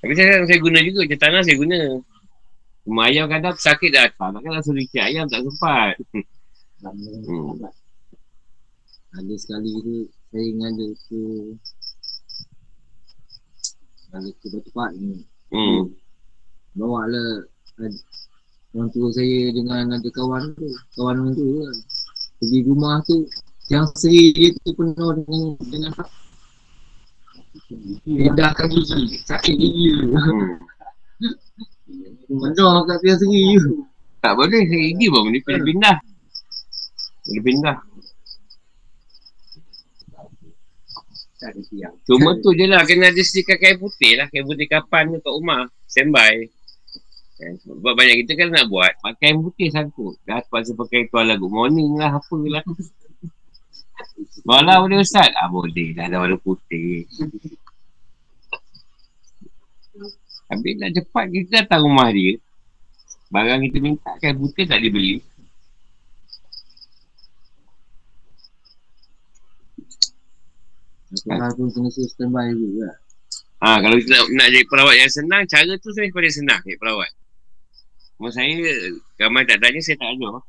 [0.00, 1.04] Tapi saya, saya guna juga.
[1.04, 1.78] Macam tanah saya guna.
[2.84, 4.28] Cuma ayam kadang sakit dah atas.
[4.36, 5.96] Takkan langsung ricik ayam tak sempat.
[6.84, 7.56] Hmm.
[9.16, 9.96] Ada sekali tu
[10.28, 11.20] saya ngada ke
[14.12, 15.24] ngada ke batu pak ni.
[15.48, 15.96] Hmm.
[16.76, 17.48] Bawa lah
[17.80, 18.04] ad-
[18.76, 20.68] orang tua saya dengan ada kawan tu.
[21.00, 21.72] Kawan orang tu lah.
[22.36, 23.24] Pergi rumah tu
[23.72, 25.42] yang seri dia tu penuh dengan
[25.72, 26.10] dengan hak.
[28.04, 29.24] Pindahkan gigi.
[29.24, 30.12] Sakit gigi tu.
[30.12, 30.60] hmm.
[32.28, 33.84] Penuh kat tiang seri tu.
[34.24, 34.62] Tak boleh.
[34.64, 35.96] Saya gigi pun boleh boleh pindah.
[37.28, 37.76] Boleh pindah.
[41.44, 41.94] Ada tiang.
[42.08, 42.80] Cuma tu je lah.
[42.88, 44.26] Kena ada sediakan kain putih lah.
[44.32, 45.68] Kain putih kapan tu kat rumah.
[45.84, 46.48] Standby.
[47.34, 48.96] Eh, Sebab banyak kita kan nak buat.
[49.04, 50.16] Pakai kain putih sangkut.
[50.24, 52.16] Dah terpaksa pakai tuan good morning lah.
[52.16, 52.64] Apa lah.
[54.48, 55.32] Walau boleh Ustaz?
[55.36, 55.92] Ah boleh.
[55.92, 57.04] Dah ada warna putih.
[60.52, 62.36] Habis dah cepat kita datang rumah dia.
[63.32, 65.18] Barang kita minta kain putih tak dia beli.
[71.14, 72.96] Tu kena suruh standby dulu lah.
[73.64, 76.76] Ha, kalau kita nak, nak jadi perawat yang senang, cara tu saya paling senang jadi
[76.76, 77.10] perawat.
[78.20, 78.70] Maksud saya,
[79.22, 80.42] ramai tak tanya, saya tak ajar.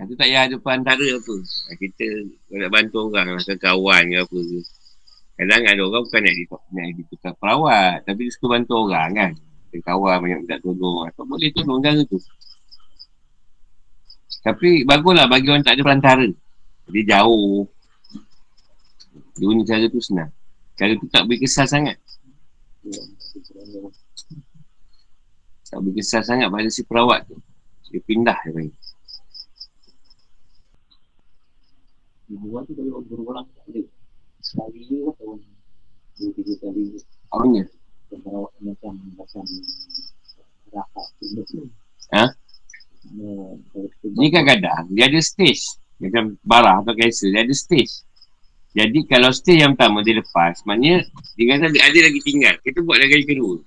[0.00, 1.36] Ha, tu tak payah ada perantara apa.
[1.36, 2.06] Ha, kita
[2.58, 4.60] nak bantu orang lah, ke kawan ke apa ke.
[5.40, 9.32] Kadang ada orang bukan nak jadi, tukar perawat, tapi dia suka bantu orang kan.
[9.72, 11.08] Ke kawan banyak minta tolong.
[11.08, 12.20] Atau boleh tolong cara tu.
[14.44, 16.28] Tapi baguslah bagi orang tak ada perantara.
[16.92, 17.64] Jadi jauh.
[19.40, 20.28] Guna cara tu senang.
[20.76, 21.96] Cara tu tak beri kesal sangat.
[25.72, 27.40] Tak beri kesal sangat pada si perawat tu.
[27.88, 28.76] Dia pindah dia panggil.
[32.28, 33.99] Di luar tu kalau berulang tak ada.
[34.50, 35.38] Sekali je tahun.
[36.18, 36.84] Dua tiga kali.
[37.30, 37.64] Apanya?
[38.10, 39.46] Perawat macam macam
[40.74, 41.06] rapat
[41.46, 41.70] tu.
[42.10, 42.24] Ha?
[43.14, 43.54] Uh,
[44.18, 45.78] Ni kadang-kadang dia ada stage.
[46.02, 47.30] Macam barah atau kanser.
[47.30, 48.02] Dia ada stage.
[48.74, 51.06] Jadi kalau stage yang pertama dia lepas, maknanya
[51.38, 52.54] dia kata ada, ada lagi tinggal.
[52.58, 53.62] Kita buat lagi kedua.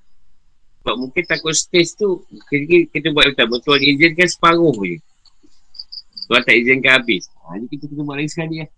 [0.84, 3.56] Sebab mungkin takut stage tu, kita, kita buat yang pertama.
[3.64, 5.00] Tuan izinkan separuh je.
[6.28, 7.32] Tuan tak izinkan habis.
[7.40, 8.70] Ha, jadi kita kena buat lagi sekali lah.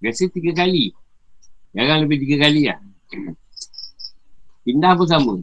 [0.00, 0.96] Biasa tiga kali.
[1.70, 2.78] Jarang lebih tiga kali lah.
[4.66, 5.34] Pindah pun sama.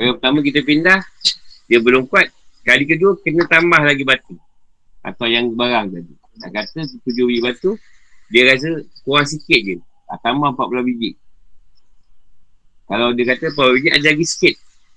[0.00, 0.98] Yang pertama kita pindah,
[1.68, 2.32] dia belum kuat.
[2.64, 4.36] Kali kedua kena tambah lagi batu.
[5.04, 6.14] Atau yang barang tadi.
[6.38, 7.70] Nak kata tujuh biji batu,
[8.32, 9.76] dia rasa kurang sikit je.
[10.08, 11.10] Ah, tambah 14 biji.
[12.88, 14.54] Kalau dia kata 14 biji, ada lagi sikit.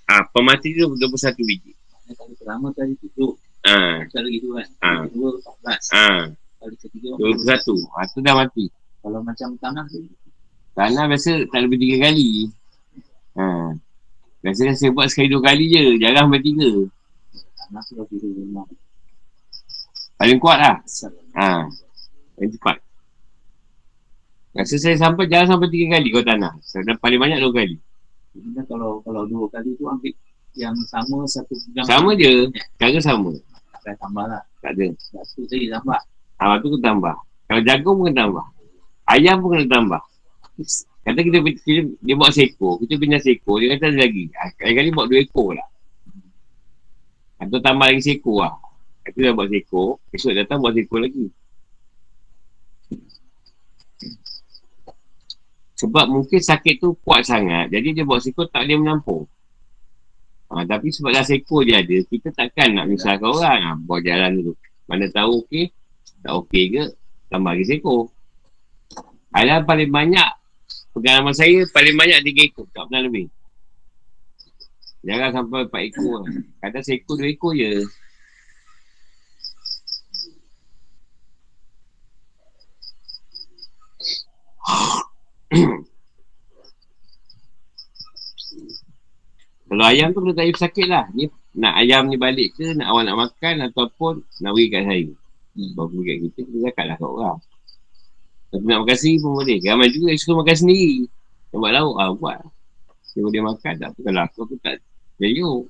[0.07, 1.71] Ah, pemati tu 21 biji.
[2.11, 3.31] Kali pertama tadi tujuh.
[3.63, 4.67] Ah, Kali gitu kan.
[4.83, 5.05] Ah.
[5.05, 6.23] Kali kedua empat ah,
[6.59, 7.95] Kali ketiga 21.
[7.95, 8.65] Ah, tu dah mati.
[8.99, 10.03] Kalau macam tanah tu.
[10.71, 12.47] Tanah biasa tak lebih tiga kali.
[13.35, 13.75] Ha.
[14.41, 15.83] Biasa kan saya buat sekali dua kali je.
[15.99, 16.69] Jarang sampai tiga.
[20.15, 20.75] Paling kuat lah.
[21.35, 21.67] Ha.
[22.39, 22.77] Yang cepat.
[24.51, 26.55] Rasa saya sampai jarang sampai tiga kali kau tanah.
[26.63, 27.75] Saya paling banyak dua kali.
[28.31, 30.15] Kan kalau kalau dua kali tu ambil
[30.55, 31.87] yang sama satu pegang.
[31.87, 32.47] Sama je.
[32.79, 33.31] Cara sama.
[33.83, 34.43] Tak tambah lah.
[34.63, 34.87] Tak ada.
[34.99, 35.99] Satu tadi tambah.
[36.41, 37.15] Ha, tu kena tambah.
[37.47, 38.45] Kalau jagung pun kena tambah.
[39.07, 40.01] Ayam pun kena tambah.
[41.01, 44.29] Kata kita, kita dia buat seekor, kita pindah seekor, dia kata ada lagi.
[44.37, 45.67] Ha, Kali-kali buat dua ekor lah.
[47.41, 48.53] Atau tambah lagi seekor lah.
[49.01, 51.25] Kita dah buat seekor, esok datang buat seekor lagi.
[55.81, 59.25] Sebab mungkin sakit tu kuat sangat, jadi dia buat seekor tak boleh menampung.
[60.53, 64.37] Ha, tapi sebab dah seekor dia ada, kita takkan nak misalkan orang ha, buat jalan
[64.37, 64.53] dulu.
[64.85, 65.73] Mana tahu okey,
[66.21, 66.83] tak okey ke,
[67.33, 68.13] tambah lagi seekor.
[69.33, 70.40] Ada paling banyak
[70.91, 73.31] Pengalaman saya paling banyak 3 ekor Tak pernah lebih
[75.01, 76.29] Jangan sampai 4 ekor lah.
[76.61, 77.71] Kadang seekor 2 ekor je
[89.71, 93.07] Kalau ayam tu kena tak sakit lah Ni nak ayam ni balik ke Nak awak
[93.07, 95.07] nak makan Ataupun nak beri kat saya.
[95.75, 97.39] Baru beri kat kita Kita cakap lah kat orang
[98.51, 101.07] Tapi nak makan sendiri pun boleh Ramai juga yang suka makan sendiri
[101.51, 102.37] Yang buat lauk ah, buat
[103.15, 104.75] Dia boleh makan tak apa Kalau aku aku tak
[105.17, 105.61] Jayuk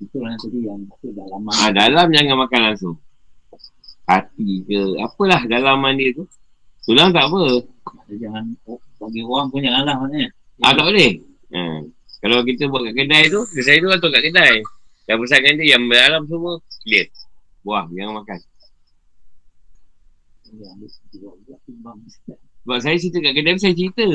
[0.00, 1.52] Itu tadi yang tu dalaman.
[1.52, 2.94] ah, Dalam jangan makan langsung
[4.06, 6.24] Hati ke Apalah dalaman dia tu
[6.86, 7.42] Tulang tak apa
[8.10, 10.28] Jangan oh, bagi orang pun janganlah maknanya.
[10.60, 11.24] Ah tak boleh.
[11.56, 11.80] Ha.
[12.20, 14.60] Kalau kita buat kat kedai tu, saya tu atau kat kedai.
[15.08, 17.08] Dah pesankan dia yang dalam semua clear.
[17.64, 18.36] Buah, jangan makan.
[18.36, 18.52] Ya, ambil dua buah
[20.36, 20.39] timbang.
[22.66, 24.06] Sebab saya cerita kat kedai saya cerita.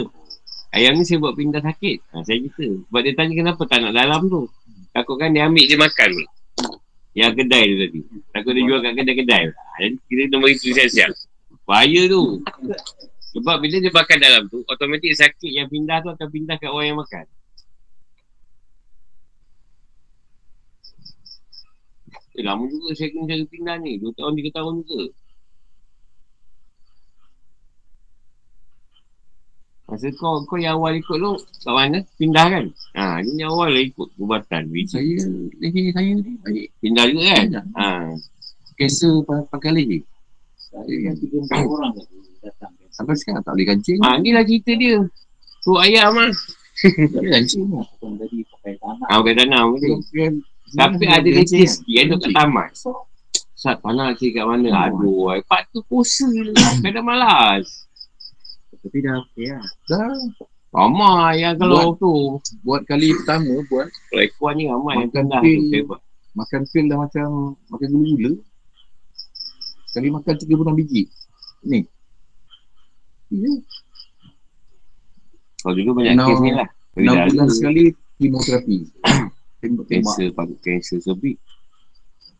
[0.75, 1.97] Ayam ni saya buat pindah sakit.
[2.11, 2.67] Ha, saya cerita.
[2.91, 4.43] Sebab dia tanya kenapa tak nak dalam tu.
[4.91, 6.29] Takutkan dia ambil dia makan pula.
[7.15, 7.99] Yang kedai tu tadi.
[8.35, 9.43] Takut dia jual kat kedai-kedai.
[9.55, 9.75] Ha,
[10.11, 11.11] kita nombor itu siap-siap.
[11.63, 12.43] Bahaya tu.
[13.35, 16.95] Sebab bila dia makan dalam tu, automatik sakit yang pindah tu akan pindah kat orang
[16.95, 17.25] yang makan.
[22.35, 23.95] Eh, lama juga saya kena cari pindah ni.
[23.99, 24.99] Dua tahun, tiga tahun juga.
[29.85, 31.31] Masa kau, kau yang awal ikut tu,
[31.61, 32.01] kat mana?
[32.17, 32.65] Pindah kan?
[32.97, 34.65] Ha, ni yang awal lah ikut ubatan.
[34.89, 35.13] Saya
[35.61, 36.67] lagi saya ni baik.
[36.81, 37.43] Pindah juga kan?
[37.45, 37.65] Pindah.
[37.77, 37.87] Ha.
[38.75, 39.09] Kesa
[39.45, 39.99] pakai lagi.
[40.57, 41.93] Saya yang tiga empat orang
[42.41, 42.73] datang.
[42.89, 43.99] Sampai sekarang tak boleh kancing.
[44.01, 44.97] ha, ni lah cerita dia.
[45.61, 46.33] Suruh ayam lah.
[46.75, 47.85] Tak boleh kancing lah.
[47.95, 49.05] Bukan tadi pakai tanah.
[49.05, 49.65] Ha, bukan tanam.
[49.77, 50.33] Dia- dia-
[50.75, 52.67] Tapi dia- ada dia- leceh dia- sikit yang duduk kat taman.
[53.55, 54.67] Ustaz, panas kat mana?
[54.89, 55.79] Aduh, part tu
[56.43, 56.73] lah.
[56.81, 57.84] Kadang malas.
[58.85, 59.65] Tapi dah okey lah.
[59.87, 60.13] Dah
[60.69, 62.13] Ramai yang kalau tu.
[62.61, 65.59] buat kali pertama buat ekor ni ramai yang Makan pindah pil.
[65.63, 65.79] tu.
[65.87, 65.99] Buat.
[66.35, 67.27] makan pil dah macam
[67.65, 68.31] makan gula-gula.
[69.87, 71.01] Sekali makan 36 biji.
[71.63, 71.79] Ni.
[73.31, 73.51] Ya.
[75.57, 76.67] Kalau dulu banyak Enam- kes ni lah.
[76.91, 77.83] Bila Enam ada bulan sekali
[78.17, 78.77] kemoterapi.
[79.89, 81.39] Kanser, paru- kanser cervix.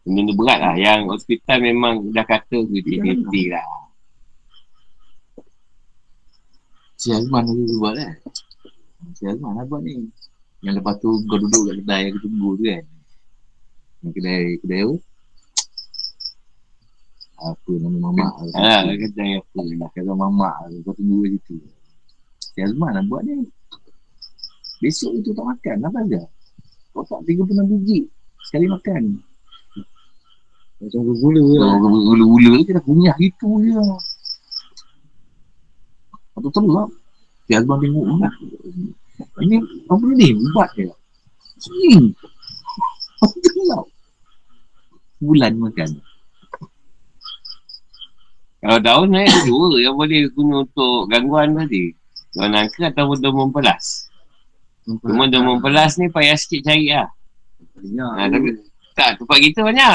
[0.03, 0.75] Benda berat lah.
[0.75, 3.63] Yang hospital memang dah kata fifty-fifty lah.
[7.05, 8.17] Si Azman dulu buat kan.
[9.13, 10.09] Si Azman lah buat ni.
[10.65, 12.81] Yang lepas tu kau duduk kat kedai aku tunggu tu kan.
[14.01, 14.97] Yang kedai, kedai tu.
[17.45, 18.49] Apa nama mamak tu.
[18.57, 20.81] Ha, kedai apa nak kata mamak tu.
[20.81, 21.55] Kau tunggu kat situ.
[22.41, 23.45] Si Azman lah buat ni.
[24.81, 25.85] Besok itu tak makan.
[25.85, 26.25] Apa aja?
[26.89, 28.09] Kau tak 36 biji.
[28.49, 29.21] Sekali makan.
[30.81, 31.77] Macam gula lah.
[31.85, 33.77] Gula-gula tu kena kunyah gitu je.
[36.35, 36.89] Atau telak.
[37.47, 38.33] Si Azman tengok lah.
[39.39, 39.55] Ini
[39.87, 40.27] apa ni?
[40.35, 40.83] Ubat ke?
[41.61, 42.11] Sini.
[43.23, 43.85] Telak?
[45.23, 45.89] Bulan makan.
[48.65, 51.93] Kalau daun naik ada dua yang boleh guna untuk gangguan tadi.
[52.33, 54.09] Daun nangka ataupun daun mempelas.
[54.83, 57.13] Cuma daun mempelas ni payah sikit cari lah.
[57.77, 58.11] Banyak.
[58.17, 58.47] Ha, tapi
[58.97, 59.93] tak, tempat kita banyak.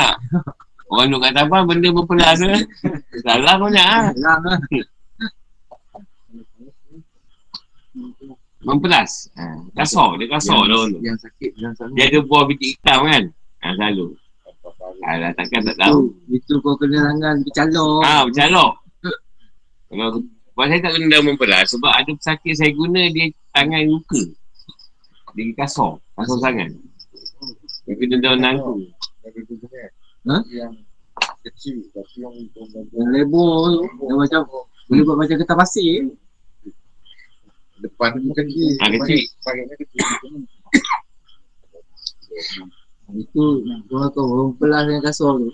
[0.91, 2.51] Orang duduk kat taban benda mempelas tu.
[3.23, 4.11] Salah banyak lah.
[4.15, 4.59] Lang lah.
[8.61, 9.33] Mempelas.
[9.41, 11.01] Ha, kasar, dia kasar daun tu.
[11.01, 11.93] Yang sakit yang selalu.
[11.97, 13.23] Dia ada buah biji hitam kan?
[13.65, 14.07] Ha, selalu.
[15.01, 16.13] Alah, takkan tak tahu.
[16.29, 18.03] Itu, itu kau kena tangan bercalok.
[18.05, 18.73] Ah, bercalok.
[19.91, 20.09] Kalau
[20.61, 24.23] Sebab saya tak guna daun mempelas sebab ada pesakit saya guna dia tangan luka.
[25.33, 25.97] Dia kasar.
[26.21, 26.69] Kasar sangat.
[27.89, 28.75] Dia guna daun nangku.
[30.29, 30.37] Ha?
[30.53, 30.85] Yang
[31.49, 32.35] kecil tapi yang
[32.93, 33.81] Yang lebar tu.
[34.05, 34.41] Yang macam,
[34.85, 36.13] boleh buat macam kertas pasir.
[37.81, 38.71] Depan tu kecil.
[38.79, 39.21] Ah, kecil.
[39.41, 40.01] Pakainya kecil.
[43.11, 43.45] Itu,
[43.91, 45.51] kau kau orang pelas yang kasar tu.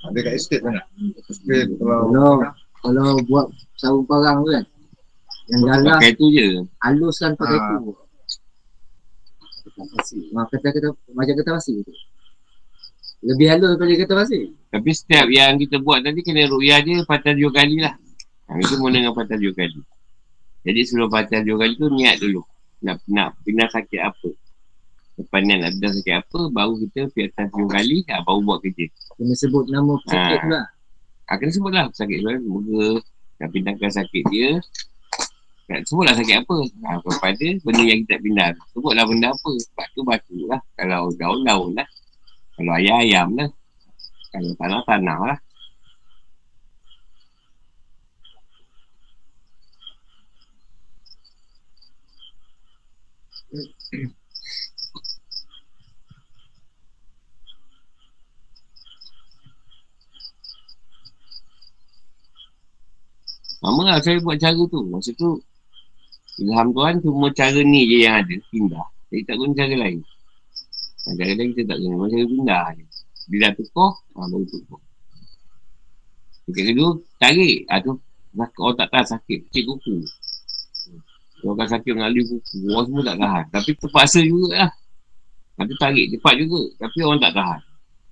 [0.00, 0.80] Ada kat estate mana?
[1.28, 2.32] Estate kalau Kalau,
[2.80, 3.46] kalau buat
[3.76, 4.64] sarung parang tu kan.
[5.50, 6.46] Yang galas, Pakai tu je.
[6.80, 7.76] haluskan pakai Ah.
[7.76, 7.92] tu.
[10.30, 11.92] Ha, kata-kata, macam kertas pasir tu.
[13.20, 14.42] Lebih halus daripada kertas pasir.
[14.72, 17.92] Tapi setiap yang kita buat tadi kena ru'yah dia patah dua kali lah.
[18.48, 19.76] Ha, itu mula dengan patah dua kali.
[20.60, 22.42] Jadi sebelum patah dua kali tu niat dulu.
[22.84, 24.28] Nak nak pindah sakit apa.
[25.20, 28.58] Lepas niat nak pindah sakit apa, baru kita pergi atas dua kali, ha, baru buat
[28.64, 28.86] kerja.
[29.16, 30.40] Kena sebut nama pesakit Ah.
[30.40, 30.66] tu lah.
[31.28, 32.40] Ha, kena sebut lah sakit tu kan.
[32.40, 32.84] Semoga
[33.40, 34.50] nak pindahkan sakit dia.
[35.70, 36.56] Nak sebutlah sakit apa.
[36.82, 38.48] Ha, kepada benda yang kita pindah.
[38.72, 39.52] Sebutlah benda apa.
[39.54, 40.60] Sebab tu batu lah.
[40.74, 41.88] Kalau daun-daun lah.
[42.56, 43.48] Kalau ayam-ayam lah.
[44.32, 45.38] Kalau tanah-tanah lah.
[53.90, 54.06] Lama
[63.82, 64.80] lah saya buat cara tu.
[64.86, 65.42] Masa tu
[66.38, 68.36] Ilham Tuhan cuma cara ni je yang ada.
[68.54, 68.86] Pindah.
[69.10, 69.98] Jadi tak guna cara lain.
[71.04, 71.94] Ha, cara lain kita tak guna.
[72.06, 72.84] Masa dia pindah je.
[73.26, 74.80] Bila tukar, ha, baru tukar.
[76.46, 77.66] Dekat kedua, tarik.
[77.66, 77.98] Ha, tu
[78.38, 79.40] orang tak tahan sakit.
[79.50, 80.06] Cik kuku.
[81.40, 82.56] Kan sakit mengalih kuku.
[82.70, 83.44] Orang semua tak tahan.
[83.50, 84.70] Tapi terpaksa juga lah.
[85.64, 86.06] Tu tarik.
[86.16, 86.62] Cepat juga.
[86.80, 87.60] Tapi orang tak tahan.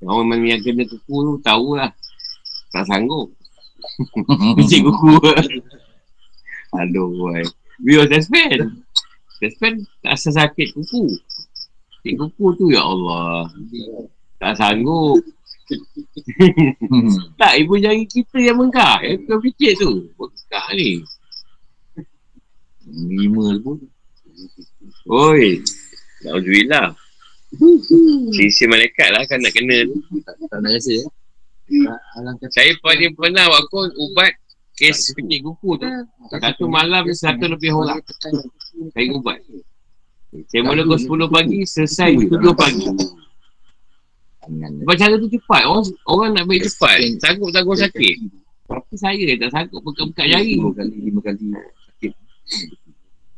[0.05, 1.91] Orang yang kena kuku tu tahulah.
[2.73, 3.33] Tak sanggup.
[4.69, 5.13] Cik kuku.
[6.77, 7.43] Aduh, boy.
[7.81, 8.85] Biar suspend.
[9.39, 11.17] Suspend tak rasa sakit kuku.
[12.05, 13.49] Cik kuku tu, ya Allah.
[14.39, 15.23] Tak sanggup.
[17.41, 19.05] tak, ibu jari kita yang bengkak.
[19.05, 19.91] Yang kau fikir tu.
[20.17, 21.05] Bengkak ni.
[22.89, 23.77] Lima pun.
[25.09, 25.61] Oi.
[26.25, 26.97] Alhamdulillah.
[28.33, 29.97] Sisi malaikat lah kan nak kena tu.
[30.25, 31.05] Tak, tak nak rasa ya.
[32.49, 34.33] Saya paling pernah waktu ubat
[34.77, 35.89] kes penyik kuku tu.
[36.33, 38.01] Satu malam satu lebih orang.
[38.93, 39.41] Saya ubat.
[40.53, 42.85] Saya mula pukul 10 pagi, selesai 2 pagi.
[44.49, 45.63] Sebab cara tu cepat.
[45.69, 47.01] Orang orang nak baik cepat.
[47.21, 48.17] Sanggup tanggung sakit.
[48.69, 50.61] Tapi saya tak sanggup buka-buka jari.
[50.61, 51.49] Lima kali, lima kali.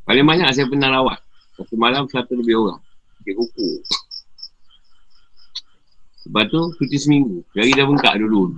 [0.04, 1.18] Paling banyak saya pernah rawat.
[1.54, 2.80] Satu malam satu lebih orang.
[3.20, 3.68] Sakit kuku.
[6.30, 7.42] Lepas tu cuti seminggu.
[7.54, 8.50] Jari dah bengkak dulu.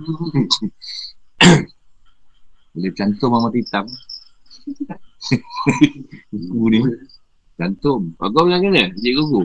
[2.73, 3.85] Boleh cantum mama hitam.
[6.33, 6.79] Kuku ni.
[7.53, 8.17] Cantum.
[8.17, 8.89] Kau bilang kena?
[8.97, 9.41] Cik kuku.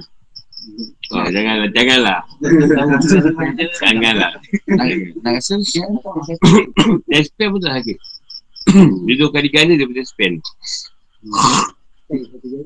[1.13, 2.21] Oh, janganlah, janganlah.
[3.81, 4.33] janganlah.
[5.25, 5.89] Nak, rasa siap.
[7.09, 7.99] Dia spend pun tak sakit.
[9.09, 10.05] dia dua kali ganda dia punya
[11.19, 11.79] spend.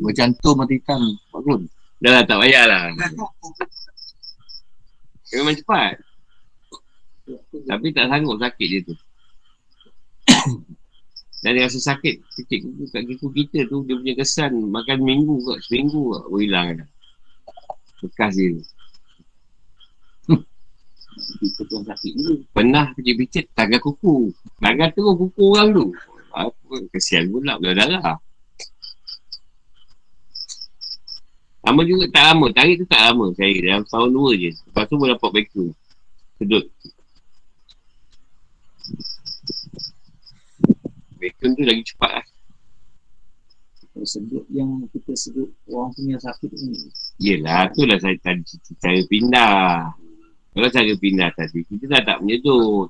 [0.03, 1.03] Bercantum mata hitam.
[1.35, 1.67] Bagus.
[2.03, 2.95] Dah lah, tak payahlah.
[5.31, 5.99] Dia memang cepat.
[7.67, 8.95] Tapi tak sanggup sakit dia tu.
[11.43, 15.43] Dan dia rasa sakit Kecil kuku kat kuku kita tu Dia punya kesan Makan minggu
[15.43, 16.89] kot Seminggu kot Baru hilang dah
[17.99, 18.63] Bekas dia
[21.67, 22.35] pun sakit dulu.
[22.55, 24.31] Pernah picit-picit Tangan kuku
[24.63, 25.85] Tangan tu kuku orang tu
[26.31, 28.23] Apa Kesian pula Berdarah
[31.63, 32.47] Lama juga tak lama.
[32.51, 33.55] Tarik tu tak lama Saya.
[33.63, 34.51] Dalam tahun dua je.
[34.51, 35.71] Lepas tu boleh dapat vacuum
[36.39, 36.65] Sedut.
[41.23, 42.27] Vacuum tu lagi cepat lah.
[44.03, 46.91] Sedut yang kita sedut orang punya sakit ni.
[47.23, 48.43] Yelah tu lah saya tadi
[48.83, 49.95] cara pindah.
[50.53, 52.89] Kalau cara pindah tadi Kita dah tak menyedut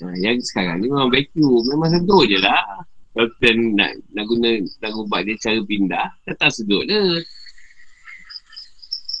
[0.00, 4.50] ha, Yang sekarang ni memang vacuum Memang sedut je lah Kalau kita nak, nak guna
[4.82, 7.22] Nak ubah dia cara pindah Kita tak sedut je.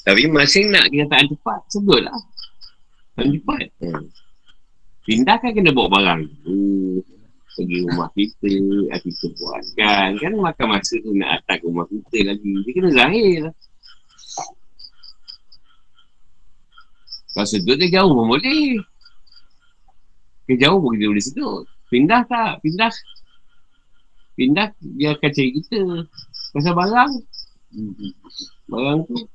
[0.02, 2.18] Tapi masing nak kenyataan cepat Sedut lah.
[3.14, 3.70] Dan cepat.
[3.86, 4.02] Ha.
[5.06, 6.98] Pindah kan kena bawa barang uh,
[7.54, 8.50] Pergi rumah kita
[8.98, 10.08] Kita buatkan.
[10.18, 12.52] Kan makan masa tu nak atas rumah kita lagi.
[12.66, 13.54] Dia kena zahir
[17.34, 18.78] Kalau sedut dia jauh pun boleh.
[20.46, 21.62] Dia jauh pun kita boleh sedut.
[21.90, 22.62] Pindah tak?
[22.62, 22.90] Pindah
[24.34, 25.80] Pindah dia akan cari kita
[26.54, 27.12] Pasal barang
[28.70, 29.18] Barang tu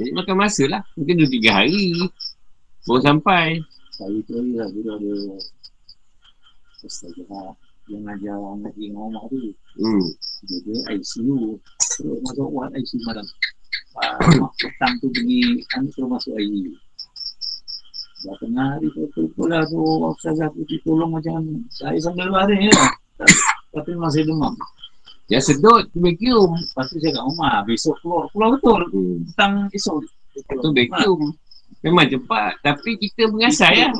[0.00, 1.96] Jadi makan masa lah Mungkin 2-3 hari
[2.88, 3.60] Baru sampai
[3.92, 5.12] Saya tu hari lah dulu ada
[6.82, 7.54] Ustazah
[7.90, 9.38] yang ajar orang ngaji dengan Omar tu.
[9.78, 10.06] hmm.
[10.46, 11.58] Dia dia ICU.
[11.98, 13.26] Terus masuk ward ICU malam.
[13.92, 16.72] Uh, petang tu pergi kami suruh masuk ICU.
[18.22, 21.42] Dah tengah hari tu tu lah tu Ustazah tu tolong macam
[21.74, 22.74] saya sambil baring je.
[23.74, 24.54] Tapi masih demam.
[25.30, 27.54] Dia sedut tu vacuum Lepas tu saya kat rumah.
[27.66, 28.24] Besok keluar.
[28.30, 28.80] Keluar betul.
[29.32, 30.04] Petang esok.
[30.38, 31.32] Tu vacuum
[31.82, 33.92] Memang cepat Tapi kita mengasai lah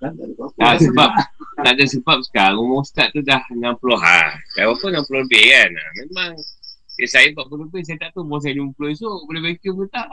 [0.00, 0.12] tak.
[0.58, 1.10] Tak sebab
[1.62, 3.62] Tak ada sebab sekarang Umur ustaz tu dah 60
[4.00, 4.34] ha.
[4.58, 5.84] Dah berapa 60 lebih kan ha.
[6.02, 6.30] Memang
[6.98, 10.08] Ya saya 40 lebih Saya tak tahu Umur saya 50 esok Boleh vacuum ke tak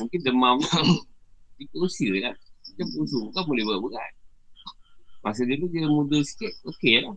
[0.00, 0.58] Mungkin demam.
[1.56, 2.36] Itu usia lah
[2.76, 4.12] Dia usul kan boleh berat-berat
[5.24, 7.16] Masa dia dia muda sikit Okey lah.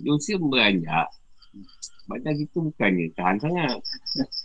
[0.00, 1.10] Dia usia beranjak.
[2.06, 3.78] Badan kita bukannya Tahan sangat.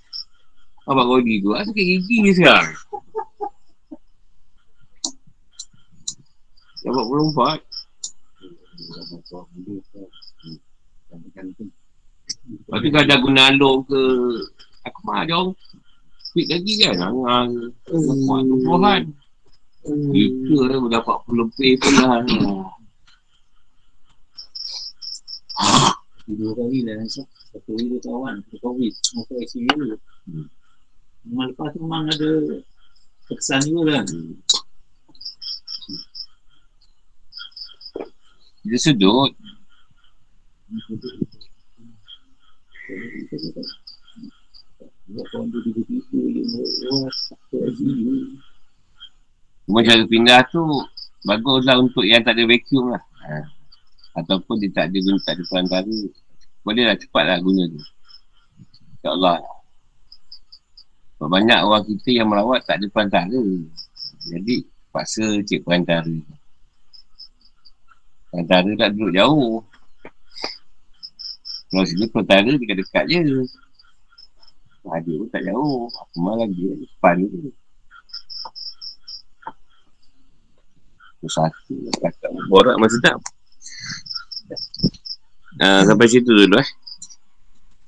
[0.90, 2.74] Abang Rodi tu ah, Sakit gigi ni sekarang.
[6.86, 7.60] Dapat berlompat
[12.46, 14.02] Lepas tu kalau dah guna alung ke
[14.86, 15.50] Aku mah ada
[16.36, 17.00] Tweet lagi kan?
[17.00, 17.48] Hangar
[17.88, 19.02] Kuat tu Tuhan
[19.88, 22.20] Kita lah dah 40 lebih pun lah.
[26.28, 27.24] Dua kali lah Nasab.
[27.56, 29.96] Satu hari kawan Satu COVID Masuk ICU dulu.
[31.24, 32.32] Memang lepas tu memang ada
[33.32, 34.06] Kesan juga kan?
[38.68, 39.32] Dia sedut.
[43.32, 43.85] Buat kawan
[45.06, 45.22] Cuma
[49.86, 50.66] cara pindah tu
[51.26, 53.02] Baguslah untuk yang tak ada vacuum lah.
[53.02, 53.46] Ha.
[54.22, 55.98] Ataupun dia tak ada guna tak ada perantara
[56.66, 57.82] Boleh lah cepat lah guna tu.
[58.98, 59.38] InsyaAllah.
[61.18, 63.42] Sebab banyak orang kita yang merawat tak ada perantara
[64.26, 66.18] Jadi paksa cek perantara
[68.34, 69.62] Perantara tak duduk jauh.
[71.70, 73.22] Kalau sini perantara dekat-dekat je
[74.86, 75.90] Ada pun tak jauh.
[75.90, 76.78] Apa malah lagi?
[76.78, 77.50] Depan tu
[81.26, 81.74] Satu.
[82.06, 83.18] Kakak borak masih sedap
[85.62, 86.70] uh, Sampai situ dulu eh.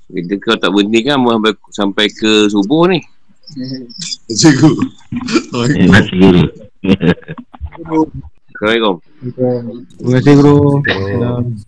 [0.07, 3.03] Kita kalau tak berhenti kan sampai, sampai ke subuh ni?
[4.31, 4.71] Cikgu.
[5.91, 6.43] Masih guru.
[8.55, 8.95] Assalamualaikum.
[9.99, 10.57] Terima kasih guru.
[10.87, 11.59] Salam.